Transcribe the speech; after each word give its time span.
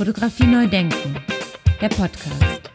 Fotografie 0.00 0.46
neu 0.46 0.66
denken, 0.66 1.14
der 1.78 1.90
Podcast. 1.90 2.70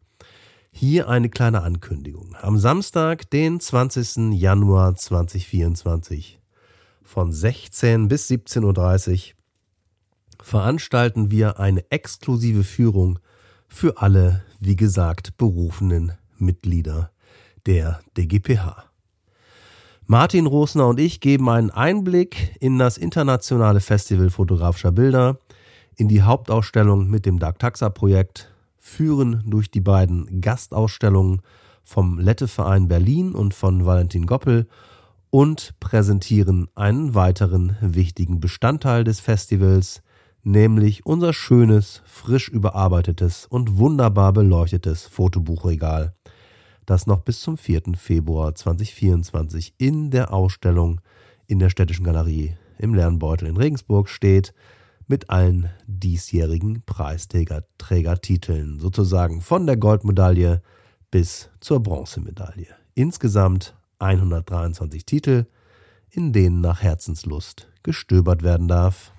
Hier 0.72 1.08
eine 1.08 1.30
kleine 1.30 1.61
Ankündigung. 1.61 2.36
Am 2.42 2.58
Samstag, 2.58 3.30
den 3.30 3.59
20. 3.59 4.33
Januar 4.33 4.95
2024 4.95 6.39
von 7.08 7.31
16 7.31 8.09
bis 8.09 8.30
17.30 8.30 9.30
Uhr 9.30 10.44
veranstalten 10.44 11.31
wir 11.31 11.58
eine 11.58 11.89
exklusive 11.89 12.66
Führung 12.66 13.19
für 13.69 14.02
alle, 14.02 14.44
wie 14.59 14.75
gesagt, 14.75 15.38
berufenen 15.38 16.11
Mitglieder 16.38 17.11
der 17.65 18.02
DGPH. 18.17 18.83
Martin 20.05 20.48
Rosner 20.48 20.87
und 20.87 20.99
ich 20.99 21.21
geben 21.21 21.49
einen 21.49 21.70
Einblick 21.70 22.55
in 22.59 22.77
das 22.77 22.98
internationale 22.98 23.80
Festival 23.80 24.30
fotografischer 24.30 24.92
Bilder, 24.92 25.39
in 25.95 26.10
die 26.10 26.23
Hauptausstellung 26.23 27.10
mit 27.10 27.26
dem 27.26 27.39
Dark 27.39 27.58
Taxa 27.60 27.89
Projekt, 27.89 28.54
führen 28.77 29.43
durch 29.45 29.71
die 29.71 29.81
beiden 29.81 30.42
Gastausstellungen 30.42 31.42
vom 31.86 32.20
Letteverein 32.20 32.89
Berlin 32.89 33.31
und 33.31 33.54
von 33.54 33.86
Valentin 33.86 34.26
Goppel 34.26 34.67
und 35.30 35.73
präsentieren 35.80 36.67
einen 36.76 37.15
weiteren 37.15 37.77
wichtigen 37.82 38.39
Bestandteil 38.39 39.04
des 39.04 39.20
Festivals, 39.20 40.02
nämlich 40.43 41.05
unser 41.05 41.33
schönes, 41.33 42.02
frisch 42.05 42.48
überarbeitetes 42.49 43.45
und 43.45 43.77
wunderbar 43.77 44.33
beleuchtetes 44.33 45.04
Fotobuchregal, 45.04 46.14
das 46.86 47.08
noch 47.08 47.21
bis 47.21 47.42
zum 47.42 47.58
4. 47.58 47.95
Februar 47.98 48.55
2024 48.55 49.73
in 49.77 50.10
der 50.11 50.33
Ausstellung 50.33 51.02
in 51.48 51.60
der 51.60 51.70
Städtischen 51.70 52.05
Galerie 52.05 52.55
im 52.77 52.93
Lernbeutel 52.93 53.48
in 53.48 53.58
Regensburg 53.58 54.10
steht, 54.10 54.54
mit 55.08 55.30
allen 55.30 55.70
diesjährigen 55.87 56.83
Preisträgertiteln, 56.86 58.80
sozusagen 58.80 59.42
von 59.42 59.66
der 59.66 59.77
Goldmedaille 59.77 60.61
bis 61.11 61.49
zur 61.61 61.82
Bronzemedaille. 61.82 62.67
Insgesamt 62.93 63.77
123 63.99 65.05
Titel, 65.05 65.45
in 66.09 66.33
denen 66.33 66.61
nach 66.61 66.81
Herzenslust 66.81 67.67
gestöbert 67.83 68.43
werden 68.43 68.67
darf. 68.67 69.11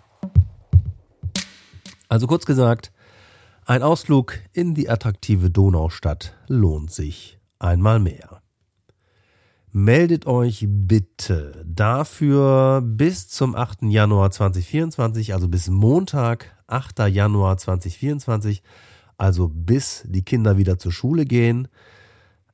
Also 2.08 2.26
kurz 2.26 2.46
gesagt, 2.46 2.92
ein 3.64 3.82
Ausflug 3.82 4.38
in 4.52 4.74
die 4.74 4.88
attraktive 4.88 5.50
Donaustadt 5.50 6.34
lohnt 6.46 6.90
sich 6.90 7.38
einmal 7.58 8.00
mehr. 8.00 8.40
Meldet 9.70 10.26
euch 10.26 10.64
bitte 10.66 11.62
dafür 11.66 12.80
bis 12.82 13.28
zum 13.28 13.54
8. 13.54 13.82
Januar 13.82 14.30
2024, 14.30 15.34
also 15.34 15.48
bis 15.48 15.68
Montag, 15.68 16.56
8. 16.66 17.00
Januar 17.10 17.58
2024, 17.58 18.62
also 19.18 19.48
bis 19.48 20.04
die 20.06 20.22
Kinder 20.22 20.56
wieder 20.56 20.78
zur 20.78 20.92
Schule 20.92 21.26
gehen, 21.26 21.68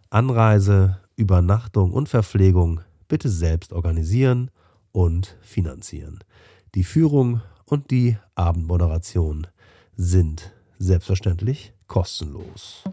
Anreise 0.10 0.98
Übernachtung 1.16 1.94
und 1.94 2.10
Verpflegung 2.10 2.82
bitte 3.08 3.30
selbst 3.30 3.72
organisieren 3.72 4.52
und 4.92 5.38
finanzieren. 5.40 6.20
Die 6.76 6.84
Führung 6.84 7.40
und 7.64 7.90
die 7.90 8.18
Abendmoderation 8.36 9.48
sind 9.96 10.52
selbstverständlich 10.78 11.72
kostenlos. 11.88 12.84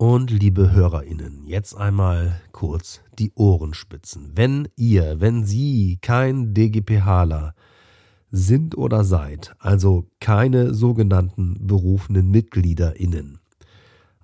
Und 0.00 0.30
liebe 0.30 0.72
Hörerinnen, 0.72 1.46
jetzt 1.46 1.76
einmal 1.76 2.40
kurz 2.52 3.02
die 3.18 3.32
Ohrenspitzen. 3.34 4.32
Wenn 4.34 4.66
ihr, 4.74 5.20
wenn 5.20 5.44
Sie 5.44 5.98
kein 6.00 6.54
DGPHler 6.54 7.54
sind 8.30 8.78
oder 8.78 9.04
seid, 9.04 9.54
also 9.58 10.06
keine 10.18 10.72
sogenannten 10.72 11.66
berufenen 11.66 12.30
MitgliederInnen, 12.30 13.40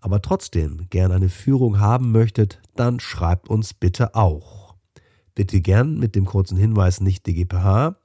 aber 0.01 0.23
trotzdem 0.23 0.87
gern 0.89 1.13
eine 1.13 1.29
Führung 1.29 1.79
haben 1.79 2.11
möchtet, 2.11 2.63
dann 2.75 2.99
schreibt 2.99 3.51
uns 3.51 3.75
bitte 3.75 4.15
auch. 4.15 4.77
Bitte 5.35 5.61
gern 5.61 5.99
mit 5.99 6.15
dem 6.15 6.25
kurzen 6.25 6.57
Hinweis 6.57 7.03
nicht 7.03 7.27
DGPH, 7.27 7.97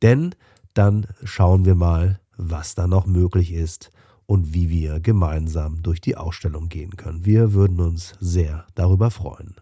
denn 0.00 0.34
dann 0.72 1.06
schauen 1.24 1.66
wir 1.66 1.74
mal, 1.74 2.20
was 2.38 2.74
da 2.74 2.86
noch 2.86 3.04
möglich 3.04 3.52
ist 3.52 3.90
und 4.28 4.52
wie 4.52 4.68
wir 4.68 5.00
gemeinsam 5.00 5.82
durch 5.82 6.02
die 6.02 6.16
Ausstellung 6.16 6.68
gehen 6.68 6.96
können. 6.96 7.24
Wir 7.24 7.54
würden 7.54 7.80
uns 7.80 8.12
sehr 8.20 8.66
darüber 8.74 9.10
freuen. 9.10 9.56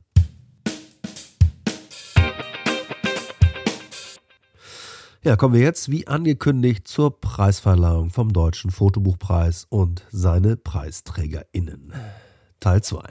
Ja, 5.22 5.36
kommen 5.36 5.54
wir 5.54 5.60
jetzt 5.60 5.90
wie 5.90 6.06
angekündigt 6.08 6.86
zur 6.86 7.20
Preisverleihung 7.20 8.10
vom 8.10 8.32
Deutschen 8.32 8.70
Fotobuchpreis 8.70 9.66
und 9.68 10.04
seine 10.10 10.56
PreisträgerInnen. 10.56 11.92
Teil 12.60 12.82
2. 12.82 13.02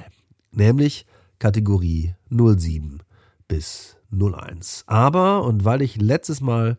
Nämlich 0.51 1.06
Kategorie 1.40 2.16
07 2.30 3.00
bis 3.48 3.98
01. 4.12 4.84
Aber, 4.88 5.44
und 5.44 5.63
weil 5.63 5.81
ich 5.81 6.01
letztes 6.01 6.42
Mal 6.42 6.78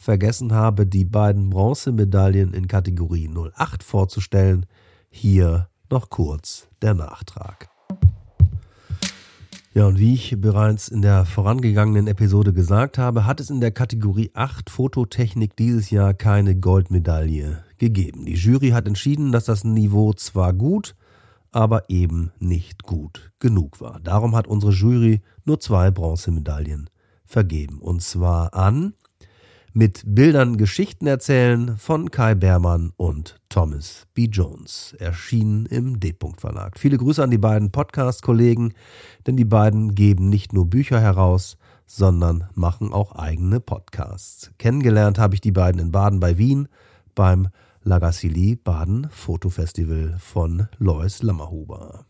vergessen 0.00 0.52
habe, 0.52 0.86
die 0.86 1.04
beiden 1.04 1.50
Bronzemedaillen 1.50 2.54
in 2.54 2.66
Kategorie 2.68 3.28
08 3.28 3.82
vorzustellen, 3.82 4.64
hier 5.10 5.68
noch 5.90 6.08
kurz 6.08 6.68
der 6.80 6.94
Nachtrag. 6.94 7.68
Ja, 9.74 9.86
und 9.86 9.98
wie 9.98 10.14
ich 10.14 10.40
bereits 10.40 10.88
in 10.88 11.02
der 11.02 11.26
vorangegangenen 11.26 12.06
Episode 12.06 12.54
gesagt 12.54 12.96
habe, 12.96 13.26
hat 13.26 13.40
es 13.40 13.50
in 13.50 13.60
der 13.60 13.72
Kategorie 13.72 14.30
8 14.32 14.70
Fototechnik 14.70 15.54
dieses 15.54 15.90
Jahr 15.90 16.14
keine 16.14 16.56
Goldmedaille 16.56 17.62
gegeben. 17.76 18.24
Die 18.24 18.34
Jury 18.34 18.70
hat 18.70 18.88
entschieden, 18.88 19.32
dass 19.32 19.44
das 19.44 19.64
Niveau 19.64 20.14
zwar 20.14 20.54
gut, 20.54 20.96
aber 21.52 21.90
eben 21.90 22.32
nicht 22.38 22.84
gut 22.84 23.32
genug 23.38 23.80
war. 23.82 24.00
Darum 24.00 24.34
hat 24.34 24.46
unsere 24.46 24.72
Jury 24.72 25.20
nur 25.44 25.60
zwei 25.60 25.90
Bronzemedaillen 25.90 26.88
vergeben. 27.26 27.80
Und 27.80 28.02
zwar 28.02 28.54
an 28.54 28.94
mit 29.72 30.02
Bildern 30.04 30.56
Geschichten 30.56 31.06
erzählen 31.06 31.76
von 31.76 32.10
Kai 32.10 32.34
Beermann 32.34 32.92
und 32.96 33.40
Thomas 33.48 34.06
B. 34.14 34.24
Jones, 34.24 34.96
erschienen 34.98 35.66
im 35.66 36.00
D-Punkt 36.00 36.40
Verlag. 36.40 36.78
Viele 36.78 36.98
Grüße 36.98 37.22
an 37.22 37.30
die 37.30 37.38
beiden 37.38 37.70
Podcast-Kollegen, 37.70 38.74
denn 39.26 39.36
die 39.36 39.44
beiden 39.44 39.94
geben 39.94 40.28
nicht 40.28 40.52
nur 40.52 40.66
Bücher 40.66 41.00
heraus, 41.00 41.56
sondern 41.86 42.48
machen 42.54 42.92
auch 42.92 43.12
eigene 43.12 43.60
Podcasts. 43.60 44.50
Kennengelernt 44.58 45.18
habe 45.18 45.34
ich 45.34 45.40
die 45.40 45.52
beiden 45.52 45.80
in 45.80 45.92
Baden 45.92 46.20
bei 46.20 46.36
Wien 46.36 46.68
beim 47.14 47.48
Lagassili 47.82 48.56
Baden 48.56 49.08
Fotofestival 49.10 50.16
von 50.18 50.68
Lois 50.78 51.22
Lammerhuber. 51.22 52.04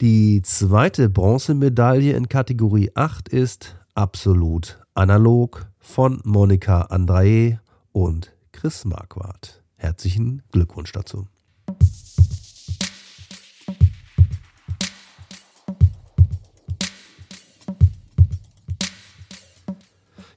Die 0.00 0.42
zweite 0.42 1.08
Bronzemedaille 1.08 2.12
in 2.12 2.28
Kategorie 2.28 2.90
8 2.94 3.28
ist 3.28 3.76
absolut 3.94 4.80
analog 4.94 5.71
von 5.82 6.20
Monika 6.24 6.82
Andrae 6.82 7.58
und 7.90 8.32
Chris 8.52 8.84
Marquardt. 8.84 9.62
Herzlichen 9.76 10.42
Glückwunsch 10.52 10.92
dazu. 10.92 11.26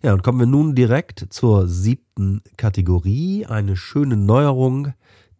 Ja, 0.01 0.13
und 0.13 0.23
kommen 0.23 0.39
wir 0.39 0.45
nun 0.45 0.75
direkt 0.75 1.27
zur 1.29 1.67
siebten 1.67 2.41
Kategorie, 2.57 3.45
eine 3.45 3.75
schöne 3.75 4.17
Neuerung, 4.17 4.93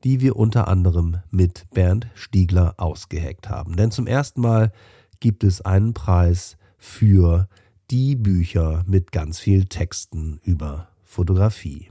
die 0.04 0.22
wir 0.22 0.36
unter 0.36 0.68
anderem 0.68 1.18
mit 1.30 1.66
Bernd 1.72 2.08
Stiegler 2.14 2.76
ausgeheckt 2.78 3.50
haben. 3.50 3.76
Denn 3.76 3.92
zum 3.92 4.08
ersten 4.08 4.42
Mal 4.42 4.72
gibt 5.20 5.44
es 5.44 5.62
einen 5.62 5.94
Preis 5.94 6.58
für 6.78 7.48
die 7.50 7.65
Bücher 7.92 8.84
mit 8.88 9.12
ganz 9.12 9.40
viel 9.40 9.66
Texten 9.66 10.40
über 10.44 10.88
Fotografie. 11.04 11.90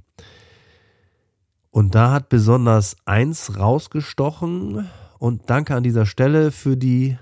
Und 1.71 1.95
da 1.95 2.13
hat 2.13 2.29
besonders 2.29 2.97
eins 3.05 3.59
rausgestochen 3.59 4.89
und 5.19 5.43
danke 5.51 5.75
an 5.75 5.83
dieser 5.83 6.07
Stelle 6.07 6.51
für 6.51 6.77
die 6.77 7.17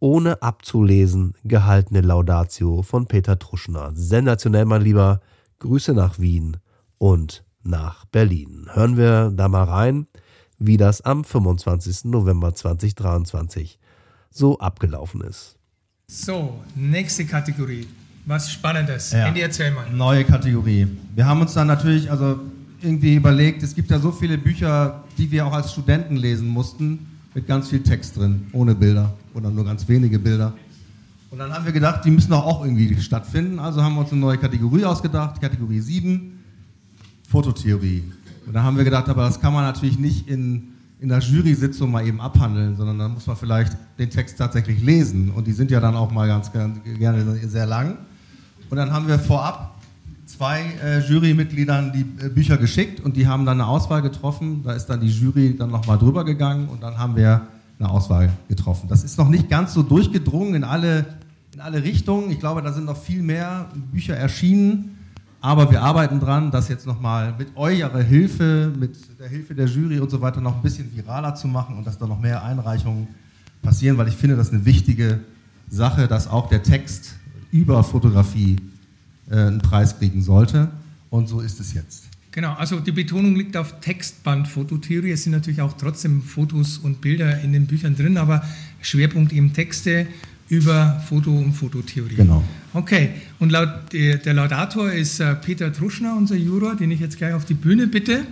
ohne 0.00 0.42
abzulesen 0.42 1.34
gehaltene 1.44 2.00
Laudatio 2.00 2.82
von 2.82 3.06
Peter 3.06 3.38
Truschner. 3.38 3.90
Sensationell, 3.94 4.64
mein 4.64 4.82
Lieber. 4.82 5.20
Grüße 5.58 5.92
nach 5.92 6.20
Wien 6.20 6.58
und 6.98 7.44
nach 7.64 8.04
Berlin. 8.04 8.68
Hören 8.72 8.96
wir 8.96 9.32
da 9.34 9.48
mal 9.48 9.64
rein, 9.64 10.06
wie 10.58 10.76
das 10.76 11.00
am 11.00 11.24
25. 11.24 12.04
November 12.04 12.54
2023 12.54 13.80
so 14.30 14.58
abgelaufen 14.60 15.20
ist. 15.22 15.56
So, 16.06 16.62
nächste 16.76 17.26
Kategorie 17.26 17.88
was 18.28 18.52
Spannendes. 18.52 19.12
Ja. 19.12 19.26
Andy, 19.26 19.40
erzähl 19.40 19.70
mal. 19.70 19.90
Neue 19.90 20.22
Kategorie. 20.22 20.86
Wir 21.14 21.24
haben 21.24 21.40
uns 21.40 21.54
dann 21.54 21.66
natürlich 21.66 22.10
also 22.10 22.38
irgendwie 22.82 23.14
überlegt, 23.14 23.62
es 23.62 23.74
gibt 23.74 23.90
ja 23.90 23.98
so 23.98 24.12
viele 24.12 24.36
Bücher, 24.36 25.02
die 25.16 25.30
wir 25.30 25.46
auch 25.46 25.52
als 25.52 25.72
Studenten 25.72 26.16
lesen 26.16 26.46
mussten, 26.46 27.06
mit 27.34 27.46
ganz 27.46 27.68
viel 27.70 27.82
Text 27.82 28.16
drin, 28.16 28.46
ohne 28.52 28.74
Bilder 28.74 29.14
oder 29.32 29.50
nur 29.50 29.64
ganz 29.64 29.88
wenige 29.88 30.18
Bilder. 30.18 30.52
Und 31.30 31.38
dann 31.38 31.52
haben 31.52 31.64
wir 31.64 31.72
gedacht, 31.72 32.04
die 32.04 32.10
müssen 32.10 32.30
doch 32.30 32.44
auch 32.44 32.64
irgendwie 32.64 33.00
stattfinden. 33.00 33.58
Also 33.58 33.82
haben 33.82 33.94
wir 33.94 34.02
uns 34.02 34.12
eine 34.12 34.20
neue 34.20 34.38
Kategorie 34.38 34.84
ausgedacht, 34.84 35.40
Kategorie 35.40 35.80
7, 35.80 36.38
Fototheorie. 37.28 38.04
Und 38.46 38.52
dann 38.54 38.62
haben 38.62 38.76
wir 38.76 38.84
gedacht, 38.84 39.08
aber 39.08 39.24
das 39.24 39.40
kann 39.40 39.52
man 39.52 39.64
natürlich 39.64 39.98
nicht 39.98 40.28
in, 40.28 40.68
in 41.00 41.08
der 41.08 41.18
Jury-Sitzung 41.18 41.90
mal 41.90 42.06
eben 42.06 42.20
abhandeln, 42.20 42.76
sondern 42.76 42.98
dann 42.98 43.14
muss 43.14 43.26
man 43.26 43.36
vielleicht 43.36 43.76
den 43.98 44.10
Text 44.10 44.38
tatsächlich 44.38 44.82
lesen. 44.82 45.30
Und 45.30 45.46
die 45.46 45.52
sind 45.52 45.70
ja 45.70 45.80
dann 45.80 45.96
auch 45.96 46.10
mal 46.10 46.28
ganz 46.28 46.50
gerne 46.52 47.38
sehr 47.46 47.66
lang. 47.66 47.96
Und 48.70 48.76
dann 48.76 48.92
haben 48.92 49.08
wir 49.08 49.18
vorab 49.18 49.74
zwei 50.26 50.62
äh, 50.84 51.00
Jurymitgliedern 51.00 51.92
die 51.92 52.24
äh, 52.24 52.28
Bücher 52.28 52.56
geschickt 52.56 53.00
und 53.00 53.16
die 53.16 53.26
haben 53.26 53.44
dann 53.46 53.60
eine 53.60 53.68
Auswahl 53.68 54.02
getroffen. 54.02 54.62
Da 54.62 54.72
ist 54.72 54.86
dann 54.86 55.00
die 55.00 55.08
Jury 55.08 55.56
dann 55.56 55.70
nochmal 55.70 55.98
drüber 55.98 56.24
gegangen 56.24 56.68
und 56.68 56.82
dann 56.82 56.98
haben 56.98 57.16
wir 57.16 57.42
eine 57.78 57.90
Auswahl 57.90 58.30
getroffen. 58.48 58.88
Das 58.88 59.04
ist 59.04 59.18
noch 59.18 59.28
nicht 59.28 59.48
ganz 59.48 59.72
so 59.72 59.82
durchgedrungen 59.82 60.54
in 60.54 60.64
alle, 60.64 61.06
in 61.54 61.60
alle 61.60 61.82
Richtungen. 61.82 62.30
Ich 62.30 62.40
glaube, 62.40 62.62
da 62.62 62.72
sind 62.72 62.84
noch 62.84 62.96
viel 62.96 63.22
mehr 63.22 63.66
Bücher 63.92 64.16
erschienen. 64.16 64.96
Aber 65.40 65.70
wir 65.70 65.82
arbeiten 65.82 66.18
dran, 66.18 66.50
das 66.50 66.68
jetzt 66.68 66.86
nochmal 66.86 67.32
mit 67.38 67.56
eurer 67.56 68.00
Hilfe, 68.00 68.72
mit 68.76 68.96
der 69.20 69.28
Hilfe 69.28 69.54
der 69.54 69.66
Jury 69.66 70.00
und 70.00 70.10
so 70.10 70.20
weiter 70.20 70.40
noch 70.40 70.56
ein 70.56 70.62
bisschen 70.62 70.94
viraler 70.94 71.36
zu 71.36 71.46
machen 71.46 71.78
und 71.78 71.86
dass 71.86 71.96
da 71.96 72.08
noch 72.08 72.18
mehr 72.18 72.42
Einreichungen 72.42 73.06
passieren, 73.62 73.96
weil 73.98 74.08
ich 74.08 74.16
finde, 74.16 74.34
das 74.34 74.48
ist 74.48 74.54
eine 74.54 74.64
wichtige 74.64 75.20
Sache, 75.68 76.08
dass 76.08 76.28
auch 76.28 76.48
der 76.48 76.64
Text 76.64 77.17
über 77.52 77.82
Fotografie 77.82 78.56
äh, 79.30 79.36
einen 79.36 79.58
Preis 79.58 79.98
kriegen 79.98 80.22
sollte. 80.22 80.68
Und 81.10 81.28
so 81.28 81.40
ist 81.40 81.60
es 81.60 81.74
jetzt. 81.74 82.04
Genau, 82.30 82.52
also 82.54 82.78
die 82.80 82.92
Betonung 82.92 83.34
liegt 83.34 83.56
auf 83.56 83.80
Textbandfototheorie. 83.80 85.10
Es 85.10 85.24
sind 85.24 85.32
natürlich 85.32 85.60
auch 85.60 85.72
trotzdem 85.72 86.22
Fotos 86.22 86.78
und 86.78 87.00
Bilder 87.00 87.40
in 87.40 87.52
den 87.52 87.66
Büchern 87.66 87.96
drin, 87.96 88.16
aber 88.18 88.44
Schwerpunkt 88.80 89.32
eben 89.32 89.52
Texte 89.52 90.06
über 90.48 91.02
Foto 91.08 91.36
und 91.36 91.54
Fototheorie. 91.54 92.14
Genau. 92.14 92.44
Okay, 92.74 93.10
und 93.38 93.50
laut, 93.50 93.92
der 93.92 94.34
Laudator 94.34 94.92
ist 94.92 95.20
äh, 95.20 95.34
Peter 95.34 95.72
Truschner, 95.72 96.16
unser 96.16 96.36
Juror, 96.36 96.76
den 96.76 96.90
ich 96.90 97.00
jetzt 97.00 97.16
gleich 97.18 97.34
auf 97.34 97.44
die 97.44 97.54
Bühne 97.54 97.86
bitte. 97.86 98.24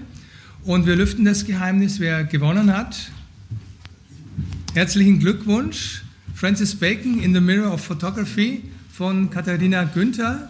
Und 0.64 0.86
wir 0.86 0.96
lüften 0.96 1.24
das 1.24 1.44
Geheimnis, 1.44 2.00
wer 2.00 2.24
gewonnen 2.24 2.74
hat. 2.74 3.10
Herzlichen 4.74 5.20
Glückwunsch. 5.20 6.02
Francis 6.34 6.74
Bacon 6.74 7.18
in 7.20 7.32
the 7.32 7.40
Mirror 7.40 7.72
of 7.72 7.80
Photography 7.80 8.62
von 8.96 9.28
Katharina 9.28 9.84
Günther 9.84 10.48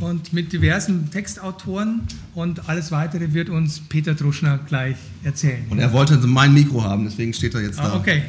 und 0.00 0.32
mit 0.32 0.52
diversen 0.52 1.08
Textautoren 1.12 2.00
und 2.34 2.68
alles 2.68 2.90
weitere 2.90 3.32
wird 3.32 3.48
uns 3.48 3.78
Peter 3.78 4.16
Truschner 4.16 4.58
gleich 4.58 4.96
erzählen. 5.22 5.64
Und 5.70 5.78
er 5.78 5.92
wollte 5.92 6.16
mein 6.26 6.52
Mikro 6.52 6.82
haben, 6.82 7.04
deswegen 7.04 7.32
steht 7.32 7.54
er 7.54 7.60
jetzt 7.60 7.78
ah, 7.78 7.90
da. 7.90 7.96
Okay. 7.96 8.22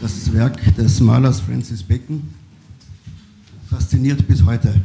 Das 0.00 0.32
Werk 0.32 0.74
des 0.76 1.00
Malers 1.00 1.40
Francis 1.40 1.82
Bacon 1.82 2.22
fasziniert 3.68 4.26
bis 4.26 4.42
heute. 4.42 4.80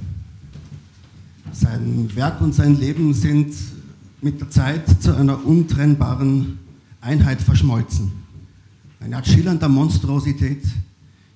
Sein 1.54 2.10
Werk 2.14 2.42
und 2.42 2.54
sein 2.54 2.78
Leben 2.78 3.14
sind 3.14 3.54
mit 4.22 4.42
der 4.42 4.50
Zeit 4.50 5.02
zu 5.02 5.16
einer 5.16 5.46
untrennbaren 5.46 6.60
Einheit 7.00 7.42
verschmolzen. 7.42 8.12
Eine 9.00 9.16
Art 9.16 9.28
schillernder 9.28 9.70
Monstrosität, 9.70 10.62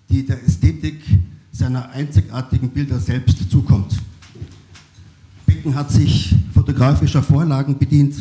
die 0.09 0.25
der 0.25 0.43
Ästhetik 0.43 1.01
seiner 1.51 1.89
einzigartigen 1.89 2.69
Bilder 2.69 2.99
selbst 2.99 3.49
zukommt. 3.49 3.99
Becken 5.45 5.75
hat 5.75 5.91
sich 5.91 6.35
fotografischer 6.53 7.21
Vorlagen 7.21 7.77
bedient, 7.77 8.15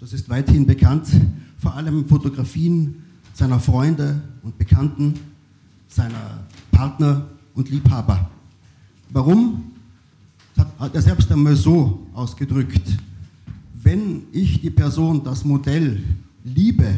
das 0.00 0.12
ist 0.12 0.28
weithin 0.28 0.66
bekannt, 0.66 1.08
vor 1.58 1.74
allem 1.74 2.06
Fotografien 2.06 3.02
seiner 3.32 3.60
Freunde 3.60 4.22
und 4.42 4.56
Bekannten, 4.58 5.14
seiner 5.88 6.46
Partner 6.70 7.26
und 7.54 7.70
Liebhaber. 7.70 8.30
Warum? 9.10 9.72
Hat 10.78 10.94
er 10.94 11.02
selbst 11.02 11.30
einmal 11.30 11.56
so 11.56 12.06
ausgedrückt. 12.14 12.98
Wenn 13.74 14.22
ich 14.32 14.60
die 14.60 14.70
Person, 14.70 15.22
das 15.22 15.44
Modell 15.44 16.02
liebe, 16.44 16.94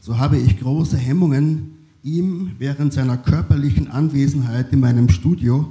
so 0.00 0.16
habe 0.16 0.38
ich 0.38 0.58
große 0.58 0.96
Hemmungen, 0.96 1.73
ihm 2.04 2.52
während 2.58 2.92
seiner 2.92 3.16
körperlichen 3.16 3.90
Anwesenheit 3.90 4.72
in 4.72 4.80
meinem 4.80 5.08
Studio 5.08 5.66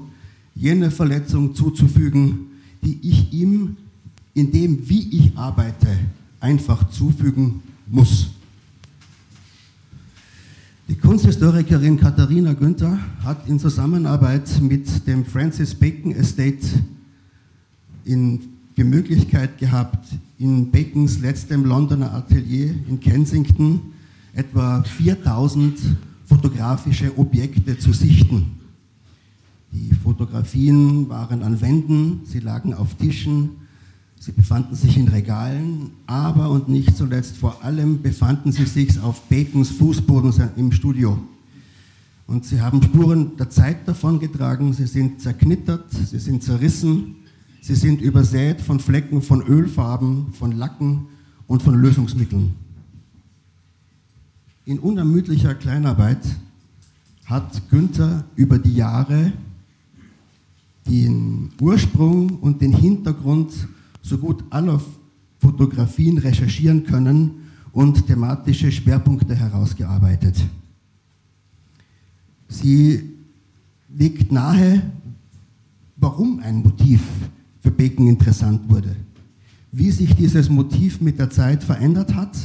jene 0.55 0.89
Verletzung 0.91 1.53
zuzufügen, 1.55 2.47
die 2.83 2.99
ich 3.01 3.31
ihm 3.31 3.77
in 4.33 4.51
dem, 4.51 4.89
wie 4.89 5.15
ich 5.15 5.37
arbeite, 5.37 5.87
einfach 6.39 6.89
zufügen 6.89 7.61
muss. 7.87 8.31
Die 10.89 10.95
Kunsthistorikerin 10.95 11.97
Katharina 11.97 12.53
Günther 12.53 12.99
hat 13.23 13.47
in 13.47 13.59
Zusammenarbeit 13.59 14.59
mit 14.59 15.07
dem 15.07 15.25
Francis 15.25 15.73
Bacon 15.75 16.11
Estate 16.11 16.67
die 18.05 18.83
Möglichkeit 18.83 19.59
gehabt, 19.59 20.07
in 20.39 20.71
Bacons 20.71 21.19
letztem 21.19 21.63
Londoner 21.63 22.13
Atelier 22.13 22.73
in 22.89 22.99
Kensington 22.99 23.79
etwa 24.33 24.83
4000 24.83 25.79
fotografische 26.33 27.15
Objekte 27.17 27.77
zu 27.77 27.93
sichten. 27.93 28.57
Die 29.71 29.93
Fotografien 29.93 31.07
waren 31.07 31.43
an 31.43 31.61
Wänden, 31.61 32.21
sie 32.25 32.39
lagen 32.39 32.73
auf 32.73 32.95
Tischen, 32.95 33.51
sie 34.19 34.31
befanden 34.31 34.75
sich 34.75 34.97
in 34.97 35.07
Regalen, 35.07 35.91
aber 36.07 36.49
und 36.49 36.69
nicht 36.69 36.97
zuletzt 36.97 37.37
vor 37.37 37.63
allem 37.63 38.01
befanden 38.01 38.51
sie 38.51 38.65
sich 38.65 38.99
auf 38.99 39.21
Bacons 39.29 39.69
Fußboden 39.69 40.33
im 40.55 40.71
Studio. 40.71 41.19
Und 42.25 42.45
sie 42.45 42.59
haben 42.59 42.81
Spuren 42.81 43.37
der 43.37 43.51
Zeit 43.51 43.87
davongetragen, 43.87 44.73
sie 44.73 44.87
sind 44.87 45.21
zerknittert, 45.21 45.85
sie 45.91 46.17
sind 46.17 46.41
zerrissen, 46.41 47.17
sie 47.61 47.75
sind 47.75 48.01
übersät 48.01 48.59
von 48.59 48.79
Flecken 48.79 49.21
von 49.21 49.43
Ölfarben, 49.43 50.33
von 50.33 50.53
Lacken 50.53 51.05
und 51.45 51.61
von 51.61 51.75
Lösungsmitteln. 51.75 52.62
In 54.65 54.79
unermüdlicher 54.79 55.55
Kleinarbeit 55.55 56.25
hat 57.25 57.69
Günther 57.69 58.23
über 58.37 58.57
die 58.57 58.75
Jahre 58.75 59.33
den 60.87 61.51
Ursprung 61.59 62.37
und 62.39 62.61
den 62.61 62.71
Hintergrund 62.71 63.51
so 64.01 64.17
gut 64.17 64.41
aller 64.51 64.81
Fotografien 65.39 66.17
recherchieren 66.17 66.85
können 66.85 67.31
und 67.73 68.07
thematische 68.07 68.71
Schwerpunkte 68.71 69.35
herausgearbeitet. 69.35 70.41
Sie 72.47 73.01
legt 73.93 74.31
nahe, 74.31 74.81
warum 75.97 76.39
ein 76.39 76.63
Motiv 76.63 77.01
für 77.59 77.71
Bacon 77.71 78.07
interessant 78.07 78.61
wurde, 78.69 78.95
wie 79.73 79.91
sich 79.91 80.15
dieses 80.15 80.49
Motiv 80.49 81.01
mit 81.01 81.19
der 81.19 81.29
Zeit 81.29 81.65
verändert 81.65 82.15
hat 82.15 82.37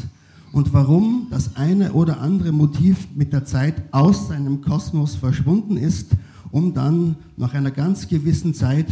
und 0.53 0.73
warum 0.73 1.27
das 1.31 1.57
eine 1.57 1.93
oder 1.93 2.21
andere 2.21 2.53
Motiv 2.53 3.09
mit 3.15 3.33
der 3.33 3.45
Zeit 3.45 3.83
aus 3.93 4.29
seinem 4.29 4.63
Kosmos 4.63 5.15
verschwunden 5.15 5.77
ist, 5.77 6.13
um 6.51 6.75
dann 6.75 7.17
nach 7.37 7.55
einer 7.55 7.71
ganz 7.71 8.09
gewissen 8.09 8.55
Zeit 8.55 8.87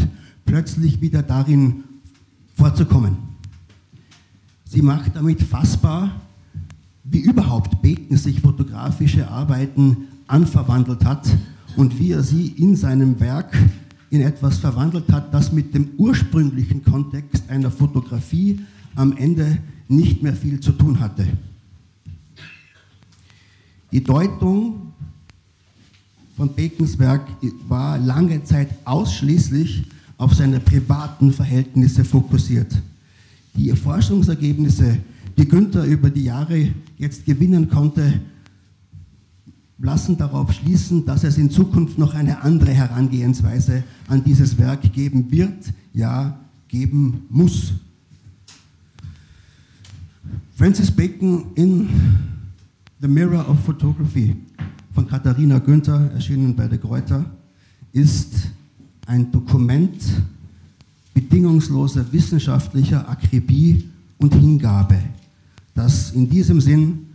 plötzlich 0.44 1.00
wieder 1.00 1.22
darin 1.22 1.84
vorzukommen. 2.54 3.16
Sie 4.64 4.82
macht 4.82 5.16
damit 5.16 5.42
fassbar, 5.42 6.10
wie 7.04 7.20
überhaupt 7.20 7.82
Bacon 7.82 8.16
sich 8.16 8.40
fotografische 8.40 9.28
Arbeiten 9.28 9.96
anverwandelt 10.26 11.04
hat 11.04 11.28
und 11.76 11.98
wie 11.98 12.12
er 12.12 12.22
sie 12.22 12.48
in 12.48 12.74
seinem 12.74 13.20
Werk 13.20 13.56
in 14.10 14.20
etwas 14.20 14.58
verwandelt 14.58 15.12
hat, 15.12 15.32
das 15.32 15.52
mit 15.52 15.74
dem 15.74 15.90
ursprünglichen 15.98 16.84
Kontext 16.84 17.48
einer 17.48 17.70
Fotografie 17.70 18.60
am 18.96 19.16
Ende 19.16 19.58
nicht 19.88 20.22
mehr 20.22 20.34
viel 20.34 20.58
zu 20.58 20.72
tun 20.72 20.98
hatte. 20.98 21.26
Die 23.92 24.02
Deutung 24.02 24.92
von 26.36 26.54
Bacons 26.54 26.98
Werk 26.98 27.28
war 27.68 27.98
lange 27.98 28.42
Zeit 28.44 28.68
ausschließlich 28.84 29.84
auf 30.18 30.34
seine 30.34 30.60
privaten 30.60 31.32
Verhältnisse 31.32 32.04
fokussiert. 32.04 32.74
Die 33.54 33.70
Forschungsergebnisse, 33.70 34.98
die 35.38 35.48
Günther 35.48 35.84
über 35.84 36.10
die 36.10 36.24
Jahre 36.24 36.68
jetzt 36.98 37.24
gewinnen 37.24 37.68
konnte, 37.68 38.20
lassen 39.78 40.16
darauf 40.16 40.52
schließen, 40.52 41.04
dass 41.04 41.24
es 41.24 41.38
in 41.38 41.50
Zukunft 41.50 41.98
noch 41.98 42.14
eine 42.14 42.42
andere 42.42 42.72
Herangehensweise 42.72 43.84
an 44.08 44.24
dieses 44.24 44.58
Werk 44.58 44.92
geben 44.92 45.30
wird, 45.30 45.72
ja 45.92 46.38
geben 46.68 47.26
muss. 47.28 47.72
Francis 50.56 50.90
Bacon 50.90 51.52
in 51.54 51.86
The 52.98 53.06
Mirror 53.06 53.46
of 53.46 53.62
Photography 53.62 54.34
von 54.94 55.06
Katharina 55.06 55.58
Günther, 55.58 56.10
erschienen 56.14 56.56
bei 56.56 56.66
der 56.66 56.78
Kräuter, 56.78 57.26
ist 57.92 58.32
ein 59.04 59.30
Dokument 59.30 60.02
bedingungsloser 61.12 62.10
wissenschaftlicher 62.10 63.06
Akribie 63.06 63.90
und 64.16 64.34
Hingabe, 64.34 64.98
das 65.74 66.12
in 66.12 66.30
diesem 66.30 66.62
Sinn 66.62 67.06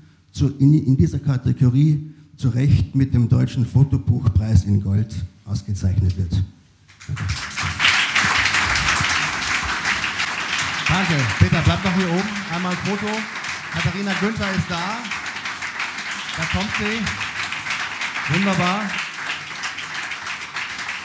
in 0.60 0.96
dieser 0.96 1.18
Kategorie 1.18 2.12
zu 2.38 2.50
Recht 2.50 2.94
mit 2.94 3.12
dem 3.12 3.28
Deutschen 3.28 3.66
Fotobuchpreis 3.66 4.66
in 4.66 4.84
Gold 4.84 5.16
ausgezeichnet 5.46 6.16
wird. 6.16 6.44
Danke. 7.08 7.24
Danke. 10.92 11.24
Peter, 11.40 11.62
bleib 11.64 11.82
doch 11.84 11.94
hier 11.94 12.10
oben. 12.10 12.30
Einmal 12.54 12.74
ein 12.74 12.78
Foto. 12.80 13.08
Katharina 13.72 14.12
Günther 14.20 14.52
ist 14.52 14.70
da. 14.70 14.98
Da 16.38 16.44
kommt 16.52 16.70
sie. 16.78 18.36
Wunderbar. 18.36 18.82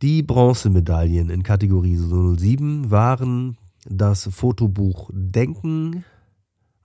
Die 0.00 0.22
Bronzemedaillen 0.22 1.28
in 1.28 1.42
Kategorie 1.42 1.96
07 1.96 2.88
waren 2.92 3.56
das 3.84 4.28
Fotobuch 4.32 5.10
Denken, 5.12 6.04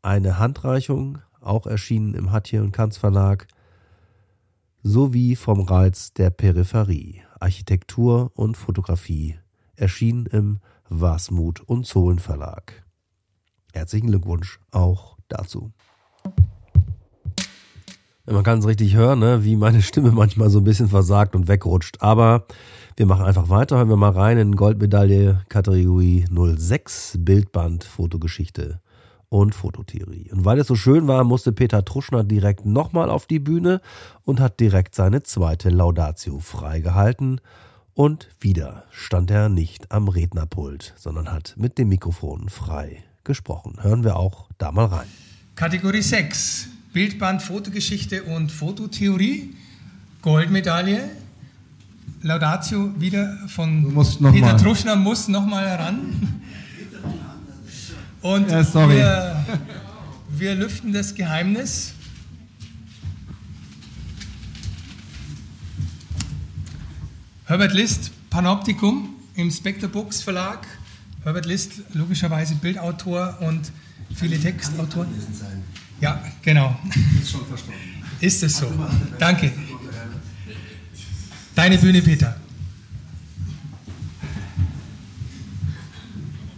eine 0.01 0.39
Handreichung, 0.39 1.20
auch 1.39 1.67
erschienen 1.67 2.15
im 2.15 2.32
Hatje 2.32 2.63
und 2.63 2.72
Kanz 2.72 2.98
Verlag, 2.98 3.46
sowie 4.82 5.36
vom 5.36 5.62
Reiz 5.62 6.13
der 6.13 6.32
Peripherie, 6.32 7.22
Architektur 7.39 8.32
und 8.34 8.58
Fotografie, 8.58 9.38
erschienen 9.75 10.25
im 10.25 10.58
Wasmut 10.89 11.62
und 11.62 11.86
Zohlen 11.86 12.17
Verlag. 12.17 12.84
Herzlichen 13.74 14.08
Glückwunsch 14.08 14.60
auch 14.72 15.17
dazu. 15.27 15.72
Man 18.25 18.43
kann 18.43 18.60
es 18.60 18.65
richtig 18.65 18.96
hören, 18.96 19.20
ne, 19.20 19.43
wie 19.43 19.58
meine 19.58 19.82
Stimme 19.82 20.12
manchmal 20.12 20.50
so 20.50 20.60
ein 20.60 20.63
bisschen 20.63 20.88
versagt 20.88 21.36
und 21.36 21.48
wegrutscht. 21.48 22.01
Aber 22.01 22.48
wir 22.95 23.05
machen 23.05 23.25
einfach 23.25 23.50
weiter. 23.50 23.77
Hören 23.77 23.89
wir 23.89 23.95
mal 23.95 24.12
rein 24.12 24.38
in 24.38 24.55
Goldmedaille 24.55 25.41
Kategorie 25.50 26.25
06 26.29 27.17
Bildband 27.19 27.83
Fotogeschichte 27.83 28.79
und 29.29 29.55
Fototheorie. 29.55 30.29
Und 30.31 30.45
weil 30.45 30.59
es 30.59 30.67
so 30.67 30.75
schön 30.75 31.07
war, 31.07 31.23
musste 31.23 31.51
Peter 31.51 31.83
Truschner 31.83 32.23
direkt 32.23 32.67
nochmal 32.67 33.09
auf 33.09 33.25
die 33.25 33.39
Bühne 33.39 33.81
und 34.25 34.39
hat 34.39 34.59
direkt 34.59 34.93
seine 34.93 35.23
zweite 35.23 35.69
Laudatio 35.69 36.39
freigehalten. 36.39 37.41
Und 37.95 38.29
wieder 38.39 38.83
stand 38.91 39.31
er 39.31 39.50
nicht 39.50 39.91
am 39.91 40.07
Rednerpult, 40.07 40.93
sondern 40.95 41.31
hat 41.31 41.55
mit 41.57 41.79
dem 41.79 41.89
Mikrofon 41.89 42.50
frei 42.50 43.03
gesprochen. 43.23 43.77
Hören 43.81 44.03
wir 44.03 44.17
auch 44.17 44.50
da 44.59 44.71
mal 44.71 44.85
rein. 44.85 45.07
Kategorie 45.55 46.01
6, 46.01 46.67
Bildband, 46.93 47.41
Fotogeschichte 47.41 48.23
und 48.23 48.51
Fototheorie, 48.51 49.55
Goldmedaille. 50.21 51.23
Laudatio 52.24 52.94
wieder 53.00 53.38
von 53.48 53.94
Peter 54.32 54.32
mal. 54.32 54.58
Truschner 54.58 54.96
muss 54.96 55.27
nochmal 55.27 55.68
heran. 55.68 56.42
Und 58.22 58.50
ja, 58.50 58.89
wir, 58.89 59.46
wir 60.30 60.56
lüften 60.56 60.94
das 60.94 61.13
Geheimnis. 61.13 61.94
Herbert 67.44 67.74
List, 67.74 68.12
Panoptikum 68.30 69.10
im 69.36 69.51
Spectre 69.51 69.89
Books 69.89 70.22
Verlag. 70.22 70.65
Herbert 71.24 71.46
List, 71.46 71.74
logischerweise 71.94 72.56
Bildautor 72.56 73.38
und 73.42 73.70
viele 74.15 74.39
Textautoren. 74.39 75.10
Ja, 76.00 76.24
genau. 76.42 76.80
Ist 77.22 77.32
schon 77.32 77.46
verstanden. 77.46 77.80
Ist 78.22 78.42
es 78.44 78.58
so. 78.58 78.72
Danke. 79.20 79.51
Deine 81.55 81.77
Bühne, 81.77 82.01
Peter. 82.01 82.36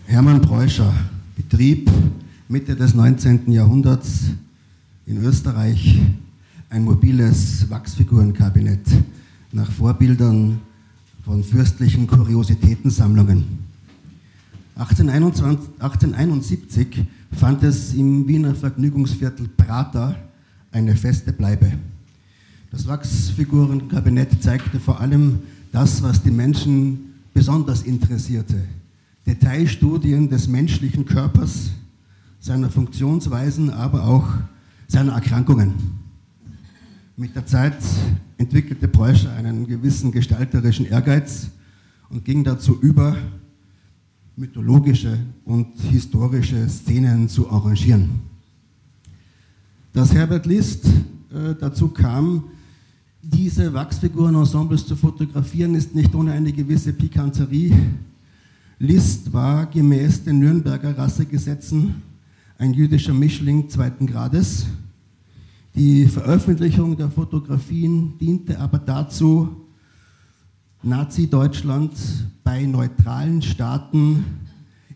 Hermann 0.06 0.42
Preuscher 0.42 0.94
betrieb 1.36 1.92
Mitte 2.48 2.78
des 2.78 2.96
19. 2.96 3.52
Jahrhunderts 3.52 4.28
in 5.06 5.18
Österreich 5.18 6.00
ein 6.70 6.86
mobiles 6.86 7.70
Wachsfigurenkabinett 7.70 8.88
nach 9.52 9.70
Vorbildern 9.70 10.62
von 11.26 11.44
fürstlichen 11.44 12.08
Kuriositätensammlungen. 12.08 13.44
1821, 14.76 15.72
1871 15.78 17.04
fand 17.34 17.64
es 17.64 17.94
im 17.94 18.26
Wiener 18.30 18.56
Vergnügungsviertel 18.56 19.50
Prater 19.50 20.16
eine 20.72 20.96
feste 20.96 21.34
Bleibe. 21.34 21.74
Das 22.72 22.88
Wachsfigurenkabinett 22.88 24.42
zeigte 24.42 24.80
vor 24.80 25.00
allem 25.00 25.40
das, 25.72 26.02
was 26.02 26.22
die 26.24 26.32
Menschen 26.32 27.14
besonders 27.34 27.84
interessierte. 27.84 28.64
Detailstudien 29.26 30.30
des 30.30 30.48
menschlichen 30.48 31.06
Körpers, 31.06 31.72
seiner 32.40 32.70
Funktionsweisen, 32.70 33.70
aber 33.72 34.06
auch 34.06 34.28
seiner 34.88 35.14
Erkrankungen. 35.14 35.74
Mit 37.18 37.36
der 37.36 37.46
Zeit 37.46 37.78
entwickelte 38.38 38.88
Preuscher 38.88 39.32
einen 39.34 39.66
gewissen 39.66 40.12
gestalterischen 40.12 40.86
Ehrgeiz 40.86 41.50
und 42.10 42.26
ging 42.26 42.44
dazu 42.44 42.80
über, 42.82 43.18
mythologische 44.36 45.18
und 45.46 45.80
historische 45.80 46.68
Szenen 46.68 47.30
zu 47.30 47.50
arrangieren. 47.50 48.10
Dass 49.94 50.14
Herbert 50.14 50.46
List 50.46 50.86
äh, 50.86 51.56
dazu 51.60 51.88
kam, 51.88 52.44
diese 53.34 53.74
Wachsfigurenensembles 53.74 54.86
zu 54.86 54.96
fotografieren, 54.96 55.76
ist 55.76 55.96
nicht 55.96 56.14
ohne 56.14 56.32
eine 56.32 56.54
gewisse 56.54 56.94
Pikanterie. 56.94 57.74
List 58.80 59.34
war 59.34 59.66
gemäß 59.66 60.24
den 60.24 60.40
Nürnberger 60.40 60.98
Rassegesetzen 60.98 61.96
ein 62.58 62.74
jüdischer 62.74 63.14
Mischling 63.14 63.70
zweiten 63.70 64.08
Grades. 64.08 64.68
Die 65.76 66.06
Veröffentlichung 66.06 66.96
der 66.96 67.10
Fotografien 67.10 68.14
diente 68.20 68.60
aber 68.60 68.80
dazu, 68.80 69.50
Nazi-Deutschland 70.84 71.92
bei 72.44 72.64
neutralen 72.64 73.42
Staaten 73.42 74.24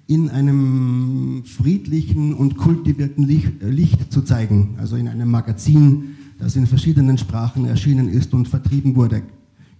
in 0.08 0.30
einem 0.30 1.44
friedlichen 1.46 2.34
und 2.34 2.58
kultivierten 2.58 3.26
Licht, 3.26 3.62
Licht, 3.62 4.12
zu 4.12 4.22
zeigen, 4.22 4.76
also 4.78 4.96
in 4.96 5.08
einem 5.08 5.30
Magazin, 5.30 6.09
das 6.40 6.56
in 6.56 6.66
verschiedenen 6.66 7.18
Sprachen 7.18 7.66
erschienen 7.66 8.10
ist 8.10 8.34
und 8.34 8.48
vertrieben 8.48 8.96
wurde, 8.96 9.22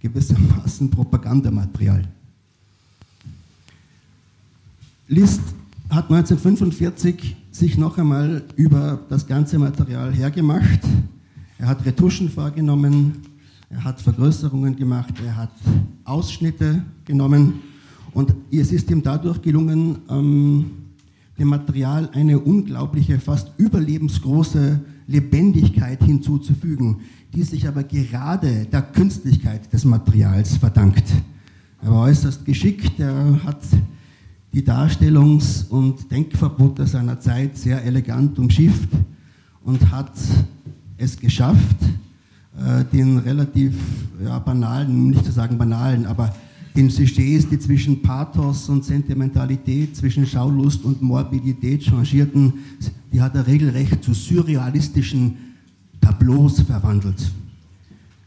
gewissermaßen 0.00 0.90
Propagandamaterial. 0.90 2.04
List 5.08 5.40
hat 5.88 6.04
1945 6.04 7.36
sich 7.50 7.76
noch 7.76 7.98
einmal 7.98 8.44
über 8.56 9.00
das 9.08 9.26
ganze 9.26 9.58
Material 9.58 10.12
hergemacht. 10.12 10.80
Er 11.58 11.66
hat 11.66 11.84
Retuschen 11.84 12.30
vorgenommen, 12.30 13.16
er 13.70 13.82
hat 13.82 14.00
Vergrößerungen 14.00 14.76
gemacht, 14.76 15.14
er 15.24 15.36
hat 15.36 15.52
Ausschnitte 16.04 16.82
genommen 17.04 17.60
und 18.12 18.34
es 18.52 18.70
ist 18.72 18.90
ihm 18.90 19.02
dadurch 19.02 19.42
gelungen, 19.42 19.98
ähm, 20.08 20.70
dem 21.38 21.48
Material 21.48 22.08
eine 22.12 22.38
unglaubliche, 22.38 23.18
fast 23.18 23.50
überlebensgroße 23.56 24.80
Lebendigkeit 25.10 26.02
hinzuzufügen, 26.02 27.00
die 27.34 27.42
sich 27.42 27.66
aber 27.66 27.82
gerade 27.82 28.66
der 28.66 28.82
Künstlichkeit 28.82 29.72
des 29.72 29.84
Materials 29.84 30.56
verdankt. 30.56 31.04
Er 31.82 31.90
war 31.90 32.02
äußerst 32.04 32.44
geschickt, 32.44 32.98
er 32.98 33.42
hat 33.44 33.60
die 34.52 34.62
Darstellungs- 34.62 35.68
und 35.68 36.10
Denkverbote 36.10 36.86
seiner 36.86 37.18
Zeit 37.20 37.56
sehr 37.56 37.84
elegant 37.84 38.38
umschifft 38.38 38.90
und 39.64 39.90
hat 39.90 40.12
es 40.96 41.18
geschafft, 41.18 41.76
äh, 42.58 42.84
den 42.92 43.18
relativ 43.18 43.74
ja, 44.24 44.38
banalen, 44.38 45.08
nicht 45.10 45.24
zu 45.24 45.32
sagen 45.32 45.58
banalen, 45.58 46.06
aber 46.06 46.34
den 46.76 46.90
Sujets, 46.90 47.48
die 47.48 47.58
zwischen 47.58 48.02
Pathos 48.02 48.68
und 48.68 48.84
Sentimentalität, 48.84 49.96
zwischen 49.96 50.26
Schaulust 50.26 50.84
und 50.84 51.02
Morbidität 51.02 51.82
changierten, 51.82 52.52
die 53.12 53.20
hat 53.20 53.34
er 53.34 53.46
regelrecht 53.46 54.04
zu 54.04 54.14
surrealistischen 54.14 55.36
Tableaus 56.00 56.60
verwandelt. 56.60 57.30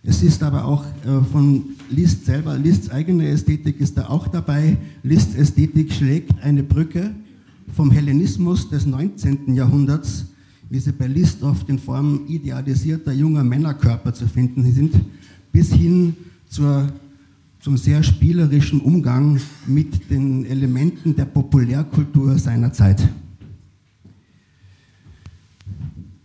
Es 0.06 0.22
ist 0.22 0.44
aber 0.44 0.66
auch 0.66 0.84
äh, 1.06 1.24
von 1.32 1.64
Liszt 1.90 2.26
selber, 2.26 2.58
Liszts 2.58 2.90
eigene 2.90 3.30
Ästhetik 3.30 3.80
ist 3.80 3.98
da 3.98 4.10
auch 4.10 4.28
dabei. 4.28 4.78
Liszts 5.02 5.36
Ästhetik 5.36 5.94
schlägt 5.94 6.44
eine 6.44 6.62
Brücke 6.62 7.12
vom 7.74 7.90
Hellenismus 7.90 8.70
des 8.70 8.86
19. 8.86 9.56
Jahrhunderts, 9.56 10.26
wie 10.70 10.80
sie 10.80 10.92
bei 10.92 11.08
Liszt 11.08 11.42
oft 11.42 11.70
in 11.70 11.80
Form 11.80 12.22
idealisierter 12.28 13.14
junger 13.14 13.46
Männerkörper 13.46 14.14
zu 14.14 14.28
finden 14.28 14.70
sind, 14.74 14.94
bis 15.54 15.72
hin 15.72 16.16
zur, 16.50 16.88
zum 17.64 17.78
sehr 17.78 18.04
spielerischen 18.04 18.82
Umgang 18.82 19.40
mit 19.66 20.10
den 20.12 20.46
Elementen 20.46 21.16
der 21.16 21.24
Populärkultur 21.24 22.38
seiner 22.38 22.74
Zeit. 22.74 23.08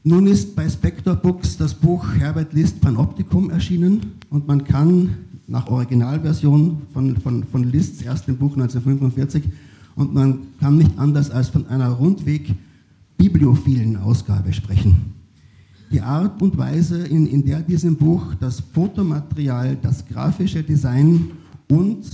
Nun 0.03 0.27
ist 0.27 0.57
bei 0.57 0.69
Spector 0.69 1.15
Books 1.15 1.57
das 1.57 1.75
Buch 1.75 2.05
Herbert 2.19 2.53
List 2.55 2.81
Panoptikum 2.81 3.51
erschienen 3.51 4.15
und 4.31 4.49
man 4.49 4.65
kann 4.65 5.15
nach 5.47 5.69
Originalversion 5.69 6.83
von, 6.93 7.17
von, 7.19 7.45
von 7.45 7.63
Lists 7.63 8.03
erstem 8.03 8.37
Buch 8.37 8.55
1945 8.55 9.45
und 9.95 10.13
man 10.13 10.41
kann 10.59 10.77
nicht 10.77 10.99
anders 10.99 11.31
als 11.31 11.51
von 11.51 11.69
einer 11.69 11.91
rundweg 11.91 12.53
bibliophilen 13.17 13.97
Ausgabe 13.97 14.53
sprechen. 14.53 15.18
Die 15.91 16.01
Art 16.01 16.43
und 16.43 16.59
Weise, 16.59 17.07
in, 17.07 17.27
in 17.27 17.45
der 17.45 17.61
diesem 17.61 17.97
Buch 17.97 18.35
das 18.35 18.61
Fotomaterial, 18.61 19.77
das 19.81 20.05
grafische 20.07 20.63
Design 20.63 21.31
und 21.69 22.05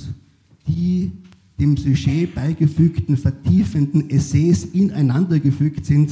die 0.68 1.10
dem 1.58 1.76
Sujet 1.76 2.34
beigefügten 2.34 3.16
vertiefenden 3.16 4.10
Essays 4.10 4.64
ineinandergefügt 4.64 5.86
sind, 5.86 6.10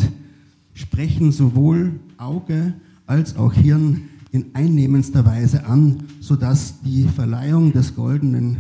sprechen 0.75 1.33
sowohl 1.33 2.01
Auge 2.17 2.75
als 3.07 3.37
auch 3.37 3.53
Hirn 3.53 4.03
in 4.31 4.47
einnehmendster 4.55 5.25
Weise 5.27 5.67
an, 5.67 6.05
sodass 6.21 6.81
die 6.81 7.05
Verleihung 7.05 7.73
des 7.73 7.95
goldenen 7.95 8.57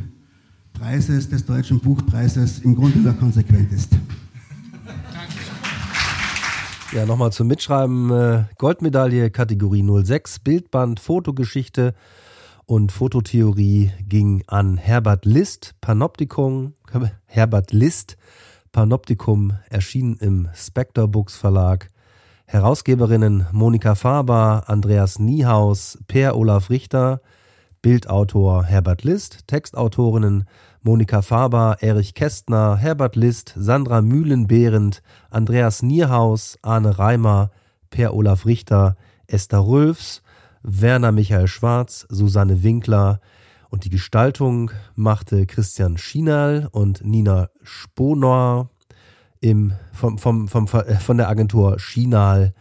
Preises, 0.74 1.28
des 1.28 1.44
Deutschen 1.44 1.80
Buchpreises, 1.80 2.60
im 2.60 2.74
Grunde 2.74 2.98
nur 2.98 3.14
konsequent 3.14 3.72
ist. 3.72 3.90
Ja, 6.92 7.06
nochmal 7.06 7.32
zum 7.32 7.46
Mitschreiben. 7.46 8.10
Äh, 8.10 8.44
Goldmedaille 8.58 9.30
Kategorie 9.30 9.82
06, 9.82 10.40
Bildband, 10.40 11.00
Fotogeschichte 11.00 11.94
und 12.66 12.92
Fototheorie 12.92 13.92
ging 14.06 14.44
an 14.46 14.76
Herbert 14.76 15.24
List, 15.24 15.74
Panoptikum, 15.80 16.74
Herbert 17.24 17.72
List, 17.72 18.18
Panoptikum 18.72 19.54
erschienen 19.70 20.18
im 20.20 20.50
Spectre 20.54 21.08
Books 21.08 21.34
Verlag 21.34 21.90
Herausgeberinnen 22.44 23.46
Monika 23.52 23.94
Faber, 23.94 24.64
Andreas 24.66 25.18
Niehaus, 25.18 25.98
Per 26.08 26.36
Olaf 26.36 26.68
Richter, 26.68 27.22
Bildautor 27.80 28.64
Herbert 28.64 29.02
List, 29.02 29.48
Textautorinnen 29.48 30.44
Monika 30.84 31.22
Faber, 31.22 31.76
Erich 31.80 32.14
Kästner, 32.14 32.76
Herbert 32.76 33.14
List, 33.14 33.54
Sandra 33.56 34.02
Mühlen-Behrendt, 34.02 35.02
Andreas 35.30 35.82
Niehaus, 35.82 36.58
Arne 36.62 36.98
Reimer, 36.98 37.50
Per 37.90 38.14
Olaf 38.14 38.46
Richter, 38.46 38.96
Esther 39.28 39.64
Rülfs, 39.64 40.22
Werner 40.62 41.12
Michael 41.12 41.46
Schwarz, 41.46 42.06
Susanne 42.08 42.64
Winkler 42.64 43.20
und 43.70 43.84
die 43.84 43.90
Gestaltung 43.90 44.72
machte 44.96 45.46
Christian 45.46 45.98
Schienal 45.98 46.68
und 46.72 47.04
Nina 47.04 47.48
Sponor 47.62 48.70
im, 49.40 49.74
vom, 49.92 50.18
vom, 50.18 50.48
vom, 50.48 50.66
äh, 50.66 50.96
von 50.96 51.16
der 51.16 51.28
Agentur 51.28 51.78
Shinal 51.78 52.54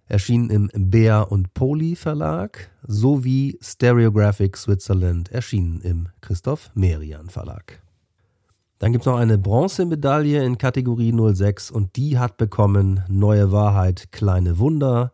erschienen 0.05 0.49
im 0.49 0.69
Bär 0.73 1.33
und 1.33 1.53
Poli 1.53 1.97
Verlag, 1.97 2.71
sowie 2.87 3.59
Stereographic 3.61 4.55
Switzerland, 4.55 5.29
erschienen 5.33 5.81
im 5.81 6.07
Christoph 6.21 6.71
Merian 6.75 7.29
Verlag. 7.29 7.81
Dann 8.81 8.93
gibt 8.93 9.03
es 9.03 9.05
noch 9.05 9.19
eine 9.19 9.37
Bronzemedaille 9.37 10.43
in 10.43 10.57
Kategorie 10.57 11.13
06 11.13 11.69
und 11.69 11.95
die 11.97 12.17
hat 12.17 12.37
bekommen 12.37 13.03
Neue 13.07 13.51
Wahrheit, 13.51 14.11
kleine 14.11 14.57
Wunder 14.57 15.13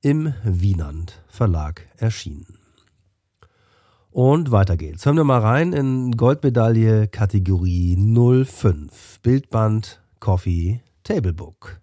im 0.00 0.32
Wienand 0.44 1.20
Verlag 1.28 1.86
erschienen. 1.98 2.46
Und 4.10 4.50
weiter 4.50 4.78
geht's. 4.78 5.04
Hören 5.04 5.16
wir 5.18 5.24
mal 5.24 5.40
rein 5.40 5.74
in 5.74 6.12
Goldmedaille 6.12 7.08
Kategorie 7.08 7.98
05. 7.98 9.20
Bildband 9.22 10.00
Coffee 10.18 10.80
Table 11.04 11.34
Book. 11.34 11.82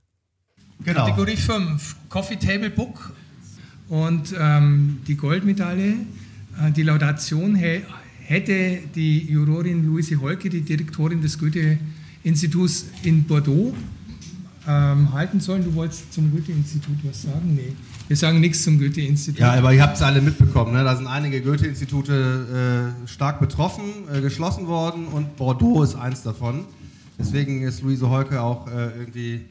Genau. 0.84 1.06
Kategorie 1.06 1.38
5, 1.38 1.96
Coffee 2.10 2.38
Table 2.38 2.72
Book. 2.72 3.14
Und 3.88 4.34
ähm, 4.36 5.04
die 5.06 5.16
Goldmedaille, 5.16 5.94
äh, 6.60 6.72
die 6.72 6.82
Laudation 6.82 7.54
hätte 8.28 8.80
die 8.94 9.32
Jurorin 9.32 9.86
Luise 9.86 10.20
Holke, 10.20 10.50
die 10.50 10.62
Direktorin 10.62 11.22
des 11.22 11.40
Goethe-Instituts 11.40 12.88
in 13.04 13.24
Bordeaux, 13.24 13.74
ähm, 14.68 15.14
halten 15.14 15.40
sollen. 15.40 15.64
Du 15.64 15.74
wolltest 15.76 16.12
zum 16.12 16.30
Goethe-Institut 16.32 16.98
was 17.04 17.22
sagen? 17.22 17.56
Nee. 17.56 17.74
Wir 18.10 18.18
sagen 18.18 18.42
nichts 18.42 18.64
zum 18.64 18.80
Goethe-Institut. 18.80 19.40
Ja, 19.40 19.54
aber 19.54 19.74
ihr 19.74 19.82
habt 19.82 19.96
es 19.96 20.02
alle 20.02 20.22
mitbekommen. 20.22 20.74
Ne? 20.74 20.84
Da 20.84 20.98
sind 20.98 21.08
einige 21.08 21.42
Goethe-Institute 21.42 22.94
äh, 23.06 23.08
stark 23.08 23.40
betroffen, 23.40 23.86
äh, 24.14 24.20
geschlossen 24.20 24.68
worden 24.68 25.08
und 25.08 25.38
Bordeaux 25.38 25.84
ist 25.84 25.96
eins 25.96 26.22
davon. 26.24 26.66
Deswegen 27.18 27.64
ist 27.64 27.82
Luise 27.82 28.10
Holke 28.10 28.42
auch 28.42 28.68
äh, 28.68 28.90
irgendwie 29.00 29.46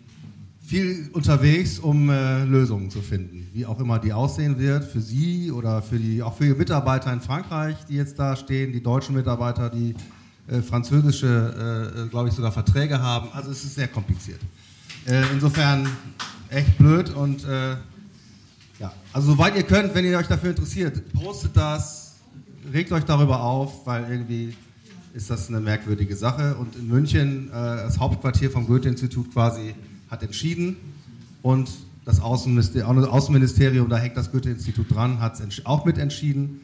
viel 0.66 1.08
unterwegs, 1.12 1.78
um 1.78 2.10
äh, 2.10 2.44
Lösungen 2.44 2.90
zu 2.90 3.00
finden. 3.00 3.48
Wie 3.52 3.64
auch 3.66 3.78
immer 3.78 3.98
die 3.98 4.12
aussehen 4.12 4.58
wird, 4.58 4.84
für 4.84 5.00
sie 5.00 5.52
oder 5.52 5.80
für 5.80 5.98
die, 5.98 6.22
auch 6.22 6.36
für 6.36 6.46
ihre 6.46 6.56
Mitarbeiter 6.56 7.12
in 7.12 7.20
Frankreich, 7.20 7.76
die 7.88 7.94
jetzt 7.94 8.18
da 8.18 8.34
stehen, 8.34 8.72
die 8.72 8.82
deutschen 8.82 9.14
Mitarbeiter, 9.14 9.70
die 9.70 9.94
äh, 10.48 10.62
französische, 10.62 11.94
äh, 12.06 12.08
glaube 12.08 12.28
ich, 12.28 12.34
sogar 12.34 12.50
Verträge 12.50 13.00
haben. 13.00 13.28
Also 13.32 13.50
es 13.52 13.64
ist 13.64 13.76
sehr 13.76 13.88
kompliziert. 13.88 14.40
insofern 15.32 15.88
echt 16.50 16.76
blöd 16.78 17.10
und 17.14 17.46
ja, 18.78 18.92
also 19.12 19.32
soweit 19.32 19.56
ihr 19.56 19.62
könnt, 19.62 19.94
wenn 19.94 20.04
ihr 20.04 20.18
euch 20.18 20.26
dafür 20.26 20.50
interessiert, 20.50 21.00
postet 21.12 21.56
das, 21.56 22.16
regt 22.72 22.92
euch 22.92 23.04
darüber 23.04 23.40
auf, 23.40 23.86
weil 23.86 24.10
irgendwie 24.10 24.54
ist 25.14 25.30
das 25.30 25.48
eine 25.48 25.60
merkwürdige 25.60 26.14
Sache. 26.14 26.56
Und 26.56 26.76
in 26.76 26.88
München, 26.88 27.48
äh, 27.48 27.52
das 27.52 27.98
Hauptquartier 27.98 28.50
vom 28.50 28.66
Goethe-Institut 28.66 29.32
quasi, 29.32 29.74
hat 30.16 30.22
entschieden 30.22 30.76
und 31.42 31.68
das 32.04 32.20
Außenministerium, 32.20 33.88
da 33.88 33.96
hängt 33.98 34.16
das 34.16 34.30
Goethe-Institut 34.30 34.94
dran, 34.94 35.20
hat 35.20 35.40
es 35.40 35.66
auch 35.66 35.84
mitentschieden. 35.84 36.60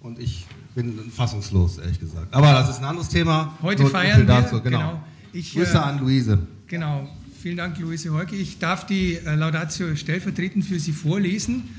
Und 0.00 0.18
ich 0.18 0.46
bin 0.74 0.98
fassungslos, 1.10 1.78
ehrlich 1.78 1.98
gesagt. 1.98 2.34
Aber 2.34 2.52
das 2.52 2.70
ist 2.70 2.78
ein 2.78 2.84
anderes 2.84 3.08
Thema. 3.08 3.56
Heute 3.62 3.86
feiern 3.86 4.20
wir. 4.20 4.26
Dazu. 4.26 4.60
Genau. 4.60 4.78
genau. 4.78 5.02
Ich, 5.32 5.54
Grüße 5.54 5.74
äh, 5.74 5.78
an 5.78 5.98
Luise. 6.00 6.38
Genau. 6.66 7.08
Vielen 7.40 7.56
Dank, 7.56 7.78
Luise 7.78 8.12
Heuke. 8.12 8.36
Ich 8.36 8.58
darf 8.58 8.84
die 8.84 9.14
äh, 9.14 9.34
Laudatio 9.34 9.96
stellvertretend 9.96 10.64
für 10.64 10.78
Sie 10.78 10.92
vorlesen. 10.92 11.70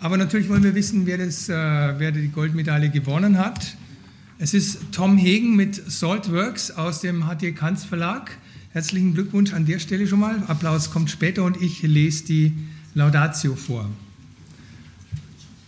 Aber 0.00 0.16
natürlich 0.16 0.48
wollen 0.48 0.62
wir 0.62 0.74
wissen, 0.74 1.04
wer, 1.06 1.18
das, 1.18 1.48
äh, 1.48 1.52
wer 1.52 2.12
die 2.12 2.28
Goldmedaille 2.28 2.90
gewonnen 2.90 3.38
hat. 3.38 3.76
Es 4.38 4.54
ist 4.54 4.78
Tom 4.90 5.18
Hegen 5.18 5.54
mit 5.54 5.74
Saltworks 5.74 6.70
aus 6.70 7.00
dem 7.00 7.26
HT 7.26 7.54
Kanz 7.56 7.84
Verlag. 7.84 8.30
Herzlichen 8.74 9.14
Glückwunsch 9.14 9.52
an 9.52 9.66
der 9.66 9.78
Stelle 9.78 10.04
schon 10.08 10.18
mal. 10.18 10.42
Applaus 10.48 10.90
kommt 10.90 11.08
später 11.08 11.44
und 11.44 11.62
ich 11.62 11.82
lese 11.82 12.24
die 12.24 12.52
Laudatio 12.94 13.54
vor. 13.54 13.88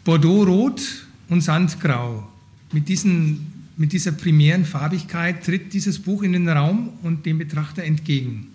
Bordeaux 0.03 0.43
Rot 0.43 1.07
und 1.29 1.41
Sandgrau. 1.41 2.29
Mit, 2.73 2.89
diesen, 2.89 3.69
mit 3.77 3.93
dieser 3.93 4.11
primären 4.11 4.65
Farbigkeit 4.65 5.45
tritt 5.45 5.73
dieses 5.73 6.01
Buch 6.01 6.25
in 6.25 6.33
den 6.33 6.49
Raum 6.49 6.95
und 7.05 7.27
dem 7.27 7.39
Betrachter 7.39 7.85
entgegen. 7.85 8.49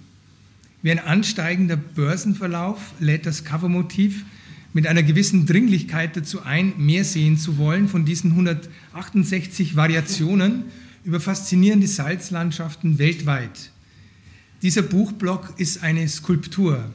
Wie 0.81 0.91
ein 0.91 0.99
ansteigender 0.99 1.77
Börsenverlauf 1.77 2.91
lädt 2.99 3.25
das 3.25 3.45
Covermotiv 3.45 4.25
mit 4.73 4.85
einer 4.85 5.03
gewissen 5.03 5.45
Dringlichkeit 5.45 6.17
dazu 6.17 6.43
ein, 6.43 6.73
mehr 6.75 7.05
sehen 7.05 7.37
zu 7.37 7.57
wollen 7.57 7.87
von 7.87 8.03
diesen 8.03 8.31
168 8.31 9.77
Variationen 9.77 10.63
über 11.05 11.21
faszinierende 11.21 11.87
Salzlandschaften 11.87 12.99
weltweit. 12.99 13.71
Dieser 14.61 14.83
Buchblock 14.83 15.55
ist 15.57 15.81
eine 15.81 16.07
Skulptur. 16.07 16.85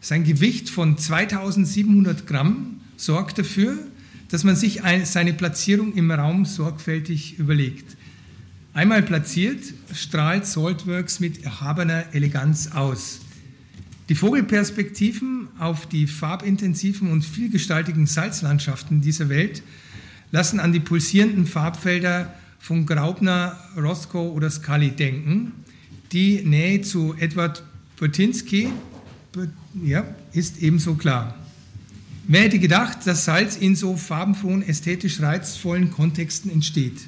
Sein 0.00 0.22
Gewicht 0.22 0.70
von 0.70 0.96
2700 0.96 2.24
Gramm 2.24 2.80
sorgt 2.96 3.38
dafür, 3.38 3.76
dass 4.28 4.44
man 4.44 4.54
sich 4.54 4.80
seine 5.04 5.32
Platzierung 5.32 5.92
im 5.94 6.12
Raum 6.12 6.44
sorgfältig 6.44 7.36
überlegt. 7.40 7.96
Einmal 8.74 9.02
platziert, 9.02 9.58
strahlt 9.92 10.46
Saltworks 10.46 11.18
mit 11.18 11.42
erhabener 11.42 12.04
Eleganz 12.12 12.68
aus. 12.68 13.18
Die 14.08 14.14
Vogelperspektiven 14.14 15.48
auf 15.58 15.86
die 15.86 16.06
farbintensiven 16.06 17.10
und 17.10 17.24
vielgestaltigen 17.24 18.06
Salzlandschaften 18.06 19.00
dieser 19.00 19.28
Welt 19.28 19.64
lassen 20.30 20.60
an 20.60 20.72
die 20.72 20.78
pulsierenden 20.78 21.46
Farbfelder 21.46 22.32
von 22.60 22.86
Graubner, 22.86 23.58
Roscoe 23.76 24.30
oder 24.30 24.48
Scully 24.48 24.92
denken. 24.92 25.52
Die 26.12 26.42
Nähe 26.42 26.82
zu 26.82 27.14
Edward 27.18 27.62
Botinski 27.96 28.68
ja, 29.84 30.04
ist 30.32 30.60
ebenso 30.60 30.94
klar. 30.94 31.36
Wer 32.26 32.42
hätte 32.42 32.58
gedacht, 32.58 33.06
dass 33.06 33.24
Salz 33.26 33.56
in 33.56 33.76
so 33.76 33.96
farbenfrohen, 33.96 34.66
ästhetisch 34.66 35.20
reizvollen 35.20 35.92
Kontexten 35.92 36.50
entsteht? 36.50 37.00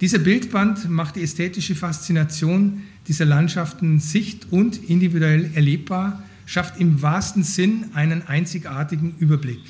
Dieser 0.00 0.20
Bildband 0.20 0.88
macht 0.88 1.16
die 1.16 1.22
ästhetische 1.22 1.74
Faszination 1.74 2.82
dieser 3.08 3.26
Landschaften 3.26 4.00
sicht- 4.00 4.46
und 4.52 4.88
individuell 4.88 5.50
erlebbar, 5.54 6.22
schafft 6.46 6.80
im 6.80 7.02
wahrsten 7.02 7.42
Sinn 7.42 7.86
einen 7.92 8.26
einzigartigen 8.26 9.16
Überblick. 9.18 9.60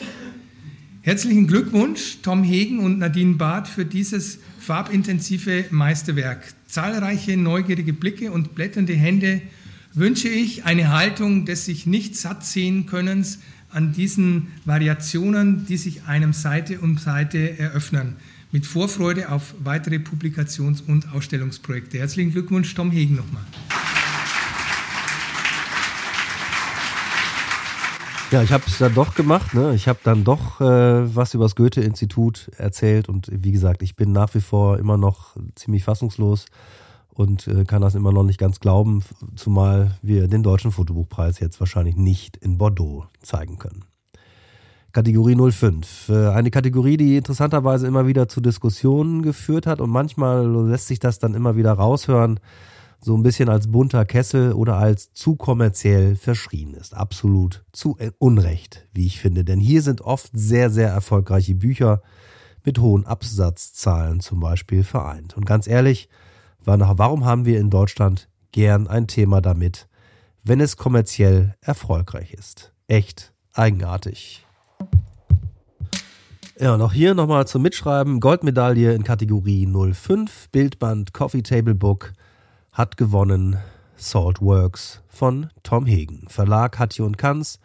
Herzlichen 1.00 1.46
Glückwunsch, 1.46 2.18
Tom 2.22 2.42
Hegen 2.42 2.80
und 2.80 2.98
Nadine 2.98 3.36
Barth, 3.36 3.68
für 3.68 3.84
dieses 3.84 4.40
farbintensive 4.58 5.66
Meisterwerk. 5.70 6.52
Zahlreiche 6.66 7.36
neugierige 7.36 7.92
Blicke 7.92 8.32
und 8.32 8.54
blätternde 8.56 8.94
Hände 8.94 9.40
wünsche 9.94 10.28
ich 10.28 10.64
eine 10.64 10.90
Haltung 10.90 11.44
des 11.44 11.64
sich 11.64 11.86
nicht 11.86 12.16
satt 12.16 12.44
sehen 12.44 12.86
Könnens 12.86 13.38
an 13.70 13.92
diesen 13.92 14.48
Variationen, 14.64 15.66
die 15.66 15.76
sich 15.76 16.02
einem 16.04 16.32
Seite 16.32 16.80
um 16.80 16.98
Seite 16.98 17.58
eröffnen 17.58 18.16
mit 18.50 18.66
Vorfreude 18.66 19.30
auf 19.30 19.54
weitere 19.62 19.98
Publikations- 19.98 20.82
und 20.82 21.12
Ausstellungsprojekte. 21.12 21.98
Herzlichen 21.98 22.32
Glückwunsch, 22.32 22.74
Tom 22.74 22.90
Hegen 22.90 23.16
nochmal. 23.16 23.44
Ja, 28.30 28.42
ich 28.42 28.52
habe 28.52 28.64
es 28.66 28.76
dann 28.76 28.94
doch 28.94 29.14
gemacht. 29.14 29.54
Ne? 29.54 29.74
Ich 29.74 29.88
habe 29.88 30.00
dann 30.04 30.22
doch 30.22 30.60
äh, 30.60 31.16
was 31.16 31.32
über 31.32 31.46
das 31.46 31.56
Goethe-Institut 31.56 32.50
erzählt 32.58 33.08
und 33.08 33.30
wie 33.32 33.52
gesagt, 33.52 33.82
ich 33.82 33.96
bin 33.96 34.12
nach 34.12 34.34
wie 34.34 34.42
vor 34.42 34.78
immer 34.78 34.98
noch 34.98 35.34
ziemlich 35.54 35.84
fassungslos 35.84 36.44
und 37.08 37.48
äh, 37.48 37.64
kann 37.64 37.80
das 37.80 37.94
immer 37.94 38.12
noch 38.12 38.24
nicht 38.24 38.38
ganz 38.38 38.60
glauben, 38.60 39.02
zumal 39.34 39.96
wir 40.02 40.28
den 40.28 40.42
Deutschen 40.42 40.72
Fotobuchpreis 40.72 41.40
jetzt 41.40 41.58
wahrscheinlich 41.58 41.96
nicht 41.96 42.36
in 42.36 42.58
Bordeaux 42.58 43.06
zeigen 43.22 43.58
können. 43.58 43.86
Kategorie 44.92 45.50
05. 45.50 46.10
Äh, 46.10 46.28
eine 46.28 46.50
Kategorie, 46.50 46.98
die 46.98 47.16
interessanterweise 47.16 47.86
immer 47.86 48.06
wieder 48.06 48.28
zu 48.28 48.42
Diskussionen 48.42 49.22
geführt 49.22 49.66
hat 49.66 49.80
und 49.80 49.88
manchmal 49.88 50.46
lässt 50.68 50.88
sich 50.88 50.98
das 50.98 51.18
dann 51.18 51.32
immer 51.32 51.56
wieder 51.56 51.72
raushören, 51.72 52.40
so 53.00 53.16
ein 53.16 53.22
bisschen 53.22 53.48
als 53.48 53.70
bunter 53.70 54.04
Kessel 54.04 54.52
oder 54.52 54.76
als 54.76 55.12
zu 55.12 55.36
kommerziell 55.36 56.16
verschrien 56.16 56.74
ist. 56.74 56.94
Absolut 56.94 57.64
zu 57.72 57.96
Unrecht, 58.18 58.88
wie 58.92 59.06
ich 59.06 59.20
finde. 59.20 59.44
Denn 59.44 59.60
hier 59.60 59.82
sind 59.82 60.00
oft 60.00 60.30
sehr, 60.32 60.68
sehr 60.70 60.88
erfolgreiche 60.88 61.54
Bücher 61.54 62.02
mit 62.64 62.80
hohen 62.80 63.06
Absatzzahlen 63.06 64.20
zum 64.20 64.40
Beispiel 64.40 64.82
vereint. 64.82 65.36
Und 65.36 65.46
ganz 65.46 65.68
ehrlich, 65.68 66.08
warum 66.64 67.24
haben 67.24 67.44
wir 67.44 67.60
in 67.60 67.70
Deutschland 67.70 68.28
gern 68.52 68.88
ein 68.88 69.06
Thema 69.06 69.40
damit, 69.40 69.88
wenn 70.42 70.60
es 70.60 70.76
kommerziell 70.76 71.54
erfolgreich 71.60 72.34
ist? 72.34 72.72
Echt 72.88 73.32
eigenartig. 73.52 74.44
Ja, 76.60 76.74
und 76.74 76.82
auch 76.82 76.92
hier 76.92 77.14
nochmal 77.14 77.46
zum 77.46 77.62
Mitschreiben. 77.62 78.18
Goldmedaille 78.18 78.92
in 78.92 79.04
Kategorie 79.04 79.66
05, 79.66 80.48
Bildband 80.50 81.14
Coffee 81.14 81.42
Table 81.42 81.76
Book 81.76 82.12
hat 82.78 82.96
gewonnen 82.96 83.56
Saltworks 83.96 85.02
von 85.08 85.50
Tom 85.64 85.84
Hegen. 85.84 86.28
Verlag 86.28 86.78
Hatje 86.78 87.04
und 87.04 87.18
Kanz, 87.18 87.58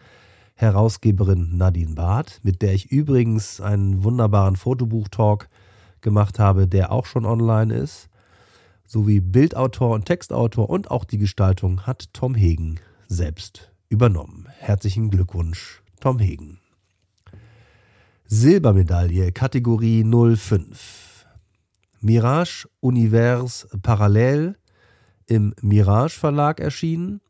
Herausgeberin 0.56 1.56
Nadine 1.56 1.94
Barth, 1.94 2.40
mit 2.42 2.64
der 2.64 2.74
ich 2.74 2.92
übrigens 2.92 3.62
einen 3.62 4.04
wunderbaren 4.04 4.56
Fotobuch-Talk 4.56 5.50
gemacht 6.02 6.40
habe, 6.40 6.68
der 6.68 6.92
auch 6.92 7.06
schon 7.06 7.28
online 7.28 7.72
ist. 7.72 8.10
sowie 8.88 9.20
Bildautor 9.20 9.92
und 9.92 10.06
Textautor 10.06 10.68
und 10.68 10.90
auch 10.90 11.06
die 11.06 11.20
Gestaltung 11.20 11.82
hat 11.86 12.12
Tom 12.14 12.34
Hegen 12.34 12.80
selbst 13.08 13.72
übernommen. 13.90 14.48
Herzlichen 14.58 15.12
Glückwunsch, 15.12 15.84
Tom 16.00 16.18
Hegen. 16.18 16.60
Silbermedaille 18.26 19.32
Kategorie 19.32 20.04
05. 20.04 21.28
Mirage 22.02 22.68
Univers 22.80 23.68
Parallel 23.84 24.58
im 25.28 25.54
Mirage 25.62 26.20
Verlag 26.20 26.60
erschienen, 26.60 27.22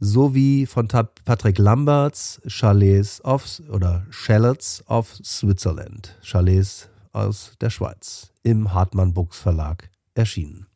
sowie 0.00 0.66
von 0.66 0.88
Patrick 0.88 1.58
Lamberts 1.58 2.40
Chalets 2.46 3.22
of 3.24 3.60
oder 3.70 4.06
Chalets 4.10 4.82
of 4.88 5.14
Switzerland, 5.22 6.16
Chalets 6.22 6.88
aus 7.12 7.52
der 7.60 7.70
Schweiz, 7.70 8.32
im 8.42 8.72
Hartmann 8.72 9.12
Books 9.12 9.38
Verlag 9.38 9.90
erschienen. 10.14 10.66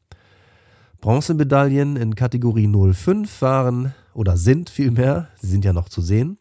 Bronzemedaillen 1.01 1.97
in 1.97 2.15
Kategorie 2.15 2.69
05 2.69 3.43
waren 3.43 3.95
oder 4.15 4.37
sind 4.37 4.71
vielmehr, 4.71 5.29
sie 5.41 5.49
sind 5.49 5.65
ja 5.65 5.73
noch 5.73 5.89
zu 5.89 6.01
sehen, 6.01 6.39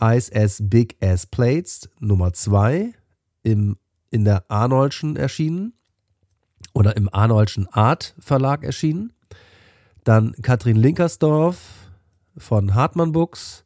Ice 0.00 0.32
as 0.34 0.58
Big 0.62 0.96
as 1.02 1.26
Plates 1.26 1.88
Nummer 1.98 2.32
2 2.32 2.94
im, 3.42 3.76
in 4.10 4.24
der 4.24 4.50
Arnoldschen 4.50 5.16
erschienen 5.16 5.74
oder 6.72 6.96
im 6.96 7.12
Arnoldschen 7.12 7.68
Art 7.68 8.14
Verlag 8.18 8.64
erschienen. 8.64 9.12
Dann 10.04 10.32
Katrin 10.42 10.76
Linkersdorf 10.76 11.58
von 12.36 12.74
Hartmann 12.74 13.12
Books, 13.12 13.64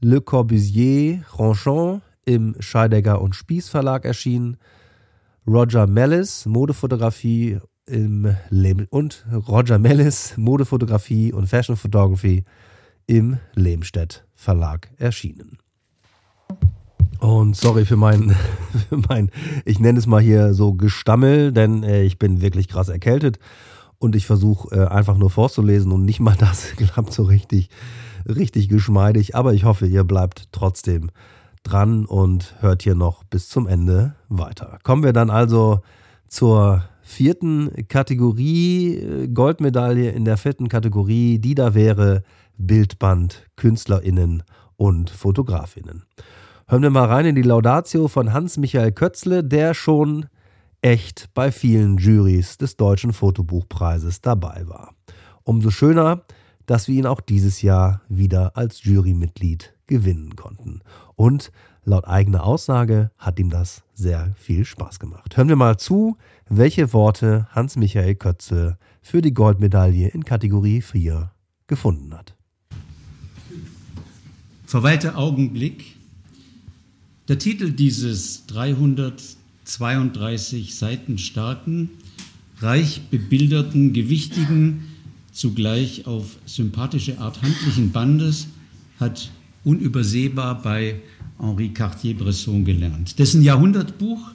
Le 0.00 0.20
Corbusier 0.20 1.24
Ronchon 1.38 2.02
im 2.24 2.56
Scheidegger 2.60 3.20
und 3.20 3.34
Spieß 3.34 3.68
Verlag 3.68 4.04
erschienen. 4.04 4.58
Roger 5.46 5.86
Mellis 5.86 6.46
Modefotografie 6.46 7.60
im 7.86 8.34
Lehm 8.50 8.86
und 8.90 9.24
Roger 9.32 9.78
Mellis 9.78 10.36
Modefotografie 10.36 11.32
und 11.32 11.46
Fashion 11.46 11.76
Photography 11.76 12.44
im 13.06 13.38
Lehmstedt 13.54 14.26
Verlag 14.34 14.90
erschienen. 14.98 15.58
Und 17.20 17.56
sorry 17.56 17.84
für 17.84 17.96
mein, 17.96 18.36
für 18.88 18.96
mein, 19.08 19.30
ich 19.64 19.78
nenne 19.78 19.98
es 19.98 20.06
mal 20.06 20.20
hier 20.20 20.54
so 20.54 20.74
Gestammel, 20.74 21.52
denn 21.52 21.82
äh, 21.82 22.02
ich 22.02 22.18
bin 22.18 22.40
wirklich 22.40 22.68
krass 22.68 22.88
erkältet 22.88 23.38
und 23.98 24.14
ich 24.16 24.26
versuche 24.26 24.74
äh, 24.74 24.86
einfach 24.86 25.16
nur 25.16 25.30
vorzulesen 25.30 25.92
und 25.92 26.04
nicht 26.04 26.20
mal 26.20 26.36
das 26.38 26.72
klappt 26.76 27.12
so 27.12 27.24
richtig, 27.24 27.68
richtig 28.26 28.68
geschmeidig. 28.68 29.34
Aber 29.34 29.54
ich 29.54 29.64
hoffe, 29.64 29.86
ihr 29.86 30.04
bleibt 30.04 30.48
trotzdem 30.52 31.10
dran 31.62 32.06
und 32.06 32.54
hört 32.60 32.82
hier 32.82 32.94
noch 32.94 33.24
bis 33.24 33.48
zum 33.48 33.66
Ende 33.66 34.14
weiter. 34.28 34.78
Kommen 34.82 35.02
wir 35.02 35.12
dann 35.12 35.30
also 35.30 35.80
zur 36.28 36.84
vierten 37.02 37.70
Kategorie, 37.88 38.96
äh, 38.96 39.28
Goldmedaille 39.28 40.10
in 40.10 40.24
der 40.24 40.36
vierten 40.36 40.68
Kategorie, 40.68 41.38
die 41.38 41.54
da 41.54 41.74
wäre 41.74 42.22
Bildband, 42.58 43.48
KünstlerInnen 43.56 44.42
und 44.76 45.10
FotografInnen. 45.10 46.04
Hören 46.68 46.82
wir 46.82 46.90
mal 46.90 47.04
rein 47.04 47.26
in 47.26 47.36
die 47.36 47.42
Laudatio 47.42 48.08
von 48.08 48.32
Hans-Michael 48.32 48.90
Kötzle, 48.90 49.44
der 49.44 49.72
schon 49.72 50.26
echt 50.82 51.28
bei 51.32 51.52
vielen 51.52 51.96
Jurys 51.96 52.58
des 52.58 52.76
Deutschen 52.76 53.12
Fotobuchpreises 53.12 54.20
dabei 54.20 54.64
war. 54.66 54.92
Umso 55.44 55.70
schöner, 55.70 56.22
dass 56.66 56.88
wir 56.88 56.96
ihn 56.96 57.06
auch 57.06 57.20
dieses 57.20 57.62
Jahr 57.62 58.00
wieder 58.08 58.56
als 58.56 58.82
Jurymitglied 58.82 59.74
gewinnen 59.86 60.34
konnten. 60.34 60.80
Und 61.14 61.52
laut 61.84 62.08
eigener 62.08 62.42
Aussage 62.42 63.12
hat 63.16 63.38
ihm 63.38 63.50
das 63.50 63.84
sehr 63.94 64.34
viel 64.34 64.64
Spaß 64.64 64.98
gemacht. 64.98 65.36
Hören 65.36 65.48
wir 65.48 65.54
mal 65.54 65.76
zu, 65.76 66.16
welche 66.48 66.92
Worte 66.92 67.46
Hans-Michael 67.50 68.16
Kötzle 68.16 68.76
für 69.02 69.22
die 69.22 69.34
Goldmedaille 69.34 70.08
in 70.08 70.24
Kategorie 70.24 70.82
4 70.82 71.30
gefunden 71.68 72.12
hat. 72.12 72.34
Verweilter 74.66 75.16
Augenblick 75.16 75.95
der 77.28 77.38
Titel 77.38 77.72
dieses 77.72 78.46
332 78.46 80.74
Seiten 80.74 81.18
starken, 81.18 81.90
reich 82.60 83.02
bebilderten, 83.10 83.92
gewichtigen, 83.92 84.84
zugleich 85.32 86.06
auf 86.06 86.38
sympathische 86.46 87.18
Art 87.18 87.42
handlichen 87.42 87.92
Bandes 87.92 88.46
hat 88.98 89.30
unübersehbar 89.64 90.62
bei 90.62 91.02
Henri 91.38 91.68
Cartier-Bresson 91.70 92.64
gelernt. 92.64 93.18
Dessen 93.18 93.42
Jahrhundertbuch 93.42 94.32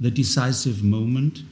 The 0.00 0.10
Decisive 0.10 0.84
Moment 0.84 1.44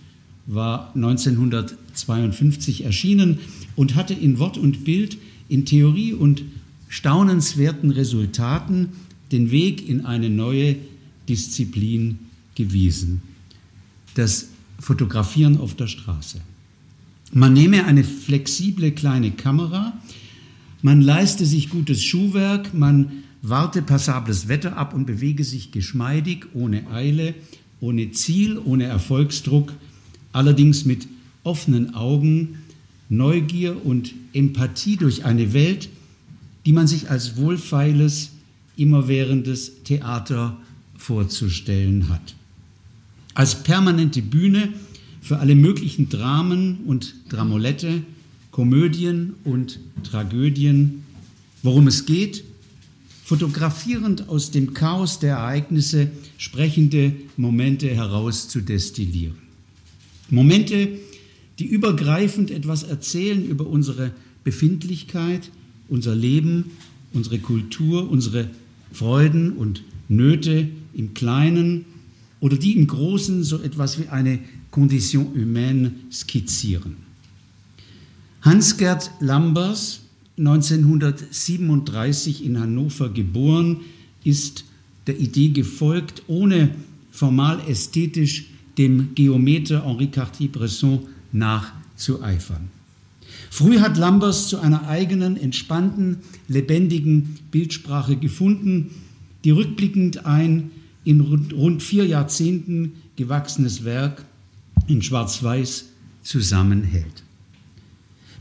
war 0.47 0.93
1952 0.95 2.85
erschienen 2.85 3.39
und 3.77 3.95
hatte 3.95 4.15
in 4.15 4.39
Wort 4.39 4.59
und 4.59 4.85
Bild, 4.85 5.17
in 5.49 5.65
Theorie 5.65 6.13
und 6.13 6.43
staunenswerten 6.89 7.91
Resultaten 7.91 8.91
den 9.33 9.51
Weg 9.51 9.89
in 9.89 10.05
eine 10.05 10.31
neue 10.31 10.77
Disziplin 11.29 12.19
gewiesen. 12.55 13.23
Das 14.15 14.49
Fotografieren 14.79 15.59
auf 15.59 15.75
der 15.75 15.87
Straße. 15.87 16.41
Man 17.33 17.53
nehme 17.53 17.85
eine 17.87 18.05
flexible 18.05 18.91
kleine 18.91 19.31
Kamera, 19.31 19.93
man 20.83 21.01
leiste 21.01 21.47
sich 21.47 21.71
gutes 21.71 22.03
Schuhwerk, 22.03 22.75
man 22.75 23.23
warte 23.43 23.81
passables 23.81 24.49
Wetter 24.49 24.77
ab 24.77 24.93
und 24.93 25.07
bewege 25.07 25.45
sich 25.45 25.71
geschmeidig, 25.71 26.47
ohne 26.53 26.91
Eile, 26.91 27.35
ohne 27.81 28.11
Ziel, 28.11 28.59
ohne 28.59 28.85
Erfolgsdruck, 28.85 29.73
allerdings 30.33 30.85
mit 30.85 31.07
offenen 31.45 31.95
Augen, 31.95 32.59
Neugier 33.09 33.85
und 33.85 34.15
Empathie 34.33 34.97
durch 34.97 35.25
eine 35.25 35.53
Welt, 35.53 35.89
die 36.67 36.73
man 36.73 36.87
sich 36.87 37.11
als 37.11 37.37
wohlfeiles, 37.37 38.31
immerwährendes 38.77 39.83
Theater 39.85 40.59
vorzustellen 40.97 42.09
hat. 42.09 42.35
Als 43.35 43.63
permanente 43.63 44.23
Bühne 44.23 44.73
für 45.21 45.39
alle 45.39 45.55
möglichen 45.55 46.09
Dramen 46.09 46.79
und 46.87 47.15
Dramolette, 47.29 48.03
Komödien 48.51 49.35
und 49.45 49.79
Tragödien, 50.05 51.05
worum 51.63 51.87
es 51.87 52.05
geht, 52.07 52.45
fotografierend 53.25 54.29
aus 54.29 54.51
dem 54.51 54.75
Chaos 54.75 55.19
der 55.19 55.37
Ereignisse 55.37 56.11
sprechende 56.37 57.15
Momente 57.37 57.89
heraus 57.89 58.49
zu 58.49 58.61
destillieren. 58.61 59.37
Momente, 60.29 60.89
die 61.59 61.67
übergreifend 61.67 62.51
etwas 62.51 62.83
erzählen 62.83 63.45
über 63.45 63.67
unsere 63.67 64.13
Befindlichkeit, 64.45 65.51
unser 65.89 66.15
Leben, 66.15 66.73
unsere 67.13 67.39
Kultur, 67.39 68.11
unsere 68.11 68.51
Freuden 68.93 69.53
und 69.53 69.83
Nöte 70.09 70.69
im 70.95 71.15
Kleinen 71.15 71.85
oder 72.41 72.57
die 72.57 72.77
im 72.77 72.87
Großen 72.87 73.45
so 73.45 73.61
etwas 73.61 73.99
wie 73.99 74.09
eine 74.09 74.39
Condition 74.71 75.33
humaine 75.35 75.93
skizzieren. 76.11 76.97
Hans-Gerd 78.43 79.11
Lambers, 79.21 80.01
1937 80.37 82.45
in 82.45 82.59
Hannover 82.59 83.09
geboren, 83.09 83.81
ist 84.25 84.65
der 85.07 85.19
Idee 85.19 85.51
gefolgt, 85.51 86.25
ohne 86.27 86.71
formal 87.11 87.61
ästhetisch 87.69 88.47
dem 88.79 89.15
Geometer 89.15 89.85
Henri 89.85 90.09
Cartier-Bresson 90.09 91.07
nachzueifern. 91.33 92.69
Früh 93.53 93.81
hat 93.81 93.99
Lambers 93.99 94.49
zu 94.49 94.61
einer 94.61 94.89
eigenen, 94.89 95.37
entspannten, 95.37 96.21
lebendigen 96.49 97.39
Bildsprache 97.51 98.17
gefunden, 98.17 98.93
die 99.45 99.51
rückblickend 99.51 100.25
ein 100.25 100.71
in 101.05 101.21
rund 101.21 101.83
vier 101.83 102.07
Jahrzehnten 102.07 102.95
gewachsenes 103.17 103.85
Werk 103.85 104.25
in 104.87 105.03
Schwarz-Weiß 105.03 105.85
zusammenhält. 106.23 107.25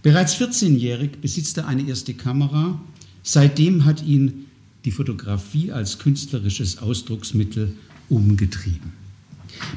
Bereits 0.02 0.36
14-jährig 0.38 1.18
besitzt 1.20 1.58
er 1.58 1.68
eine 1.68 1.86
erste 1.86 2.14
Kamera. 2.14 2.80
Seitdem 3.22 3.84
hat 3.84 4.02
ihn 4.06 4.46
die 4.86 4.92
Fotografie 4.92 5.74
als 5.74 6.00
künstlerisches 6.00 6.78
Ausdrucksmittel 6.78 7.74
umgetrieben. 8.08 9.01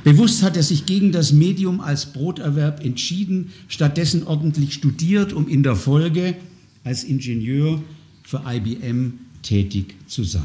Bewusst 0.02 0.42
hat 0.42 0.56
er 0.56 0.62
sich 0.62 0.86
gegen 0.86 1.12
das 1.12 1.32
Medium 1.32 1.80
als 1.80 2.06
Broterwerb 2.12 2.84
entschieden, 2.84 3.52
stattdessen 3.68 4.24
ordentlich 4.26 4.74
studiert, 4.74 5.32
um 5.32 5.48
in 5.48 5.62
der 5.62 5.76
Folge 5.76 6.36
als 6.84 7.04
Ingenieur 7.04 7.82
für 8.22 8.42
IBM 8.46 9.14
tätig 9.42 9.94
zu 10.06 10.24
sein. 10.24 10.42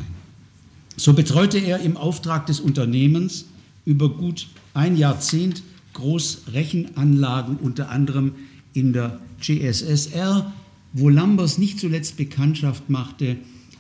So 0.98 1.14
betreute 1.14 1.58
er 1.58 1.80
im 1.80 1.98
Auftrag 1.98 2.46
des 2.46 2.60
Unternehmens 2.60 3.46
über 3.86 4.10
gut 4.10 4.48
ein 4.74 4.98
Jahrzehnt 4.98 5.64
Großrechenanlagen, 5.94 7.58
unter 7.58 7.90
anderem 7.90 8.34
in 8.74 8.94
der 8.94 9.20
GSSR, 9.42 10.54
wo 10.94 11.10
Lambers 11.10 11.58
nicht 11.58 11.80
zuletzt 11.80 12.18
Bekanntschaft 12.18 12.90
machte 12.90 13.38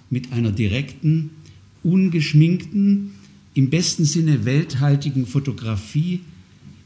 mit 0.10 0.32
einer 0.32 0.52
direkten, 0.52 1.32
ungeschminkten, 1.84 3.12
im 3.53 3.69
besten 3.69 4.05
Sinne 4.05 4.45
welthaltigen 4.45 5.25
Fotografie, 5.25 6.21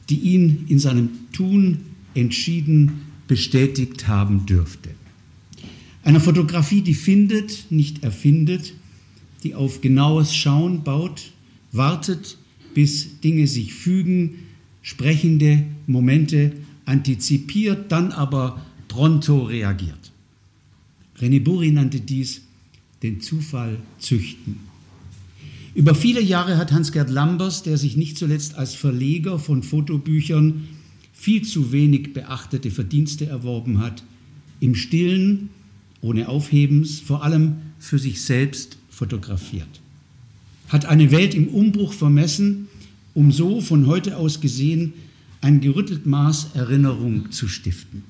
die 0.10 0.20
ihn 0.20 0.66
in 0.68 0.80
seinem 0.80 1.10
Tun 1.32 1.80
entschieden 2.14 3.02
bestätigt 3.28 4.08
haben 4.08 4.46
dürfte. 4.46 4.90
Eine 6.04 6.20
Fotografie, 6.20 6.82
die 6.82 6.94
findet, 6.94 7.72
nicht 7.72 8.04
erfindet, 8.04 8.74
die 9.44 9.56
auf 9.56 9.82
genaues 9.82 10.36
Schauen 10.36 10.84
baut, 10.84 11.32
wartet, 11.72 12.38
bis 12.74 13.20
Dinge 13.22 13.48
sich 13.48 13.74
fügen, 13.74 14.36
sprechende 14.82 15.66
Momente 15.88 16.52
antizipiert, 16.86 17.92
dann 17.92 18.12
aber 18.12 18.66
pronto 18.88 19.44
reagiert. 19.44 20.12
René 21.20 21.42
Burri 21.42 21.72
nannte 21.72 22.02
dies 22.02 22.42
den 23.02 23.22
Zufall 23.22 23.80
züchten. 24.00 24.73
Über 25.76 25.96
viele 25.96 26.22
Jahre 26.22 26.58
hat 26.58 26.72
Hans-Gerd 26.72 27.10
Lambers, 27.10 27.64
der 27.64 27.78
sich 27.78 27.98
nicht 27.98 28.18
zuletzt 28.18 28.56
als 28.56 28.76
Verleger 28.76 29.40
von 29.40 29.64
Fotobüchern 29.64 30.68
viel 31.14 31.42
zu 31.42 31.72
wenig 31.72 32.14
beachtete 32.14 32.70
Verdienste 32.70 33.26
erworben 33.26 33.80
hat, 33.80 34.04
im 34.60 34.76
stillen, 34.76 35.50
ohne 36.02 36.30
Aufhebens, 36.30 37.00
vor 37.00 37.24
allem 37.24 37.56
für 37.80 37.98
sich 37.98 38.22
selbst 38.22 38.78
fotografiert. 38.90 39.82
Hat 40.70 40.86
eine 40.86 41.12
Welt 41.12 41.34
im 41.34 41.48
Umbruch 41.48 41.94
vermessen, 41.94 42.68
um 43.16 43.32
so 43.32 43.60
von 43.62 43.88
heute 43.88 44.18
aus 44.18 44.42
gesehen 44.42 44.94
ein 45.42 45.60
gerüttelt 45.60 46.06
Maß 46.06 46.52
Erinnerung 46.54 47.32
zu 47.32 47.48
stiften. 47.48 48.04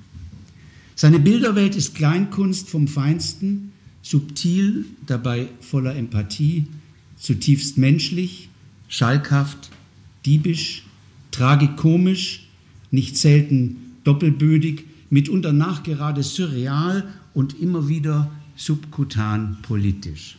Seine 0.95 1.19
Bilderwelt 1.19 1.76
ist 1.76 1.95
Kleinkunst 1.95 2.69
vom 2.69 2.88
Feinsten, 2.88 3.71
subtil, 4.02 4.86
dabei 5.08 5.47
voller 5.62 5.95
Empathie, 5.95 6.65
zutiefst 7.23 7.77
menschlich, 7.77 8.49
schalkhaft, 8.89 9.69
diebisch, 10.25 10.83
tragikomisch, 11.31 12.47
nicht 12.91 13.15
selten 13.17 13.77
doppelbödig, 14.03 14.83
mitunter 15.09 15.53
nachgerade 15.53 16.21
surreal 16.21 17.05
und 17.33 17.59
immer 17.59 17.88
wieder 17.88 18.29
subkutan 18.57 19.57
politisch. 19.62 20.36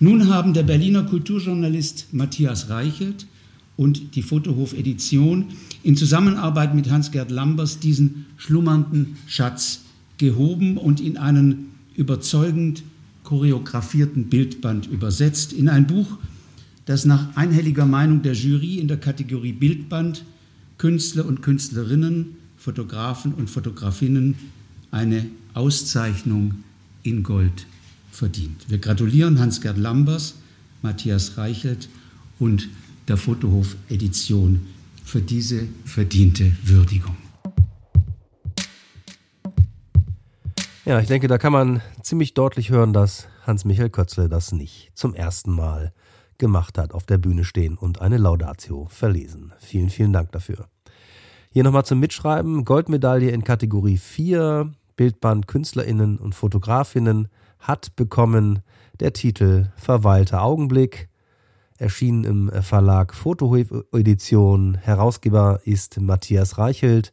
Nun 0.00 0.26
haben 0.26 0.54
der 0.54 0.64
Berliner 0.64 1.04
Kulturjournalist 1.04 2.08
Matthias 2.12 2.68
Reichelt 2.68 3.28
und 3.76 4.16
die 4.16 4.22
Fotohof 4.22 4.72
Edition 4.72 5.44
in 5.84 5.96
Zusammenarbeit 5.96 6.74
mit 6.74 6.90
Hans-Gerd 6.90 7.30
Lambers 7.30 7.78
diesen 7.78 8.26
schlummernden 8.38 9.18
Schatz 9.28 9.82
gehoben 10.18 10.78
und 10.78 11.00
in 11.00 11.16
einen 11.16 11.68
überzeugend 11.94 12.82
choreografierten 13.30 14.24
Bildband 14.28 14.88
übersetzt, 14.88 15.52
in 15.52 15.68
ein 15.68 15.86
Buch, 15.86 16.18
das 16.84 17.04
nach 17.04 17.36
einhelliger 17.36 17.86
Meinung 17.86 18.22
der 18.22 18.32
Jury 18.32 18.78
in 18.78 18.88
der 18.88 18.96
Kategorie 18.96 19.52
Bildband 19.52 20.24
Künstler 20.78 21.24
und 21.26 21.40
Künstlerinnen, 21.40 22.38
Fotografen 22.56 23.32
und 23.32 23.48
Fotografinnen 23.48 24.34
eine 24.90 25.26
Auszeichnung 25.54 26.64
in 27.04 27.22
Gold 27.22 27.66
verdient. 28.10 28.64
Wir 28.66 28.78
gratulieren 28.78 29.38
Hans-Gerd 29.38 29.78
Lambers, 29.78 30.34
Matthias 30.82 31.36
Reichelt 31.36 31.88
und 32.40 32.68
der 33.06 33.16
Fotohof 33.16 33.76
Edition 33.90 34.62
für 35.04 35.20
diese 35.20 35.68
verdiente 35.84 36.50
Würdigung. 36.64 37.16
Ja, 40.84 40.98
ich 40.98 41.06
denke, 41.06 41.28
da 41.28 41.38
kann 41.38 41.52
man 41.52 41.80
ziemlich 42.02 42.34
deutlich 42.34 42.70
hören, 42.70 42.92
dass 42.92 43.28
Hans-Michael 43.46 43.90
Kötzle 43.90 44.28
das 44.28 44.52
nicht 44.52 44.90
zum 44.94 45.14
ersten 45.14 45.52
Mal 45.52 45.92
gemacht 46.38 46.78
hat, 46.78 46.92
auf 46.92 47.04
der 47.04 47.18
Bühne 47.18 47.44
stehen 47.44 47.76
und 47.76 48.00
eine 48.00 48.16
Laudatio 48.16 48.86
verlesen. 48.90 49.52
Vielen, 49.58 49.90
vielen 49.90 50.12
Dank 50.12 50.32
dafür. 50.32 50.68
Hier 51.50 51.64
nochmal 51.64 51.84
zum 51.84 52.00
Mitschreiben. 52.00 52.64
Goldmedaille 52.64 53.30
in 53.30 53.44
Kategorie 53.44 53.98
4, 53.98 54.72
Bildband 54.96 55.46
KünstlerInnen 55.46 56.18
und 56.18 56.34
Fotografinnen 56.34 57.28
hat 57.58 57.96
bekommen 57.96 58.60
der 59.00 59.12
Titel 59.12 59.66
Verweilter 59.76 60.42
Augenblick. 60.42 61.08
Erschienen 61.78 62.24
im 62.24 62.62
Verlag 62.62 63.14
Fotoedition. 63.14 64.74
Herausgeber 64.74 65.60
ist 65.64 66.00
Matthias 66.00 66.58
Reichelt. 66.58 67.12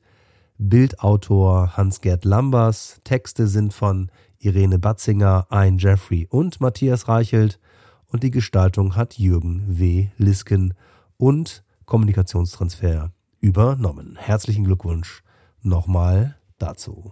Bildautor 0.58 1.78
Hans-Gerd 1.78 2.26
Lambers. 2.26 3.00
Texte 3.04 3.48
sind 3.48 3.74
von 3.74 4.12
Irene 4.48 4.80
Batzinger, 4.80 5.46
Ein 5.50 5.78
Jeffrey 5.78 6.26
und 6.30 6.62
Matthias 6.62 7.10
Reichelt. 7.10 7.60
Und 8.08 8.24
die 8.24 8.32
Gestaltung 8.32 8.96
hat 8.96 9.18
Jürgen 9.18 9.66
W. 9.68 10.08
Lisken 10.18 10.74
und 11.18 11.66
Kommunikationstransfer 11.86 13.12
übernommen. 13.42 14.18
Herzlichen 14.18 14.64
Glückwunsch 14.64 15.22
nochmal 15.62 16.38
dazu. 16.60 17.12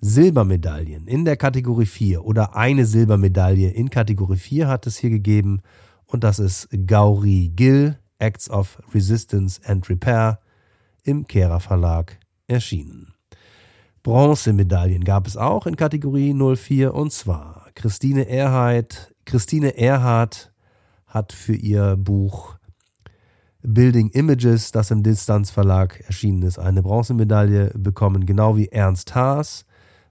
Silbermedaillen 0.00 1.08
in 1.08 1.24
der 1.24 1.36
Kategorie 1.36 1.86
4 1.86 2.24
oder 2.24 2.54
eine 2.54 2.86
Silbermedaille 2.86 3.70
in 3.70 3.90
Kategorie 3.90 4.36
4 4.36 4.68
hat 4.68 4.86
es 4.86 4.96
hier 4.96 5.10
gegeben 5.10 5.62
und 6.06 6.22
das 6.22 6.38
ist 6.38 6.68
Gauri 6.86 7.52
Gill, 7.56 7.98
Acts 8.20 8.48
of 8.48 8.80
Resistance 8.94 9.60
and 9.66 9.90
Repair 9.90 10.38
im 11.02 11.26
Kehrer 11.26 11.58
Verlag 11.58 12.16
erschienen. 12.46 13.09
Bronzemedaillen 14.02 15.04
gab 15.04 15.26
es 15.26 15.36
auch 15.36 15.66
in 15.66 15.76
Kategorie 15.76 16.32
04 16.32 16.94
und 16.94 17.12
zwar 17.12 17.66
Christine 17.74 18.26
Erhardt. 18.28 19.14
Christine 19.26 19.76
Erhardt 19.76 20.52
hat 21.06 21.34
für 21.34 21.54
ihr 21.54 21.96
Buch 21.96 22.56
Building 23.62 24.08
Images, 24.10 24.72
das 24.72 24.90
im 24.90 25.02
Distanz 25.02 25.50
Verlag 25.50 26.00
erschienen 26.06 26.42
ist, 26.42 26.58
eine 26.58 26.82
Bronzemedaille 26.82 27.72
bekommen, 27.76 28.24
genau 28.24 28.56
wie 28.56 28.68
Ernst 28.68 29.14
Haas, 29.14 29.66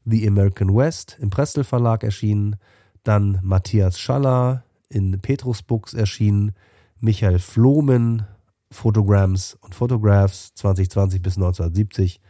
The 0.06 0.28
American 0.28 0.76
West 0.76 1.18
im 1.20 1.32
Prestel 1.32 1.64
Verlag 1.64 2.04
erschienen, 2.04 2.58
dann 3.04 3.40
Matthias 3.42 4.00
Schaller 4.00 4.64
in 4.90 5.20
Petrus 5.20 5.64
Books 5.64 5.96
erschienen, 5.96 6.54
Michael 7.00 7.40
Flomen, 7.40 8.28
Photograms 8.72 9.58
und 9.62 9.74
Photographs 9.74 10.54
2020 10.54 11.24
bis 11.24 11.38
1970, 11.38 12.22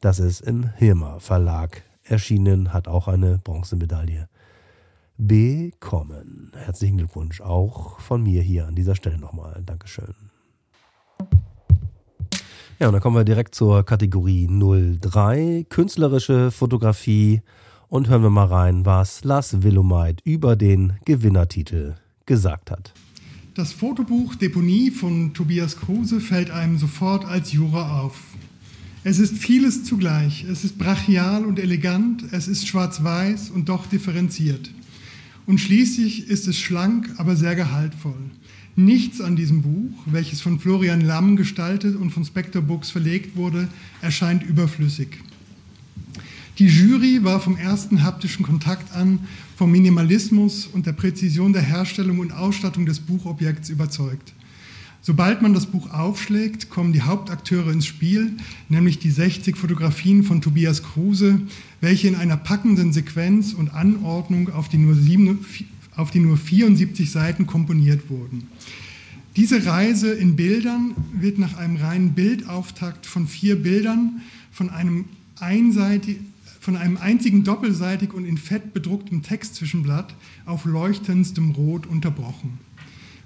das 0.00 0.18
ist 0.18 0.40
im 0.40 0.68
Hirmer 0.76 1.20
Verlag 1.20 1.82
erschienen, 2.04 2.72
hat 2.72 2.88
auch 2.88 3.08
eine 3.08 3.38
Bronzemedaille 3.38 4.28
bekommen. 5.18 6.52
Herzlichen 6.54 6.98
Glückwunsch 6.98 7.40
auch 7.40 8.00
von 8.00 8.22
mir 8.22 8.42
hier 8.42 8.66
an 8.66 8.74
dieser 8.74 8.94
Stelle 8.94 9.18
nochmal. 9.18 9.62
Dankeschön. 9.64 10.14
Ja, 12.78 12.88
und 12.88 12.92
dann 12.92 13.00
kommen 13.00 13.16
wir 13.16 13.24
direkt 13.24 13.54
zur 13.54 13.84
Kategorie 13.84 14.46
03, 14.48 15.64
künstlerische 15.68 16.50
Fotografie. 16.50 17.40
Und 17.88 18.08
hören 18.08 18.22
wir 18.22 18.30
mal 18.30 18.46
rein, 18.46 18.84
was 18.84 19.22
Lars 19.22 19.62
Willumeit 19.62 20.20
über 20.24 20.56
den 20.56 20.94
Gewinnertitel 21.04 21.94
gesagt 22.26 22.70
hat. 22.70 22.92
Das 23.54 23.72
Fotobuch 23.72 24.34
Deponie 24.34 24.90
von 24.90 25.32
Tobias 25.32 25.76
Kruse 25.76 26.20
fällt 26.20 26.50
einem 26.50 26.76
sofort 26.76 27.24
als 27.24 27.52
Jura 27.52 28.00
auf. 28.02 28.20
Es 29.08 29.20
ist 29.20 29.38
vieles 29.38 29.84
zugleich. 29.84 30.44
Es 30.50 30.64
ist 30.64 30.78
brachial 30.78 31.44
und 31.44 31.60
elegant, 31.60 32.24
es 32.32 32.48
ist 32.48 32.66
schwarz-weiß 32.66 33.50
und 33.50 33.68
doch 33.68 33.86
differenziert. 33.86 34.72
Und 35.46 35.60
schließlich 35.60 36.26
ist 36.28 36.48
es 36.48 36.58
schlank, 36.58 37.14
aber 37.16 37.36
sehr 37.36 37.54
gehaltvoll. 37.54 38.18
Nichts 38.74 39.20
an 39.20 39.36
diesem 39.36 39.62
Buch, 39.62 39.92
welches 40.06 40.40
von 40.40 40.58
Florian 40.58 41.02
Lamm 41.02 41.36
gestaltet 41.36 41.94
und 41.94 42.10
von 42.10 42.24
Spectre 42.24 42.60
Books 42.60 42.90
verlegt 42.90 43.36
wurde, 43.36 43.68
erscheint 44.02 44.42
überflüssig. 44.42 45.20
Die 46.58 46.66
Jury 46.66 47.22
war 47.22 47.38
vom 47.38 47.56
ersten 47.56 48.02
haptischen 48.02 48.44
Kontakt 48.44 48.92
an 48.92 49.20
vom 49.54 49.70
Minimalismus 49.70 50.66
und 50.66 50.84
der 50.84 50.94
Präzision 50.94 51.52
der 51.52 51.62
Herstellung 51.62 52.18
und 52.18 52.32
Ausstattung 52.32 52.86
des 52.86 52.98
Buchobjekts 52.98 53.68
überzeugt. 53.68 54.32
Sobald 55.06 55.40
man 55.40 55.54
das 55.54 55.66
Buch 55.66 55.92
aufschlägt, 55.92 56.68
kommen 56.68 56.92
die 56.92 57.02
Hauptakteure 57.02 57.70
ins 57.70 57.86
Spiel, 57.86 58.32
nämlich 58.68 58.98
die 58.98 59.12
60 59.12 59.56
Fotografien 59.56 60.24
von 60.24 60.40
Tobias 60.40 60.82
Kruse, 60.82 61.42
welche 61.80 62.08
in 62.08 62.16
einer 62.16 62.36
packenden 62.36 62.92
Sequenz 62.92 63.52
und 63.52 63.72
Anordnung 63.72 64.52
auf 64.52 64.68
die 64.68 64.78
nur, 64.78 64.96
sieben, 64.96 65.46
auf 65.94 66.10
die 66.10 66.18
nur 66.18 66.36
74 66.36 67.08
Seiten 67.08 67.46
komponiert 67.46 68.10
wurden. 68.10 68.48
Diese 69.36 69.64
Reise 69.64 70.10
in 70.10 70.34
Bildern 70.34 70.96
wird 71.12 71.38
nach 71.38 71.56
einem 71.56 71.76
reinen 71.76 72.14
Bildauftakt 72.14 73.06
von 73.06 73.28
vier 73.28 73.62
Bildern 73.62 74.22
von 74.50 74.70
einem, 74.70 75.04
einseitig, 75.38 76.16
von 76.58 76.76
einem 76.76 76.96
einzigen 76.96 77.44
doppelseitig 77.44 78.12
und 78.12 78.24
in 78.24 78.38
Fett 78.38 78.74
bedruckten 78.74 79.22
Textzwischenblatt 79.22 80.16
auf 80.46 80.64
leuchtendstem 80.64 81.52
Rot 81.52 81.86
unterbrochen. 81.86 82.58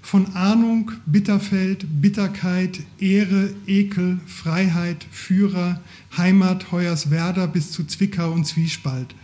Von 0.02 0.34
Ahnung, 0.34 0.92
Bitterfeld, 1.06 1.86
Bitterkeit, 2.00 2.80
Ehre, 2.98 3.50
Ekel, 3.66 4.18
Freiheit, 4.26 5.06
Führer, 5.10 5.80
Heimat, 6.16 6.72
Hoyerswerda 6.72 7.46
bis 7.46 7.70
zu 7.70 7.84
Zwickau 7.84 8.32
und 8.32 8.46
Zwiespalt. 8.46 9.14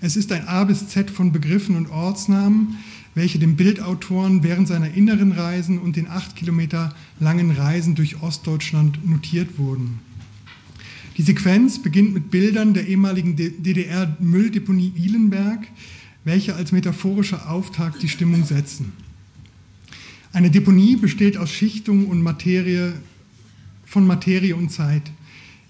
Es 0.00 0.16
ist 0.16 0.32
ein 0.32 0.46
A 0.46 0.64
bis 0.64 0.88
Z 0.88 1.10
von 1.10 1.32
Begriffen 1.32 1.76
und 1.76 1.88
Ortsnamen, 1.88 2.76
welche 3.14 3.38
dem 3.38 3.56
Bildautoren 3.56 4.42
während 4.42 4.68
seiner 4.68 4.92
inneren 4.92 5.32
Reisen 5.32 5.78
und 5.78 5.96
den 5.96 6.08
acht 6.08 6.36
Kilometer 6.36 6.94
langen 7.20 7.52
Reisen 7.52 7.94
durch 7.94 8.20
Ostdeutschland 8.20 9.08
notiert 9.08 9.56
wurden. 9.56 10.00
Die 11.16 11.22
Sequenz 11.22 11.80
beginnt 11.80 12.12
mit 12.12 12.30
Bildern 12.30 12.74
der 12.74 12.88
ehemaligen 12.88 13.36
DDR-Mülldeponie 13.36 14.92
Ihlenberg, 14.96 15.68
welche 16.24 16.56
als 16.56 16.72
metaphorischer 16.72 17.48
Auftakt 17.48 18.02
die 18.02 18.08
Stimmung 18.08 18.44
setzen. 18.44 18.92
Eine 20.34 20.50
Deponie 20.50 20.96
besteht 20.96 21.36
aus 21.36 21.52
Schichtung 21.52 22.08
und 22.08 22.20
Materie, 22.20 22.94
von 23.84 24.04
Materie 24.04 24.56
und 24.56 24.72
Zeit. 24.72 25.12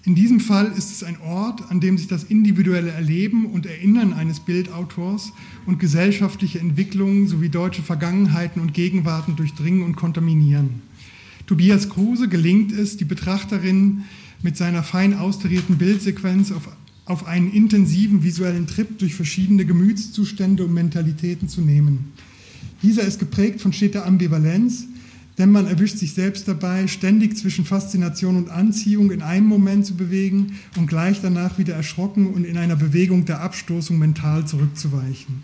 In 0.05 0.15
diesem 0.15 0.39
Fall 0.39 0.73
ist 0.75 0.91
es 0.91 1.03
ein 1.03 1.21
Ort, 1.21 1.69
an 1.69 1.81
dem 1.81 1.99
sich 1.99 2.07
das 2.07 2.23
individuelle 2.23 2.89
Erleben 2.89 3.45
und 3.45 3.67
Erinnern 3.67 4.11
eines 4.11 4.39
Bildautors 4.39 5.33
und 5.67 5.77
gesellschaftliche 5.77 6.57
Entwicklungen 6.57 7.27
sowie 7.27 7.49
deutsche 7.49 7.83
Vergangenheiten 7.83 8.59
und 8.59 8.73
Gegenwarten 8.73 9.35
durchdringen 9.35 9.83
und 9.83 9.97
kontaminieren. 9.97 10.81
Tobias 11.45 11.89
Kruse 11.89 12.27
gelingt 12.27 12.71
es, 12.71 12.97
die 12.97 13.05
Betrachterin 13.05 14.05
mit 14.41 14.57
seiner 14.57 14.81
fein 14.81 15.13
austarierten 15.13 15.77
Bildsequenz 15.77 16.51
auf, 16.51 16.69
auf 17.05 17.27
einen 17.27 17.51
intensiven 17.51 18.23
visuellen 18.23 18.65
Trip 18.65 18.97
durch 18.97 19.13
verschiedene 19.13 19.63
Gemütszustände 19.63 20.65
und 20.65 20.73
Mentalitäten 20.73 21.49
zu 21.49 21.61
nehmen. 21.61 22.13
Dieser 22.85 23.01
ist 23.01 23.17
geprägt 23.17 23.61
von 23.61 23.73
steter 23.73 24.05
Ambivalenz, 24.05 24.85
denn 25.39 25.51
man 25.51 25.65
erwischt 25.65 25.97
sich 25.97 26.13
selbst 26.13 26.47
dabei, 26.47 26.85
ständig 26.85 27.35
zwischen 27.35 27.65
Faszination 27.65 28.35
und 28.35 28.51
Anziehung 28.51 29.09
in 29.09 29.23
einem 29.23 29.47
Moment 29.47 29.87
zu 29.87 29.95
bewegen 29.95 30.59
und 30.77 30.85
gleich 30.85 31.19
danach 31.19 31.57
wieder 31.57 31.73
erschrocken 31.73 32.27
und 32.27 32.45
in 32.45 32.57
einer 32.57 32.75
Bewegung 32.75 33.25
der 33.25 33.41
Abstoßung 33.41 33.97
mental 33.97 34.45
zurückzuweichen. 34.45 35.43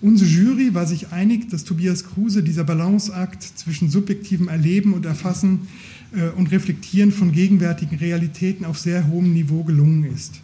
Unsere 0.00 0.30
Jury 0.30 0.72
war 0.72 0.86
sich 0.86 1.08
einig, 1.10 1.50
dass 1.50 1.64
Tobias 1.64 2.04
Kruse 2.04 2.44
dieser 2.44 2.62
Balanceakt 2.62 3.42
zwischen 3.42 3.90
subjektivem 3.90 4.46
Erleben 4.46 4.92
und 4.92 5.04
Erfassen 5.06 5.66
äh, 6.14 6.28
und 6.38 6.52
Reflektieren 6.52 7.10
von 7.10 7.32
gegenwärtigen 7.32 7.98
Realitäten 7.98 8.64
auf 8.64 8.78
sehr 8.78 9.08
hohem 9.08 9.32
Niveau 9.32 9.64
gelungen 9.64 10.04
ist. 10.04 10.40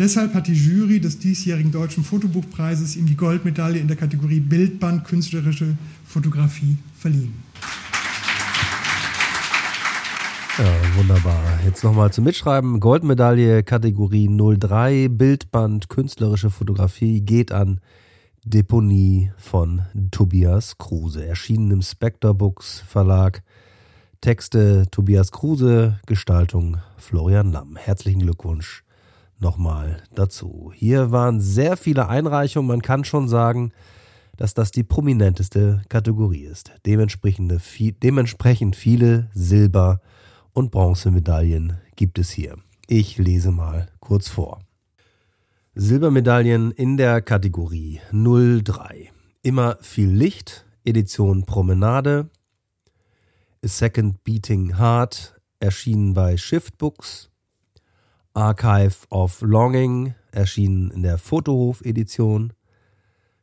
Deshalb 0.00 0.32
hat 0.32 0.46
die 0.46 0.54
Jury 0.54 0.98
des 0.98 1.18
diesjährigen 1.18 1.72
Deutschen 1.72 2.04
Fotobuchpreises 2.04 2.96
ihm 2.96 3.04
die 3.04 3.18
Goldmedaille 3.18 3.78
in 3.78 3.86
der 3.86 3.98
Kategorie 3.98 4.40
Bildband 4.40 5.04
künstlerische 5.04 5.76
Fotografie 6.06 6.78
verliehen. 6.96 7.34
Ja, 10.56 10.96
wunderbar. 10.96 11.42
Jetzt 11.66 11.84
nochmal 11.84 12.10
zum 12.14 12.24
Mitschreiben. 12.24 12.80
Goldmedaille 12.80 13.62
Kategorie 13.62 14.26
03 14.30 15.08
Bildband 15.08 15.90
künstlerische 15.90 16.48
Fotografie 16.48 17.20
geht 17.20 17.52
an 17.52 17.80
Deponie 18.42 19.32
von 19.36 19.82
Tobias 20.10 20.78
Kruse, 20.78 21.26
erschienen 21.26 21.72
im 21.72 21.82
Spectre 21.82 22.32
Books 22.32 22.82
Verlag. 22.88 23.42
Texte 24.22 24.86
Tobias 24.90 25.30
Kruse, 25.30 26.00
Gestaltung 26.06 26.78
Florian 26.96 27.52
Lamm. 27.52 27.76
Herzlichen 27.76 28.20
Glückwunsch 28.20 28.82
nochmal 29.40 30.02
dazu. 30.14 30.72
Hier 30.74 31.10
waren 31.10 31.40
sehr 31.40 31.76
viele 31.76 32.08
Einreichungen. 32.08 32.68
Man 32.68 32.82
kann 32.82 33.04
schon 33.04 33.28
sagen, 33.28 33.72
dass 34.36 34.54
das 34.54 34.70
die 34.70 34.84
prominenteste 34.84 35.82
Kategorie 35.88 36.44
ist. 36.44 36.72
Dementsprechend, 36.86 37.52
dementsprechend 38.02 38.76
viele 38.76 39.28
Silber- 39.34 40.00
und 40.52 40.70
Bronzemedaillen 40.70 41.78
gibt 41.96 42.18
es 42.18 42.30
hier. 42.30 42.56
Ich 42.86 43.18
lese 43.18 43.50
mal 43.50 43.88
kurz 44.00 44.28
vor. 44.28 44.60
Silbermedaillen 45.74 46.72
in 46.72 46.96
der 46.96 47.22
Kategorie 47.22 48.00
03. 48.12 49.12
Immer 49.42 49.78
viel 49.80 50.10
Licht, 50.10 50.66
Edition 50.84 51.44
Promenade. 51.44 52.30
A 53.64 53.68
Second 53.68 54.24
Beating 54.24 54.78
Heart, 54.78 55.38
erschienen 55.60 56.14
bei 56.14 56.36
Shift 56.36 56.78
Books. 56.78 57.29
Archive 58.34 59.06
of 59.10 59.42
Longing, 59.42 60.14
erschienen 60.30 60.90
in 60.92 61.02
der 61.02 61.18
Fotohof-Edition. 61.18 62.52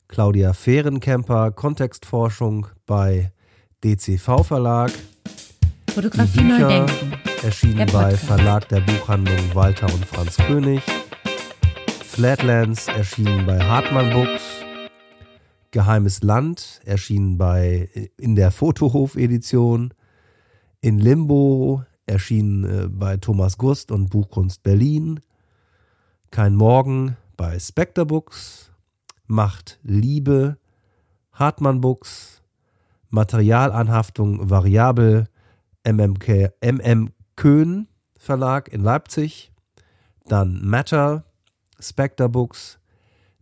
Claudia 0.08 0.54
Fehrenkemper, 0.54 1.52
Kontextforschung 1.52 2.68
bei 2.86 3.32
DCV 3.84 4.44
Verlag. 4.44 4.92
Fotografie 5.94 6.42
neu 6.42 6.68
denken. 6.68 7.14
Erschienen 7.44 7.90
bei 7.92 8.16
Verlag 8.16 8.70
der 8.70 8.80
Buchhandlung 8.80 9.54
Walter 9.54 9.94
und 9.94 10.06
Franz 10.06 10.38
König. 10.38 10.82
Flatlands 12.04 12.88
erschienen 12.88 13.46
bei 13.46 13.60
Hartmann 13.60 14.12
Books. 14.12 14.42
Geheimes 15.72 16.24
Land 16.24 16.80
erschienen 16.86 17.38
bei 17.38 17.90
in 18.18 18.36
der 18.36 18.52
Fotohof-Edition. 18.52 19.94
In 20.80 21.00
Limbo 21.00 21.84
erschienen 22.08 22.64
äh, 22.64 22.88
bei 22.88 23.18
Thomas 23.18 23.58
Gust 23.58 23.92
und 23.92 24.10
Buchkunst 24.10 24.64
Berlin. 24.64 25.20
Kein 26.32 26.56
Morgen 26.56 27.16
bei 27.36 27.60
Spectre 27.60 28.06
Books. 28.06 28.72
Macht 29.28 29.80
Liebe. 29.84 30.58
Hartmann 31.32 31.82
Books. 31.82 32.42
Materialanhaftung 33.10 34.50
variabel. 34.50 35.28
MMK, 35.88 36.52
MM 36.62 37.12
Köhn 37.36 37.88
Verlag 38.18 38.68
in 38.70 38.82
Leipzig. 38.82 39.52
Dann 40.26 40.60
Matter 40.66 41.24
Spectre 41.80 42.28
Books, 42.28 42.80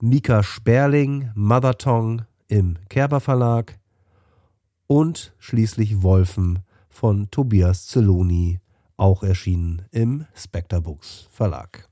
Mika 0.02 0.44
Sperling, 0.44 1.32
Mother 1.36 1.78
Tongue 1.78 2.28
im 2.48 2.78
Kerber 2.90 3.22
Verlag 3.22 3.80
und 4.88 5.34
schließlich 5.40 6.04
Wolfen 6.04 6.60
von 6.96 7.30
Tobias 7.30 7.88
Zeloni, 7.88 8.60
auch 8.96 9.22
erschienen 9.22 9.82
im 9.92 10.26
Spectre 10.34 10.82
Books 10.82 11.28
Verlag. 11.30 11.90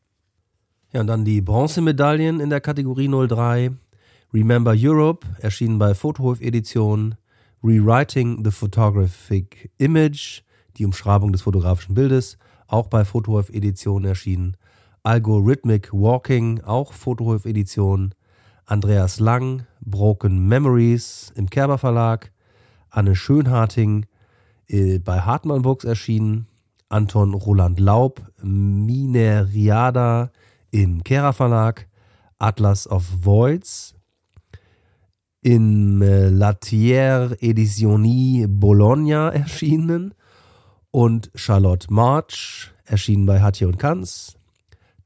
Ja, 0.94 1.02
und 1.02 1.08
dann 1.08 1.26
die 1.26 1.42
Bronzemedaillen 1.42 2.40
in 2.40 2.50
der 2.50 2.62
Kategorie 2.62 3.10
03. 3.10 3.72
Remember 4.34 4.74
Europe, 4.78 5.28
erschienen 5.40 5.78
bei 5.78 5.94
Fotohof 5.94 6.40
Edition. 6.40 7.16
Rewriting 7.62 8.44
the 8.44 8.52
Photographic 8.52 9.72
Image, 9.78 10.42
die 10.78 10.86
Umschreibung 10.86 11.32
des 11.32 11.42
fotografischen 11.42 11.96
Bildes, 11.96 12.38
auch 12.68 12.88
bei 12.88 13.04
Fotohof 13.06 13.50
Edition 13.50 14.06
erschienen. 14.06 14.56
Algorithmic 15.04 15.92
Walking, 15.92 16.62
auch 16.62 16.94
Fotohof-Edition, 16.94 18.16
Andreas 18.66 19.20
Lang, 19.20 19.66
Broken 19.82 20.48
Memories 20.48 21.34
im 21.36 21.50
Kerber 21.50 21.78
Verlag, 21.78 22.32
Anne 22.90 23.14
Schönharting 23.14 24.06
bei 25.04 25.22
Hartmann 25.22 25.62
Books 25.62 25.86
erschienen, 25.86 26.48
Anton 26.90 27.34
Roland 27.34 27.80
Laub, 27.80 28.22
Mineriada 28.42 30.32
im 30.72 31.04
Kera 31.04 31.32
Verlag, 31.32 31.88
Atlas 32.40 32.88
of 32.88 33.04
Voids, 33.22 33.96
in 35.42 36.02
äh, 36.02 36.30
Latière 36.30 37.36
Edizioni 37.42 38.46
Bologna 38.48 39.30
erschienen. 39.34 40.14
Und 40.90 41.32
Charlotte 41.36 41.92
March, 41.92 42.72
erschienen 42.86 43.26
bei 43.26 43.42
Hatje 43.42 43.68
und 43.68 43.80
Kanz, 43.80 44.38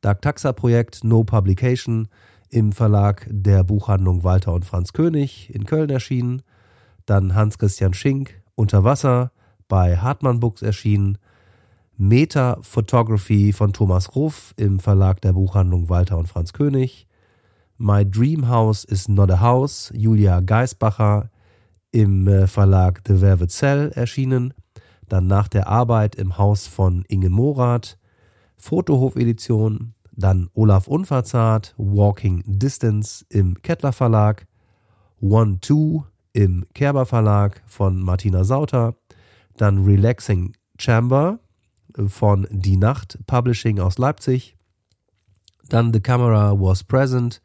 Dark 0.01 0.21
Taxa 0.21 0.51
Projekt 0.53 1.03
No 1.03 1.23
Publication 1.23 2.07
im 2.49 2.71
Verlag 2.71 3.25
der 3.29 3.63
Buchhandlung 3.63 4.23
Walter 4.23 4.53
und 4.53 4.65
Franz 4.65 4.93
König 4.93 5.53
in 5.53 5.65
Köln 5.65 5.89
erschienen. 5.89 6.41
Dann 7.05 7.35
Hans-Christian 7.35 7.93
Schink 7.93 8.41
Unter 8.55 8.83
Wasser 8.83 9.31
bei 9.67 9.97
Hartmann 9.97 10.39
Books 10.39 10.61
erschienen. 10.61 11.17
Meta 11.97 12.59
Photography 12.61 13.53
von 13.53 13.73
Thomas 13.73 14.15
Ruff 14.15 14.53
im 14.57 14.79
Verlag 14.79 15.19
der 15.21 15.33
Buchhandlung 15.33 15.89
Walter 15.89 16.17
und 16.17 16.27
Franz 16.27 16.53
König. 16.53 17.07
My 17.77 18.09
Dream 18.09 18.47
House 18.47 18.83
is 18.83 19.07
Not 19.07 19.31
a 19.31 19.39
House, 19.39 19.91
Julia 19.95 20.41
Geisbacher 20.41 21.29
im 21.91 22.27
äh, 22.27 22.47
Verlag 22.47 23.01
The 23.07 23.21
Velvet 23.21 23.51
Cell 23.51 23.91
erschienen. 23.95 24.53
Dann 25.09 25.27
nach 25.27 25.47
der 25.47 25.67
Arbeit 25.67 26.15
im 26.15 26.37
Haus 26.37 26.67
von 26.67 27.03
Inge 27.07 27.29
Morath 27.29 27.97
Fotohof-Edition, 28.57 29.93
dann 30.11 30.49
Olaf 30.53 30.87
Unverzart, 30.87 31.73
Walking 31.77 32.43
Distance 32.45 33.25
im 33.29 33.61
Kettler 33.61 33.93
Verlag, 33.93 34.47
One 35.21 35.59
Two 35.61 36.03
im 36.33 36.65
Kerber 36.73 37.05
Verlag 37.05 37.61
von 37.67 38.01
Martina 38.01 38.43
Sauter, 38.43 38.95
dann 39.57 39.83
Relaxing 39.83 40.53
Chamber 40.79 41.39
von 42.07 42.47
Die 42.51 42.77
Nacht 42.77 43.17
Publishing 43.27 43.79
aus 43.79 43.97
Leipzig, 43.97 44.55
dann 45.69 45.91
The 45.93 45.99
Camera 45.99 46.53
Was 46.59 46.83
Present 46.83 47.41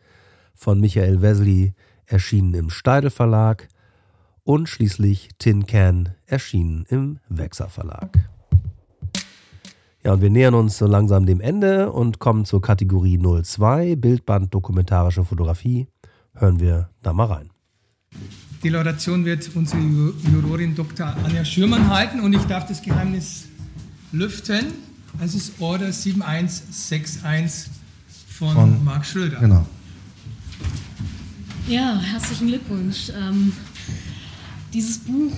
von 0.54 0.80
Michael 0.80 1.22
Wesley, 1.22 1.74
erschienen 2.06 2.54
im 2.54 2.70
Steidel 2.70 3.10
Verlag 3.10 3.68
und 4.44 4.68
schließlich 4.68 5.30
Tin 5.38 5.66
Can, 5.66 6.14
erschienen 6.26 6.84
im 6.88 7.18
Wechser 7.28 7.68
Verlag. 7.68 8.18
Ja, 10.04 10.12
und 10.12 10.20
wir 10.20 10.30
nähern 10.30 10.54
uns 10.54 10.78
so 10.78 10.86
langsam 10.86 11.26
dem 11.26 11.40
Ende 11.40 11.92
und 11.92 12.18
kommen 12.18 12.44
zur 12.44 12.60
Kategorie 12.60 13.18
02, 13.18 13.96
Bildband 13.96 14.52
dokumentarische 14.52 15.24
Fotografie. 15.24 15.86
Hören 16.34 16.58
wir 16.58 16.90
da 17.02 17.12
mal 17.12 17.26
rein. 17.26 17.50
Die 18.62 18.68
Lauration 18.68 19.24
wird 19.24 19.50
unsere 19.54 19.80
Jurorin 20.32 20.74
Dr. 20.74 21.16
Anja 21.24 21.44
Schürmann 21.44 21.88
halten 21.88 22.20
und 22.20 22.32
ich 22.32 22.42
darf 22.42 22.66
das 22.68 22.80
Geheimnis 22.80 23.44
lüften. 24.12 24.66
Es 25.20 25.34
ist 25.34 25.54
Order 25.60 25.92
7161 25.92 27.70
von, 28.28 28.54
Von- 28.54 28.84
Marc 28.84 29.04
Schröder. 29.04 29.40
Genau. 29.40 29.66
Ja, 31.68 32.00
herzlichen 32.00 32.48
Glückwunsch. 32.48 33.10
Ähm, 33.16 33.52
dieses 34.72 34.98
Buch 34.98 35.32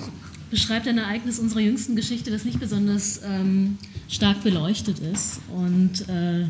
beschreibt 0.50 0.86
ein 0.86 0.98
Ereignis 0.98 1.38
unserer 1.38 1.60
jüngsten 1.60 1.96
Geschichte, 1.96 2.30
das 2.30 2.44
nicht 2.44 2.60
besonders 2.60 3.20
ähm, 3.24 3.78
stark 4.08 4.42
beleuchtet 4.42 4.98
ist. 4.98 5.40
Und 5.48 6.08
äh, 6.08 6.44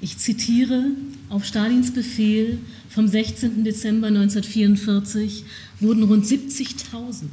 ich 0.00 0.18
zitiere, 0.18 0.84
auf 1.30 1.44
Stalins 1.44 1.92
Befehl 1.92 2.58
vom 2.88 3.08
16. 3.08 3.64
Dezember 3.64 4.06
1944 4.08 5.44
wurden 5.80 6.02
rund 6.04 6.24
70.000 6.24 7.24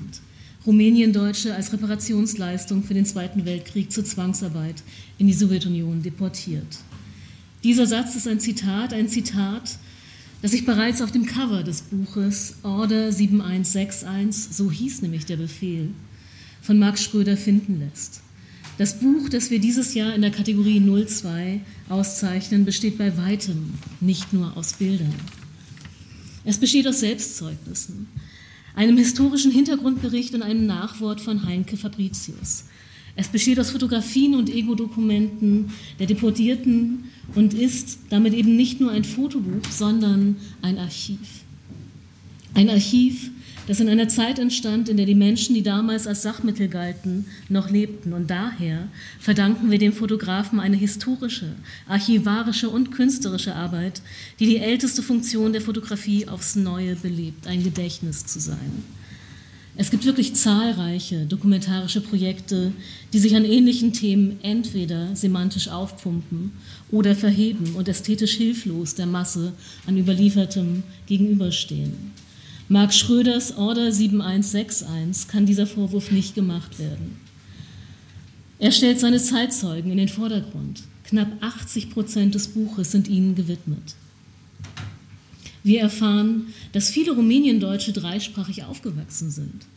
Rumäniendeutsche 0.65 1.53
als 1.53 1.71
Reparationsleistung 1.73 2.83
für 2.83 2.95
den 2.95 3.05
Zweiten 3.05 3.45
Weltkrieg 3.45 3.91
zur 3.91 4.03
Zwangsarbeit 4.03 4.81
in 5.17 5.27
die 5.27 5.33
Sowjetunion 5.33 6.01
deportiert. 6.01 6.79
Dieser 7.63 7.85
Satz 7.85 8.15
ist 8.15 8.27
ein 8.27 8.39
Zitat, 8.39 8.93
ein 8.93 9.07
Zitat, 9.07 9.77
das 10.41 10.51
sich 10.51 10.65
bereits 10.65 11.01
auf 11.01 11.11
dem 11.11 11.25
Cover 11.25 11.63
des 11.63 11.81
Buches 11.83 12.55
Order 12.63 13.11
7161, 13.11 14.55
so 14.55 14.71
hieß 14.71 15.01
nämlich 15.01 15.25
der 15.25 15.37
Befehl, 15.37 15.89
von 16.61 16.79
Max 16.79 17.03
Schröder 17.03 17.37
finden 17.37 17.79
lässt. 17.79 18.21
Das 18.77 18.99
Buch, 18.99 19.29
das 19.29 19.51
wir 19.51 19.59
dieses 19.59 19.93
Jahr 19.93 20.13
in 20.13 20.21
der 20.21 20.31
Kategorie 20.31 20.81
02 20.81 21.61
auszeichnen, 21.89 22.65
besteht 22.65 22.97
bei 22.97 23.17
weitem 23.17 23.73
nicht 24.01 24.33
nur 24.33 24.57
aus 24.57 24.73
Bildern. 24.73 25.13
Es 26.43 26.57
besteht 26.57 26.87
aus 26.87 26.99
Selbstzeugnissen, 26.99 28.07
einem 28.76 28.97
historischen 28.97 29.51
Hintergrundbericht 29.51 30.34
und 30.34 30.41
einem 30.41 30.65
Nachwort 30.65 31.21
von 31.21 31.45
Heinke 31.45 31.78
Fabricius. 31.78 32.65
Es 33.15 33.30
besteht 33.30 33.59
aus 33.59 33.71
Fotografien 33.71 34.36
und 34.36 34.49
Ego-Dokumenten 34.49 35.71
der 35.99 36.07
Deportierten 36.07 37.05
und 37.34 37.53
ist 37.53 37.99
damit 38.09 38.34
eben 38.34 38.57
nicht 38.57 38.82
nur 38.82 38.91
ein 38.91 39.05
Fotobuch, 39.05 39.69
sondern 39.71 40.36
ein 40.61 40.78
Archiv. 40.78 41.43
Ein 42.53 42.69
Archiv, 42.69 43.32
das 43.68 43.80
in 43.80 43.89
einer 43.89 44.07
Zeit 44.07 44.39
entstand, 44.39 44.89
in 44.89 44.97
der 44.97 45.05
die 45.05 45.16
Menschen, 45.16 45.55
die 45.55 45.63
damals 45.63 46.07
als 46.07 46.22
Sachmittel 46.22 46.68
galten, 46.68 47.26
noch 47.49 47.70
lebten. 47.70 48.13
Und 48.13 48.30
daher 48.30 48.88
verdanken 49.20 49.72
wir 49.72 49.80
dem 49.80 49.93
Fotografen 49.93 50.59
eine 50.59 50.78
historische, 50.78 51.55
archivarische 51.88 52.70
und 52.70 52.91
künstlerische 52.91 53.55
Arbeit, 53.55 54.01
die 54.39 54.45
die 54.45 54.57
älteste 54.57 55.01
Funktion 55.01 55.53
der 55.53 55.61
Fotografie 55.61 56.28
aufs 56.28 56.55
Neue 56.55 56.95
belebt, 56.95 57.47
ein 57.47 57.63
Gedächtnis 57.63 58.26
zu 58.26 58.39
sein. 58.39 58.84
Es 59.78 59.91
gibt 59.91 60.05
wirklich 60.05 60.36
zahlreiche 60.36 61.26
dokumentarische 61.26 61.99
Projekte, 61.99 62.72
die 63.11 63.20
sich 63.20 63.36
an 63.36 63.43
ähnlichen 63.43 63.91
Themen 63.91 64.39
entweder 64.41 65.13
semantisch 65.18 65.68
aufpumpen 65.68 66.53
oder 66.91 67.13
verheben 67.13 67.76
und 67.76 67.89
ästhetisch 67.89 68.36
hilflos 68.36 68.95
der 68.95 69.05
Masse 69.05 69.51
an 69.86 69.97
Überliefertem 69.97 70.84
gegenüberstehen. 71.07 72.13
Marc 72.68 72.95
Schröders 72.95 73.57
Order 73.57 73.91
7161 73.91 75.28
kann 75.28 75.45
dieser 75.45 75.68
Vorwurf 75.68 76.09
nicht 76.09 76.34
gemacht 76.34 76.80
werden. 76.80 77.18
Er 78.57 78.72
stellt 78.72 78.99
seine 78.99 79.20
Zeitzeugen 79.20 79.91
in 79.91 79.97
den 79.97 80.07
Vordergrund. 80.07 80.82
Knapp 81.03 81.32
80 81.41 81.91
Prozent 81.91 82.34
des 82.34 82.47
Buches 82.47 82.91
sind 82.91 83.07
ihnen 83.07 83.36
gewidmet. 83.36 83.93
Wir 85.63 85.82
erfahren, 85.82 86.47
dass 86.72 86.89
viele 86.89 87.11
Rumäniendeutsche 87.11 87.93
dreisprachig 87.93 88.63
aufgewachsen 88.63 89.30
sind, 89.30 89.68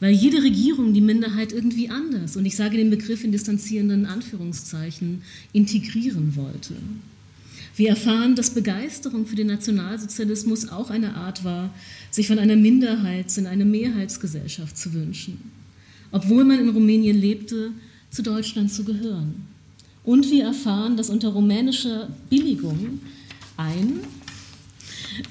weil 0.00 0.12
jede 0.12 0.42
Regierung 0.42 0.94
die 0.94 1.02
Minderheit 1.02 1.52
irgendwie 1.52 1.90
anders, 1.90 2.36
und 2.36 2.46
ich 2.46 2.56
sage 2.56 2.78
den 2.78 2.88
Begriff 2.88 3.22
in 3.22 3.32
distanzierenden 3.32 4.06
Anführungszeichen, 4.06 5.20
integrieren 5.52 6.36
wollte. 6.36 6.74
Wir 7.76 7.90
erfahren, 7.90 8.34
dass 8.34 8.50
Begeisterung 8.50 9.26
für 9.26 9.36
den 9.36 9.46
Nationalsozialismus 9.46 10.68
auch 10.68 10.90
eine 10.90 11.14
Art 11.14 11.44
war, 11.44 11.72
sich 12.10 12.26
von 12.26 12.38
einer 12.38 12.56
Minderheits- 12.56 13.38
in 13.38 13.46
eine 13.46 13.64
Mehrheitsgesellschaft 13.64 14.76
zu 14.76 14.92
wünschen, 14.92 15.38
obwohl 16.10 16.44
man 16.44 16.58
in 16.58 16.68
Rumänien 16.68 17.18
lebte, 17.18 17.72
zu 18.10 18.22
Deutschland 18.22 18.72
zu 18.72 18.84
gehören. 18.84 19.46
Und 20.04 20.30
wir 20.30 20.44
erfahren, 20.44 20.96
dass 20.96 21.10
unter 21.10 21.28
rumänischer 21.28 22.08
Billigung 22.28 23.00
ein 23.56 24.00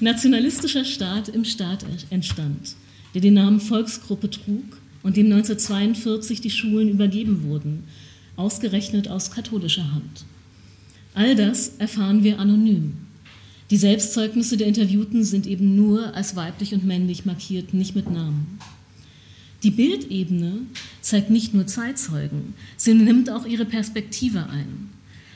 nationalistischer 0.00 0.84
Staat 0.84 1.28
im 1.28 1.44
Staat 1.44 1.84
entstand, 2.10 2.76
der 3.14 3.20
den 3.20 3.34
Namen 3.34 3.60
Volksgruppe 3.60 4.30
trug 4.30 4.78
und 5.02 5.16
dem 5.16 5.26
1942 5.26 6.40
die 6.40 6.50
Schulen 6.50 6.88
übergeben 6.88 7.44
wurden, 7.44 7.84
ausgerechnet 8.36 9.08
aus 9.08 9.30
katholischer 9.30 9.92
Hand. 9.92 10.24
All 11.20 11.36
das 11.36 11.72
erfahren 11.76 12.24
wir 12.24 12.38
anonym. 12.38 12.94
Die 13.70 13.76
Selbstzeugnisse 13.76 14.56
der 14.56 14.66
Interviewten 14.66 15.22
sind 15.22 15.46
eben 15.46 15.76
nur 15.76 16.14
als 16.14 16.34
weiblich 16.34 16.72
und 16.72 16.86
männlich 16.86 17.26
markiert, 17.26 17.74
nicht 17.74 17.94
mit 17.94 18.10
Namen. 18.10 18.58
Die 19.62 19.70
Bildebene 19.70 20.60
zeigt 21.02 21.28
nicht 21.28 21.52
nur 21.52 21.66
Zeitzeugen, 21.66 22.54
sie 22.78 22.94
nimmt 22.94 23.28
auch 23.28 23.44
ihre 23.44 23.66
Perspektive 23.66 24.48
ein. 24.48 24.88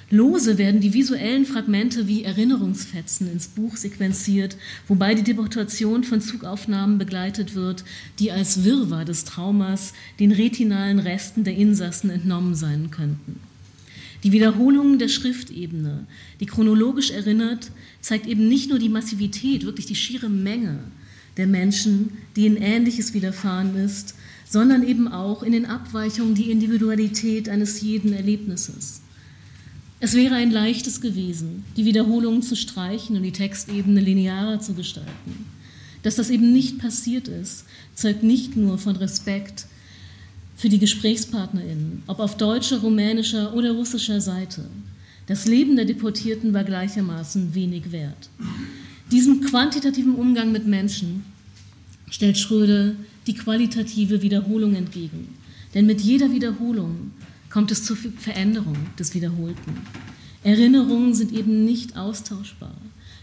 Lose 0.09 0.57
werden 0.57 0.81
die 0.81 0.95
visuellen 0.95 1.45
Fragmente 1.45 2.09
wie 2.09 2.25
Erinnerungsfetzen 2.25 3.31
ins 3.31 3.49
Buch 3.49 3.77
sequenziert, 3.77 4.57
wobei 4.89 5.15
die 5.15 5.23
Deportation 5.23 6.03
von 6.03 6.23
Zugaufnahmen 6.23 6.97
begleitet 6.97 7.55
wird, 7.55 7.85
die 8.19 8.33
als 8.33 8.65
Wirrwarr 8.65 9.05
des 9.05 9.25
Traumas 9.25 9.93
den 10.19 10.33
retinalen 10.33 10.99
Resten 10.99 11.45
der 11.45 11.57
Insassen 11.57 12.09
entnommen 12.09 12.55
sein 12.55 12.91
könnten. 12.91 13.39
Die 14.25 14.33
Wiederholung 14.33 14.99
der 14.99 15.09
Schriftebene, 15.09 16.07
die 16.41 16.47
chronologisch 16.47 17.11
erinnert, 17.11 17.71
zeigt 18.01 18.27
eben 18.27 18.49
nicht 18.49 18.71
nur 18.71 18.79
die 18.79 18.89
Massivität, 18.89 19.67
wirklich 19.67 19.85
die 19.85 19.95
schiere 19.95 20.31
Menge 20.31 20.79
der 21.37 21.47
Menschen, 21.47 22.13
denen 22.37 22.57
Ähnliches 22.57 23.13
widerfahren 23.13 23.77
ist, 23.77 24.15
sondern 24.49 24.87
eben 24.87 25.09
auch 25.09 25.43
in 25.43 25.53
den 25.53 25.67
Abweichungen 25.67 26.35
die 26.35 26.51
Individualität 26.51 27.49
eines 27.49 27.83
jeden 27.83 28.13
Erlebnisses. 28.13 29.03
Es 30.01 30.15
wäre 30.15 30.37
ein 30.37 30.51
leichtes 30.51 31.01
gewesen, 31.01 31.65
die 31.77 31.85
Wiederholungen 31.85 32.43
zu 32.43 32.57
streichen 32.57 33.17
und 33.17 33.23
die 33.23 33.33
Textebene 33.33 34.01
linearer 34.01 34.61
zu 34.61 34.75
gestalten. 34.75 35.47
Dass 36.03 36.17
das 36.17 36.31
eben 36.31 36.53
nicht 36.53 36.79
passiert 36.79 37.29
ist, 37.29 37.65
zeugt 37.95 38.23
nicht 38.23 38.57
nur 38.57 38.79
von 38.79 38.97
Respekt 38.97 39.67
für 40.57 40.69
die 40.69 40.79
GesprächspartnerInnen, 40.79 42.03
ob 42.07 42.21
auf 42.21 42.37
deutscher, 42.37 42.79
rumänischer 42.79 43.55
oder 43.55 43.73
russischer 43.73 44.21
Seite. 44.21 44.65
Das 45.27 45.47
Leben 45.47 45.77
der 45.77 45.85
Deportierten 45.85 46.53
war 46.53 46.65
gleichermaßen 46.65 47.55
wenig 47.55 47.93
wert. 47.93 48.29
Diesem 49.11 49.41
quantitativen 49.41 50.15
Umgang 50.15 50.53
mit 50.53 50.67
Menschen 50.67 51.25
stellt 52.11 52.39
Schröder 52.39 52.93
die 53.27 53.35
qualitative 53.35 54.23
Wiederholung 54.23 54.75
entgegen. 54.75 55.29
Denn 55.73 55.87
mit 55.87 56.01
jeder 56.01 56.31
Wiederholung 56.31 57.13
kommt 57.51 57.71
es 57.71 57.85
zur 57.85 57.97
Veränderung 57.97 58.77
des 58.99 59.15
Wiederholten. 59.15 59.79
Erinnerungen 60.43 61.15
sind 61.15 61.33
eben 61.33 61.65
nicht 61.65 61.97
austauschbar. 61.97 62.77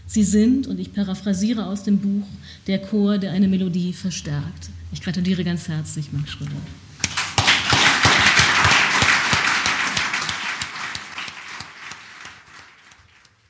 Sie 0.06 0.24
sind, 0.24 0.66
und 0.66 0.78
ich 0.80 0.92
paraphrasiere 0.92 1.66
aus 1.66 1.84
dem 1.84 1.98
Buch, 1.98 2.26
der 2.66 2.80
Chor, 2.80 3.18
der 3.18 3.32
eine 3.32 3.48
Melodie 3.48 3.92
verstärkt. 3.92 4.70
Ich 4.92 5.00
gratuliere 5.00 5.44
ganz 5.44 5.68
herzlich, 5.68 6.12
Max 6.12 6.32
Schröder. 6.32 6.50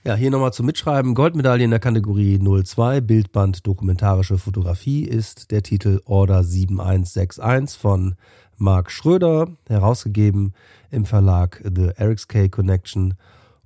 Ja, 0.04 0.16
hier 0.16 0.32
nochmal 0.32 0.52
zum 0.52 0.66
Mitschreiben. 0.66 1.14
Goldmedaille 1.14 1.62
in 1.62 1.70
der 1.70 1.78
Kategorie 1.78 2.36
02, 2.40 3.00
Bildband 3.02 3.64
Dokumentarische 3.64 4.36
Fotografie 4.36 5.04
ist 5.04 5.52
der 5.52 5.62
Titel 5.62 6.00
Order 6.06 6.42
7161 6.42 7.78
von 7.78 8.16
Marc 8.56 8.90
Schröder, 8.90 9.46
herausgegeben 9.68 10.54
im 10.90 11.04
Verlag 11.04 11.62
The 11.64 11.90
Erics 11.94 12.26
K 12.26 12.48
Connection 12.48 13.14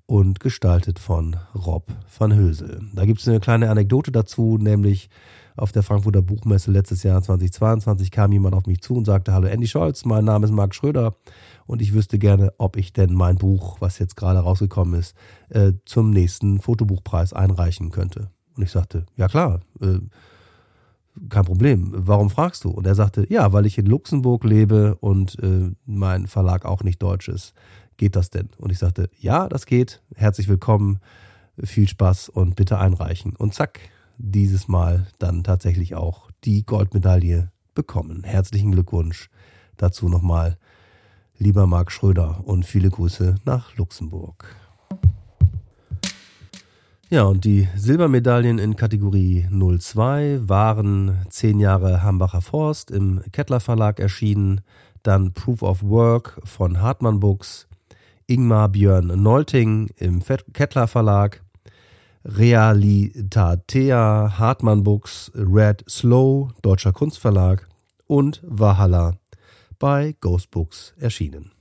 und 0.05 0.39
gestaltet 0.39 0.99
von 0.99 1.37
Rob 1.55 1.87
van 2.19 2.35
Hösel. 2.35 2.83
Da 2.95 3.07
gibt 3.07 3.21
es 3.21 3.29
eine 3.29 3.41
kleine 3.41 3.71
Anekdote 3.71 4.13
dazu, 4.13 4.59
nämlich 4.59 5.09
auf 5.57 5.73
der 5.73 5.83
Frankfurter 5.83 6.21
Buchmesse 6.21 6.71
letztes 6.71 7.03
Jahr 7.03 7.23
2022 7.23 8.11
kam 8.11 8.31
jemand 8.31 8.55
auf 8.55 8.67
mich 8.67 8.83
zu 8.83 8.95
und 8.95 9.07
sagte, 9.07 9.33
hallo 9.33 9.47
Andy 9.47 9.67
Scholz, 9.67 10.05
mein 10.05 10.27
Name 10.27 10.45
ist 10.45 10.53
Marc 10.53 10.75
Schröder 10.75 11.15
und 11.67 11.83
ich 11.83 11.93
wüsste 11.95 12.19
gerne, 12.19 12.53
ob 12.59 12.77
ich 12.77 12.93
denn 12.93 13.15
mein 13.15 13.37
Buch, 13.37 13.81
was 13.81 13.99
jetzt 13.99 14.17
gerade 14.17 14.41
rausgekommen 14.41 14.99
ist, 14.99 15.15
äh, 15.49 15.73
zum 15.85 16.11
nächsten 16.11 16.61
Fotobuchpreis 16.61 17.33
einreichen 17.33 17.91
könnte. 17.91 18.31
Und 18.57 18.63
ich 18.63 18.71
sagte, 18.71 19.07
ja 19.17 19.29
klar, 19.29 19.61
äh, 19.81 19.99
kein 21.29 21.45
Problem. 21.45 21.93
Warum 21.95 22.31
fragst 22.31 22.65
du? 22.65 22.71
Und 22.71 22.87
er 22.87 22.95
sagte, 22.95 23.27
ja, 23.31 23.53
weil 23.53 23.67
ich 23.67 23.79
in 23.79 23.87
Luxemburg 23.87 24.45
lebe 24.45 24.97
und 24.97 25.39
äh, 25.43 25.71
mein 25.87 26.27
Verlag 26.27 26.65
auch 26.65 26.83
nicht 26.83 27.03
deutsch 27.03 27.29
ist. 27.29 27.55
Geht 27.97 28.17
das 28.17 28.31
denn? 28.31 28.51
Und 28.59 28.71
ich 28.71 28.79
sagte, 28.79 29.09
ja, 29.19 29.49
das 29.49 29.67
geht. 29.67 30.03
Herzlich 30.15 30.49
willkommen, 30.49 30.99
viel 31.63 31.89
Spaß 31.89 32.29
und 32.29 32.55
bitte 32.55 32.79
einreichen. 32.79 33.35
Und 33.35 33.55
zack, 33.55 33.81
dieses 34.19 34.69
Mal 34.69 35.07
dann 35.19 35.45
tatsächlich 35.45 35.95
auch 35.95 36.31
die 36.45 36.65
Goldmedaille 36.65 37.51
bekommen. 37.75 38.23
Herzlichen 38.25 38.73
Glückwunsch 38.73 39.31
dazu 39.77 40.09
nochmal. 40.09 40.59
Lieber 41.39 41.67
Marc 41.67 41.93
Schröder 41.93 42.41
und 42.45 42.65
viele 42.65 42.91
Grüße 42.91 43.37
nach 43.45 43.77
Luxemburg. 43.77 44.57
Ja, 47.09 47.23
und 47.23 47.45
die 47.45 47.69
Silbermedaillen 47.77 48.59
in 48.59 48.75
Kategorie 48.75 49.47
02 49.51 50.41
waren 50.43 51.25
zehn 51.29 51.61
Jahre 51.61 52.03
Hambacher 52.03 52.41
Forst 52.41 52.91
im 52.91 53.23
Kettler 53.31 53.61
Verlag 53.61 54.01
erschienen, 54.01 54.61
dann 55.05 55.33
Proof 55.33 55.63
of 55.63 55.85
Work 55.85 56.41
von 56.45 56.81
Hartmann 56.81 57.21
Books, 57.21 57.69
Ingmar 58.27 58.71
Björn 58.71 59.23
Nolting 59.23 59.89
im 59.99 60.21
Kettler 60.53 60.89
Verlag, 60.89 61.45
Realitatea 62.25 64.37
Hartmann 64.37 64.83
Books, 64.83 65.31
Red 65.37 65.85
Slow, 65.89 66.49
Deutscher 66.63 66.93
Kunstverlag 66.93 67.69
und 68.09 68.43
Valhalla 68.45 69.15
bei 69.79 70.15
Ghost 70.21 70.51
Books 70.51 70.95
erschienen. 70.99 71.53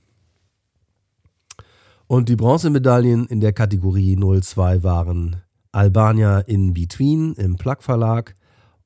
Und 2.06 2.28
die 2.28 2.36
Bronzemedaillen 2.36 3.26
in 3.26 3.40
der 3.40 3.52
Kategorie 3.52 4.16
02 4.16 4.82
waren 4.82 5.42
Albania 5.72 6.38
in 6.38 6.72
Between 6.72 7.34
im 7.34 7.56
Plug 7.56 7.78
Verlag, 7.80 8.36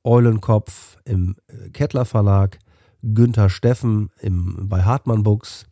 Eulenkopf 0.03 0.99
im 1.05 1.37
äh, 1.49 1.69
Kettler 1.71 2.05
Verlag, 2.05 2.59
Günther 3.03 3.51
Steffen 3.51 4.11
im, 4.21 4.69
bei 4.69 4.83
Hartmann 4.83 5.23
Books, 5.23 5.67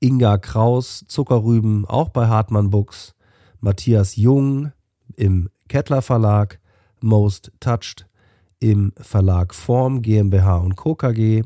Inga 0.00 0.38
Kraus 0.38 1.04
Zuckerrüben 1.08 1.86
auch 1.86 2.10
bei 2.10 2.28
Hartmann 2.28 2.70
Books, 2.70 3.14
Matthias 3.60 4.16
Jung 4.16 4.72
im 5.16 5.48
Kettler 5.68 6.02
Verlag, 6.02 6.60
Most 7.00 7.52
Touched 7.60 8.06
im 8.60 8.92
Verlag 8.98 9.54
Form 9.54 10.02
GmbH 10.02 10.58
und 10.58 10.76
Co. 10.76 10.94
KG, 10.94 11.42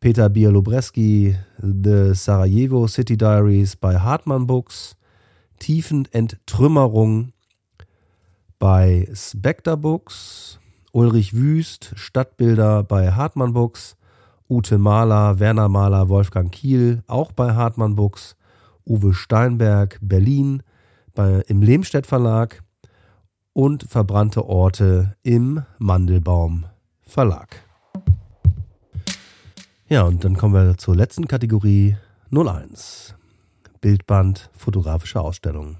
Peter 0.00 0.28
Bialobreski, 0.28 1.36
The 1.58 2.14
Sarajevo 2.14 2.86
City 2.86 3.16
Diaries 3.16 3.76
bei 3.76 3.98
Hartmann 3.98 4.46
Books, 4.46 4.96
Tiefenenttrümmerung 5.58 7.32
bei 8.58 9.08
Spectre 9.14 9.76
Books, 9.76 10.58
Ulrich 10.92 11.34
Wüst, 11.34 11.92
Stadtbilder 11.94 12.82
bei 12.82 13.12
Hartmann 13.12 13.52
Books, 13.52 13.96
Ute 14.48 14.78
Mahler, 14.78 15.38
Werner 15.38 15.68
Mahler, 15.68 16.08
Wolfgang 16.08 16.52
Kiel, 16.52 17.02
auch 17.06 17.32
bei 17.32 17.54
Hartmann 17.54 17.96
Books, 17.96 18.36
Uwe 18.84 19.12
Steinberg, 19.12 19.98
Berlin, 20.00 20.62
bei, 21.14 21.42
im 21.48 21.62
Lehmstedt 21.62 22.06
Verlag 22.06 22.62
und 23.52 23.82
Verbrannte 23.84 24.46
Orte 24.46 25.16
im 25.22 25.62
Mandelbaum 25.78 26.66
Verlag. 27.02 27.65
Ja, 29.88 30.02
und 30.02 30.24
dann 30.24 30.36
kommen 30.36 30.52
wir 30.52 30.76
zur 30.76 30.96
letzten 30.96 31.28
Kategorie 31.28 31.94
01. 32.32 33.14
Bildband, 33.80 34.50
fotografische 34.58 35.20
Ausstellung. 35.20 35.76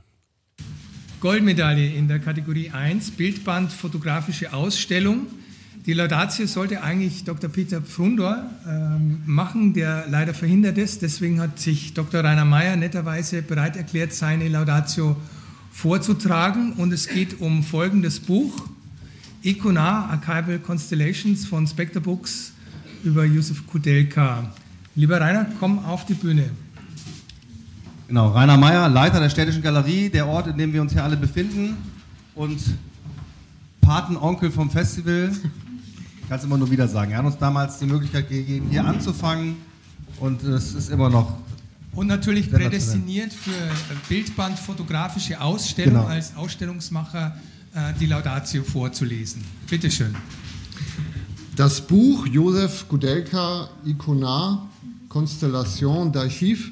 Goldmedaille 1.18 1.92
in 1.92 2.06
der 2.06 2.20
Kategorie 2.20 2.70
1, 2.70 3.10
Bildband, 3.12 3.72
fotografische 3.72 4.52
Ausstellung. 4.52 5.26
Die 5.86 5.92
Laudatio 5.92 6.46
sollte 6.46 6.84
eigentlich 6.84 7.24
Dr. 7.24 7.50
Peter 7.50 7.80
Pfrundor 7.80 8.48
ähm, 8.68 9.22
machen, 9.26 9.74
der 9.74 10.04
leider 10.08 10.34
verhindert 10.34 10.78
ist. 10.78 11.02
Deswegen 11.02 11.40
hat 11.40 11.58
sich 11.58 11.92
Dr. 11.92 12.22
Rainer 12.22 12.44
Mayer 12.44 12.76
netterweise 12.76 13.42
bereit 13.42 13.76
erklärt, 13.76 14.12
seine 14.12 14.46
Laudatio 14.46 15.16
vorzutragen. 15.72 16.74
Und 16.74 16.92
es 16.92 17.08
geht 17.08 17.40
um 17.40 17.64
folgendes 17.64 18.20
Buch: 18.20 18.68
Iconar 19.42 20.10
Archival 20.10 20.60
Constellations 20.60 21.44
von 21.44 21.66
Spectre 21.66 22.00
Books 22.00 22.52
über 23.04 23.24
Yusuf 23.24 23.66
Kudelka. 23.66 24.50
Lieber 24.94 25.20
Rainer, 25.20 25.46
komm 25.60 25.84
auf 25.84 26.06
die 26.06 26.14
Bühne. 26.14 26.50
Genau, 28.08 28.28
Rainer 28.28 28.56
Meyer, 28.56 28.88
Leiter 28.88 29.20
der 29.20 29.30
Städtischen 29.30 29.62
Galerie, 29.62 30.08
der 30.08 30.26
Ort, 30.26 30.46
in 30.46 30.56
dem 30.56 30.72
wir 30.72 30.80
uns 30.80 30.92
hier 30.92 31.02
alle 31.02 31.16
befinden 31.16 31.76
und 32.34 32.60
Patenonkel 33.80 34.50
vom 34.50 34.70
Festival. 34.70 35.32
Ich 36.22 36.28
kann 36.28 36.38
es 36.38 36.44
immer 36.44 36.56
nur 36.56 36.70
wieder 36.70 36.88
sagen. 36.88 37.12
Er 37.12 37.18
hat 37.18 37.26
uns 37.26 37.38
damals 37.38 37.78
die 37.78 37.86
Möglichkeit 37.86 38.28
gegeben, 38.28 38.68
hier 38.70 38.84
anzufangen 38.84 39.56
und 40.20 40.42
es 40.42 40.74
ist 40.74 40.90
immer 40.90 41.10
noch. 41.10 41.36
Und 41.92 42.08
natürlich 42.08 42.50
prädestiniert 42.50 43.32
für 43.32 43.50
Bildband 44.08 44.58
fotografische 44.58 45.40
Ausstellung 45.40 45.94
genau. 45.94 46.06
als 46.06 46.36
Ausstellungsmacher 46.36 47.36
äh, 47.74 47.92
die 47.98 48.06
Laudatio 48.06 48.62
vorzulesen. 48.62 49.42
Bitte 49.68 49.90
schön. 49.90 50.14
Das 51.56 51.80
Buch 51.80 52.26
Josef 52.26 52.86
Gudelka 52.86 53.70
Iconar 53.86 54.68
Constellation 55.08 56.12
d'Archiv, 56.12 56.70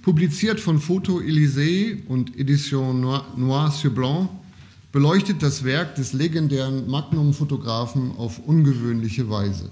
publiziert 0.00 0.58
von 0.58 0.80
Photo 0.80 1.20
Élysée 1.20 1.98
und 2.08 2.34
Edition 2.38 2.98
Noir, 2.98 3.26
Noir 3.36 3.70
sur 3.70 3.90
Blanc, 3.90 4.30
beleuchtet 4.90 5.42
das 5.42 5.64
Werk 5.64 5.96
des 5.96 6.14
legendären 6.14 6.88
Magnum-Fotografen 6.88 8.12
auf 8.16 8.38
ungewöhnliche 8.38 9.28
Weise. 9.28 9.68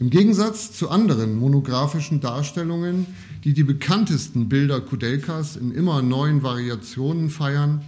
Im 0.00 0.10
Gegensatz 0.10 0.72
zu 0.72 0.90
anderen 0.90 1.38
monografischen 1.38 2.20
Darstellungen, 2.20 3.06
die 3.44 3.52
die 3.52 3.62
bekanntesten 3.62 4.48
Bilder 4.48 4.80
Kudelkas 4.80 5.54
in 5.54 5.70
immer 5.70 6.02
neuen 6.02 6.42
Variationen 6.42 7.30
feiern, 7.30 7.82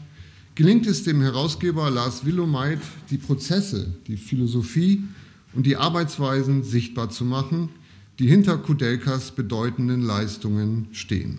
gelingt 0.54 0.86
es 0.86 1.02
dem 1.02 1.20
Herausgeber 1.20 1.90
Lars 1.90 2.24
Willomeit, 2.24 2.78
die 3.10 3.18
Prozesse, 3.18 3.92
die 4.06 4.16
Philosophie 4.16 5.02
und 5.54 5.66
die 5.66 5.76
Arbeitsweisen 5.76 6.62
sichtbar 6.62 7.10
zu 7.10 7.24
machen, 7.24 7.68
die 8.18 8.26
hinter 8.26 8.58
Kudelkas 8.58 9.32
bedeutenden 9.32 10.02
Leistungen 10.02 10.88
stehen. 10.92 11.38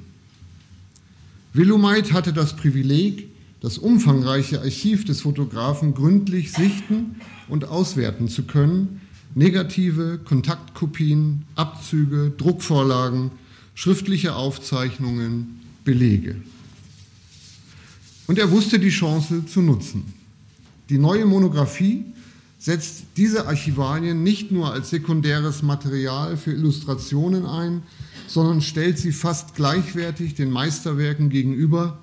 Willumeit 1.53 2.11
hatte 2.11 2.34
das 2.34 2.55
Privileg, 2.55 3.30
das 3.61 3.78
umfangreiche 3.78 4.61
Archiv 4.61 5.05
des 5.05 5.22
Fotografen 5.22 5.93
gründlich 5.93 6.51
sichten 6.51 7.16
und 7.47 7.66
auswerten 7.66 8.28
zu 8.28 8.43
können, 8.43 9.01
negative 9.36 10.20
Kontaktkopien, 10.24 11.43
Abzüge, 11.55 12.34
Druckvorlagen, 12.38 13.32
schriftliche 13.74 14.36
Aufzeichnungen, 14.36 15.61
Belege. 15.84 16.36
Und 18.28 18.39
er 18.39 18.51
wusste 18.51 18.80
die 18.80 18.89
Chance 18.89 19.45
zu 19.45 19.61
nutzen. 19.61 20.13
Die 20.89 20.97
neue 20.97 21.26
Monographie 21.26 22.05
setzt 22.66 23.03
diese 23.16 23.45
Archivalien 23.45 24.24
nicht 24.24 24.51
nur 24.51 24.74
als 24.74 24.89
sekundäres 24.89 25.61
Material 25.61 26.36
für 26.36 26.51
Illustrationen 26.51 27.45
ein, 27.45 27.84
sondern 28.26 28.59
stellt 28.59 28.97
sie 28.97 29.11
fast 29.11 29.53
gleichwertig 29.53 30.34
den 30.34 30.49
Meisterwerken 30.49 31.30
gegenüber, 31.30 31.99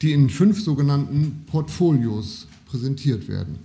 die 0.00 0.10
in 0.10 0.28
fünf 0.28 0.60
sogenannten 0.60 1.44
Portfolios 1.46 2.48
präsentiert 2.66 3.28
werden. 3.28 3.60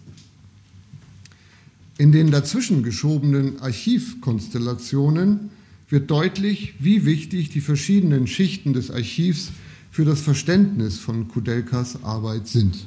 In 1.98 2.12
den 2.12 2.30
dazwischen 2.30 2.84
geschobenen 2.84 3.60
Archivkonstellationen 3.60 5.50
wird 5.90 6.12
deutlich, 6.12 6.76
wie 6.78 7.04
wichtig 7.06 7.50
die 7.50 7.62
verschiedenen 7.62 8.28
Schichten 8.28 8.74
des 8.74 8.92
Archivs 8.92 9.50
für 9.90 10.06
das 10.06 10.22
Verständnis 10.22 11.00
von 11.00 11.30
Kudelkas 11.30 12.04
Arbeit 12.04 12.48
sind. 12.48 12.86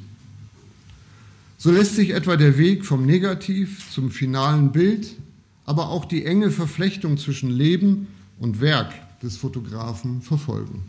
So 1.63 1.69
lässt 1.69 1.95
sich 1.95 2.09
etwa 2.09 2.37
der 2.37 2.57
Weg 2.57 2.85
vom 2.85 3.05
Negativ 3.05 3.91
zum 3.91 4.09
finalen 4.09 4.71
Bild, 4.71 5.15
aber 5.63 5.89
auch 5.89 6.05
die 6.05 6.25
enge 6.25 6.49
Verflechtung 6.49 7.19
zwischen 7.19 7.51
Leben 7.51 8.07
und 8.39 8.61
Werk 8.61 8.91
des 9.21 9.37
Fotografen 9.37 10.23
verfolgen. 10.23 10.81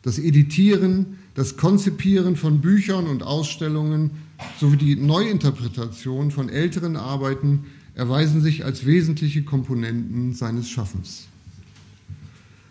Das 0.00 0.18
Editieren, 0.18 1.18
das 1.34 1.58
Konzipieren 1.58 2.36
von 2.36 2.62
Büchern 2.62 3.06
und 3.06 3.22
Ausstellungen 3.22 4.12
sowie 4.58 4.78
die 4.78 4.96
Neuinterpretation 4.96 6.30
von 6.30 6.48
älteren 6.48 6.96
Arbeiten 6.96 7.66
erweisen 7.94 8.40
sich 8.40 8.64
als 8.64 8.86
wesentliche 8.86 9.42
Komponenten 9.42 10.32
seines 10.32 10.70
Schaffens. 10.70 11.26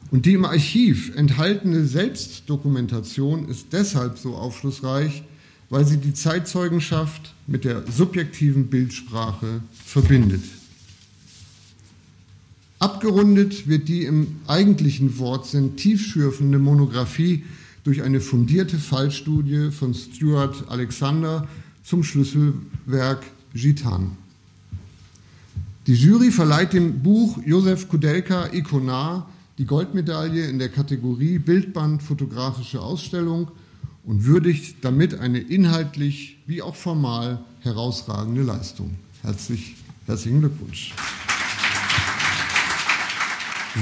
Und 0.10 0.26
die 0.26 0.34
im 0.34 0.46
Archiv 0.46 1.16
enthaltene 1.16 1.86
Selbstdokumentation 1.86 3.48
ist 3.48 3.68
deshalb 3.74 4.18
so 4.18 4.34
aufschlussreich, 4.34 5.22
weil 5.74 5.88
sie 5.88 5.98
die 5.98 6.14
Zeitzeugenschaft 6.14 7.34
mit 7.48 7.66
der 7.66 7.84
subjektiven 7.92 8.68
Bildsprache 8.68 9.62
verbindet. 9.74 10.44
Abgerundet 12.78 13.68
wird 13.68 13.88
die 13.88 14.06
im 14.06 14.36
eigentlichen 14.46 15.18
Wortsinn 15.18 15.76
tiefschürfende 15.76 16.60
Monographie 16.60 17.44
durch 17.84 18.04
eine 18.04 18.22
fundierte 18.22 18.78
Fallstudie 18.78 19.72
von 19.72 19.96
Stuart 19.96 20.64
Alexander 20.70 21.48
zum 21.84 22.04
Schlüsselwerk 22.04 23.24
Gitan. 23.56 24.12
Die 25.88 25.96
Jury 25.96 26.30
verleiht 26.30 26.74
dem 26.74 27.02
Buch 27.02 27.40
Josef 27.44 27.90
Kudelka 27.90 28.54
Ikonar 28.54 29.28
die 29.58 29.66
Goldmedaille 29.66 30.46
in 30.46 30.60
der 30.60 30.70
Kategorie 30.70 31.40
Bildband 31.40 32.04
Fotografische 32.04 32.80
Ausstellung 32.80 33.48
und 34.06 34.26
würdigt 34.26 34.84
damit 34.84 35.20
eine 35.20 35.39
inhaltlich 35.39 36.38
wie 36.45 36.62
auch 36.62 36.76
formal 36.76 37.39
herausragende 37.62 38.41
Leistung. 38.41 38.95
Herzlich, 39.22 39.76
herzlichen 40.06 40.41
Glückwunsch. 40.41 40.93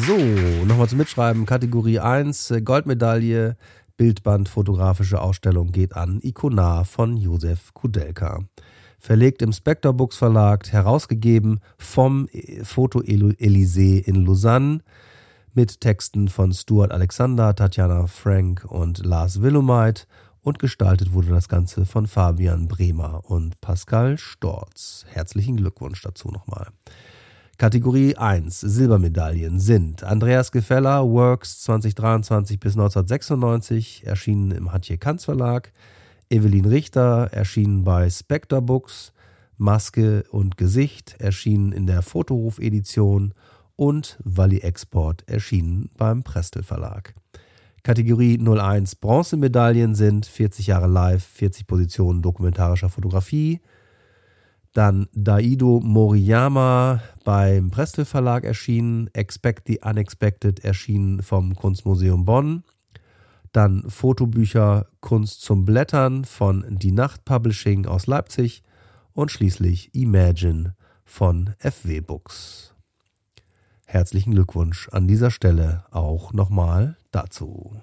So, 0.08 0.18
nochmal 0.66 0.88
zum 0.88 1.00
Mitschreiben. 1.00 1.46
Kategorie 1.46 2.00
1, 2.00 2.52
äh, 2.52 2.62
Goldmedaille, 2.62 3.58
Bildband, 3.98 4.48
fotografische 4.48 5.22
Ausstellung 5.22 5.72
geht 5.72 5.96
an 5.96 6.20
Ikonar 6.22 6.86
von 6.86 7.18
Josef 7.18 7.74
Kudelka. 7.74 8.40
Verlegt 9.00 9.42
im 9.42 9.52
Spectre 9.52 9.94
Books 9.94 10.16
Verlag, 10.16 10.72
herausgegeben 10.72 11.60
vom 11.78 12.30
äh, 12.32 12.64
Foto 12.64 13.02
Elysée 13.02 14.00
in 14.00 14.26
Lausanne 14.26 14.80
mit 15.54 15.82
Texten 15.82 16.30
von 16.30 16.54
Stuart 16.54 16.92
Alexander, 16.92 17.54
Tatjana 17.54 18.08
Frank 18.08 18.66
und 18.68 19.06
Lars 19.06 19.42
Willumeit 19.42 20.08
und 20.42 20.60
gestaltet 20.60 21.14
wurde 21.14 21.30
das 21.30 21.50
Ganze 21.50 21.86
von 21.86 22.08
Fabian 22.08 22.68
Bremer 22.68 23.22
und 23.30 23.60
Pascal 23.60 24.18
Storz. 24.18 25.06
Herzlichen 25.10 25.58
Glückwunsch 25.58 26.02
dazu 26.02 26.30
nochmal. 26.30 26.68
Kategorie 27.58 28.16
1 28.16 28.62
Silbermedaillen 28.62 29.60
sind 29.60 30.04
Andreas 30.04 30.52
Gefeller, 30.52 31.08
Works 31.08 31.62
2023 31.62 32.60
bis 32.60 32.74
1996, 32.74 34.08
erschienen 34.08 34.52
im 34.52 34.72
Hatje 34.72 34.98
Kanz 34.98 35.26
Verlag, 35.26 35.74
Evelyn 36.30 36.66
Richter, 36.66 37.30
erschienen 37.32 37.84
bei 37.84 38.10
Spectre 38.10 38.62
Books, 38.62 39.12
Maske 39.58 40.24
und 40.32 40.58
Gesicht, 40.58 41.18
erschienen 41.20 41.72
in 41.72 41.86
der 41.86 42.02
Fotoruf-Edition 42.02 43.34
und 43.82 44.20
Walli 44.24 44.60
Export, 44.60 45.28
erschienen 45.28 45.90
beim 45.98 46.22
Prestel 46.22 46.62
Verlag. 46.62 47.16
Kategorie 47.82 48.38
01 48.38 48.94
Bronzemedaillen 48.98 49.96
sind 49.96 50.28
40 50.28 50.68
Jahre 50.68 50.86
live, 50.86 51.24
40 51.24 51.66
Positionen 51.66 52.22
dokumentarischer 52.22 52.90
Fotografie, 52.90 53.60
dann 54.74 55.08
Daido 55.14 55.80
Moriyama 55.80 57.02
beim 57.26 57.72
Prestel 57.72 58.06
Verlag 58.06 58.44
erschienen, 58.44 59.10
Expect 59.14 59.68
the 59.68 59.80
Unexpected 59.84 60.64
erschienen 60.64 61.24
vom 61.24 61.56
Kunstmuseum 61.56 62.24
Bonn. 62.24 62.64
Dann 63.52 63.90
Fotobücher 63.90 64.86
Kunst 65.00 65.42
zum 65.42 65.66
Blättern 65.66 66.24
von 66.24 66.66
Die 66.70 66.92
Nacht 66.92 67.26
Publishing 67.26 67.88
aus 67.88 68.06
Leipzig 68.06 68.62
und 69.14 69.32
schließlich 69.32 69.96
Imagine 69.96 70.76
von 71.04 71.56
FW 71.58 72.00
Books. 72.02 72.71
Herzlichen 73.92 74.32
Glückwunsch 74.32 74.88
an 74.94 75.06
dieser 75.06 75.32
Stelle 75.32 75.84
auch 75.92 76.32
nochmal 76.32 76.96
dazu. 77.12 77.76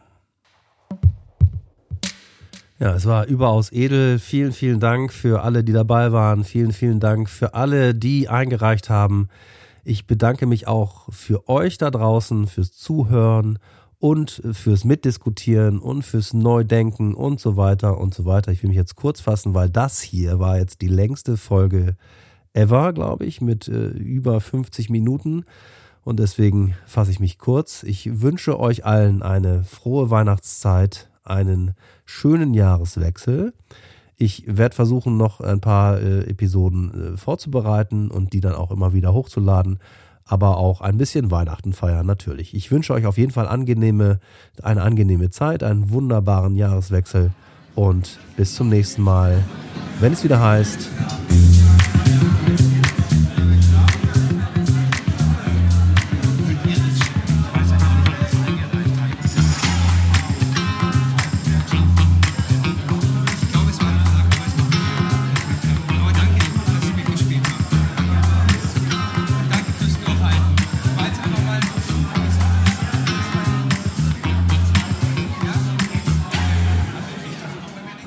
Ja, 2.79 2.95
es 2.95 3.05
war 3.05 3.27
überaus 3.27 3.71
edel. 3.73 4.19
Vielen, 4.19 4.53
vielen 4.53 4.81
Dank 4.81 5.13
für 5.13 5.43
alle, 5.43 5.63
die 5.63 5.75
dabei 5.75 6.11
waren. 6.11 6.45
Vielen, 6.45 6.73
vielen 6.73 6.99
Dank 6.99 7.29
für 7.29 7.53
alle, 7.53 7.95
die 7.95 8.31
eingereicht 8.31 8.89
haben. 8.89 9.29
Ich 9.85 10.07
bedanke 10.07 10.47
mich 10.47 10.67
auch 10.67 11.13
für 11.13 11.47
euch 11.47 11.77
da 11.77 11.91
draußen, 11.91 12.47
fürs 12.47 12.73
Zuhören 12.73 13.59
und 13.99 14.41
fürs 14.53 14.87
Mitdiskutieren 14.87 15.79
und 15.79 16.07
fürs 16.07 16.33
Neudenken 16.33 17.13
und 17.13 17.39
so 17.39 17.59
weiter 17.59 17.99
und 17.99 18.15
so 18.15 18.25
weiter. 18.25 18.51
Ich 18.51 18.63
will 18.63 18.69
mich 18.69 18.79
jetzt 18.79 18.97
kurz 18.97 19.21
fassen, 19.21 19.53
weil 19.53 19.69
das 19.69 20.01
hier 20.01 20.39
war 20.39 20.57
jetzt 20.57 20.81
die 20.81 20.89
längste 20.89 21.37
Folge 21.37 21.97
ever, 22.55 22.95
glaube 22.95 23.27
ich, 23.27 23.43
mit 23.43 23.69
äh, 23.69 23.89
über 23.89 24.41
50 24.41 24.89
Minuten. 24.89 25.45
Und 26.09 26.21
deswegen 26.21 26.75
fasse 26.87 27.11
ich 27.11 27.21
mich 27.21 27.37
kurz. 27.39 27.83
Ich 27.83 28.23
wünsche 28.23 28.59
euch 28.59 28.87
allen 28.87 29.23
eine 29.23 29.63
frohe 29.63 30.09
Weihnachtszeit, 30.09 31.11
einen 31.23 31.75
schönen 32.07 32.55
Jahreswechsel. 32.55 33.53
Ich 34.17 34.45
werde 34.47 34.75
versuchen, 34.75 35.19
noch 35.19 35.43
ein 35.43 35.61
paar 35.61 36.01
äh, 36.01 36.21
Episoden 36.21 37.13
äh, 37.13 37.17
vorzubereiten 37.19 38.11
und 38.11 38.33
die 38.33 38.41
dann 38.41 38.55
auch 38.55 38.71
immer 38.71 38.95
wieder 38.95 39.13
hochzuladen, 39.13 39.81
aber 40.25 40.57
auch 40.57 40.81
ein 40.81 40.97
bisschen 40.97 41.31
Weihnachten 41.31 41.75
feiern 41.75 42.07
natürlich. 42.07 42.55
Ich 42.55 42.71
wünsche 42.71 42.95
euch 42.95 43.05
auf 43.05 43.19
jeden 43.19 43.33
Fall 43.33 43.47
angenehme, 43.47 44.19
eine 44.63 44.81
angenehme 44.81 45.29
Zeit, 45.29 45.63
einen 45.63 45.91
wunderbaren 45.91 46.57
Jahreswechsel 46.57 47.33
und 47.75 48.19
bis 48.35 48.55
zum 48.55 48.71
nächsten 48.71 49.03
Mal, 49.03 49.45
wenn 50.01 50.15
es 50.15 50.25
wieder 50.25 50.41
heißt. 50.41 50.89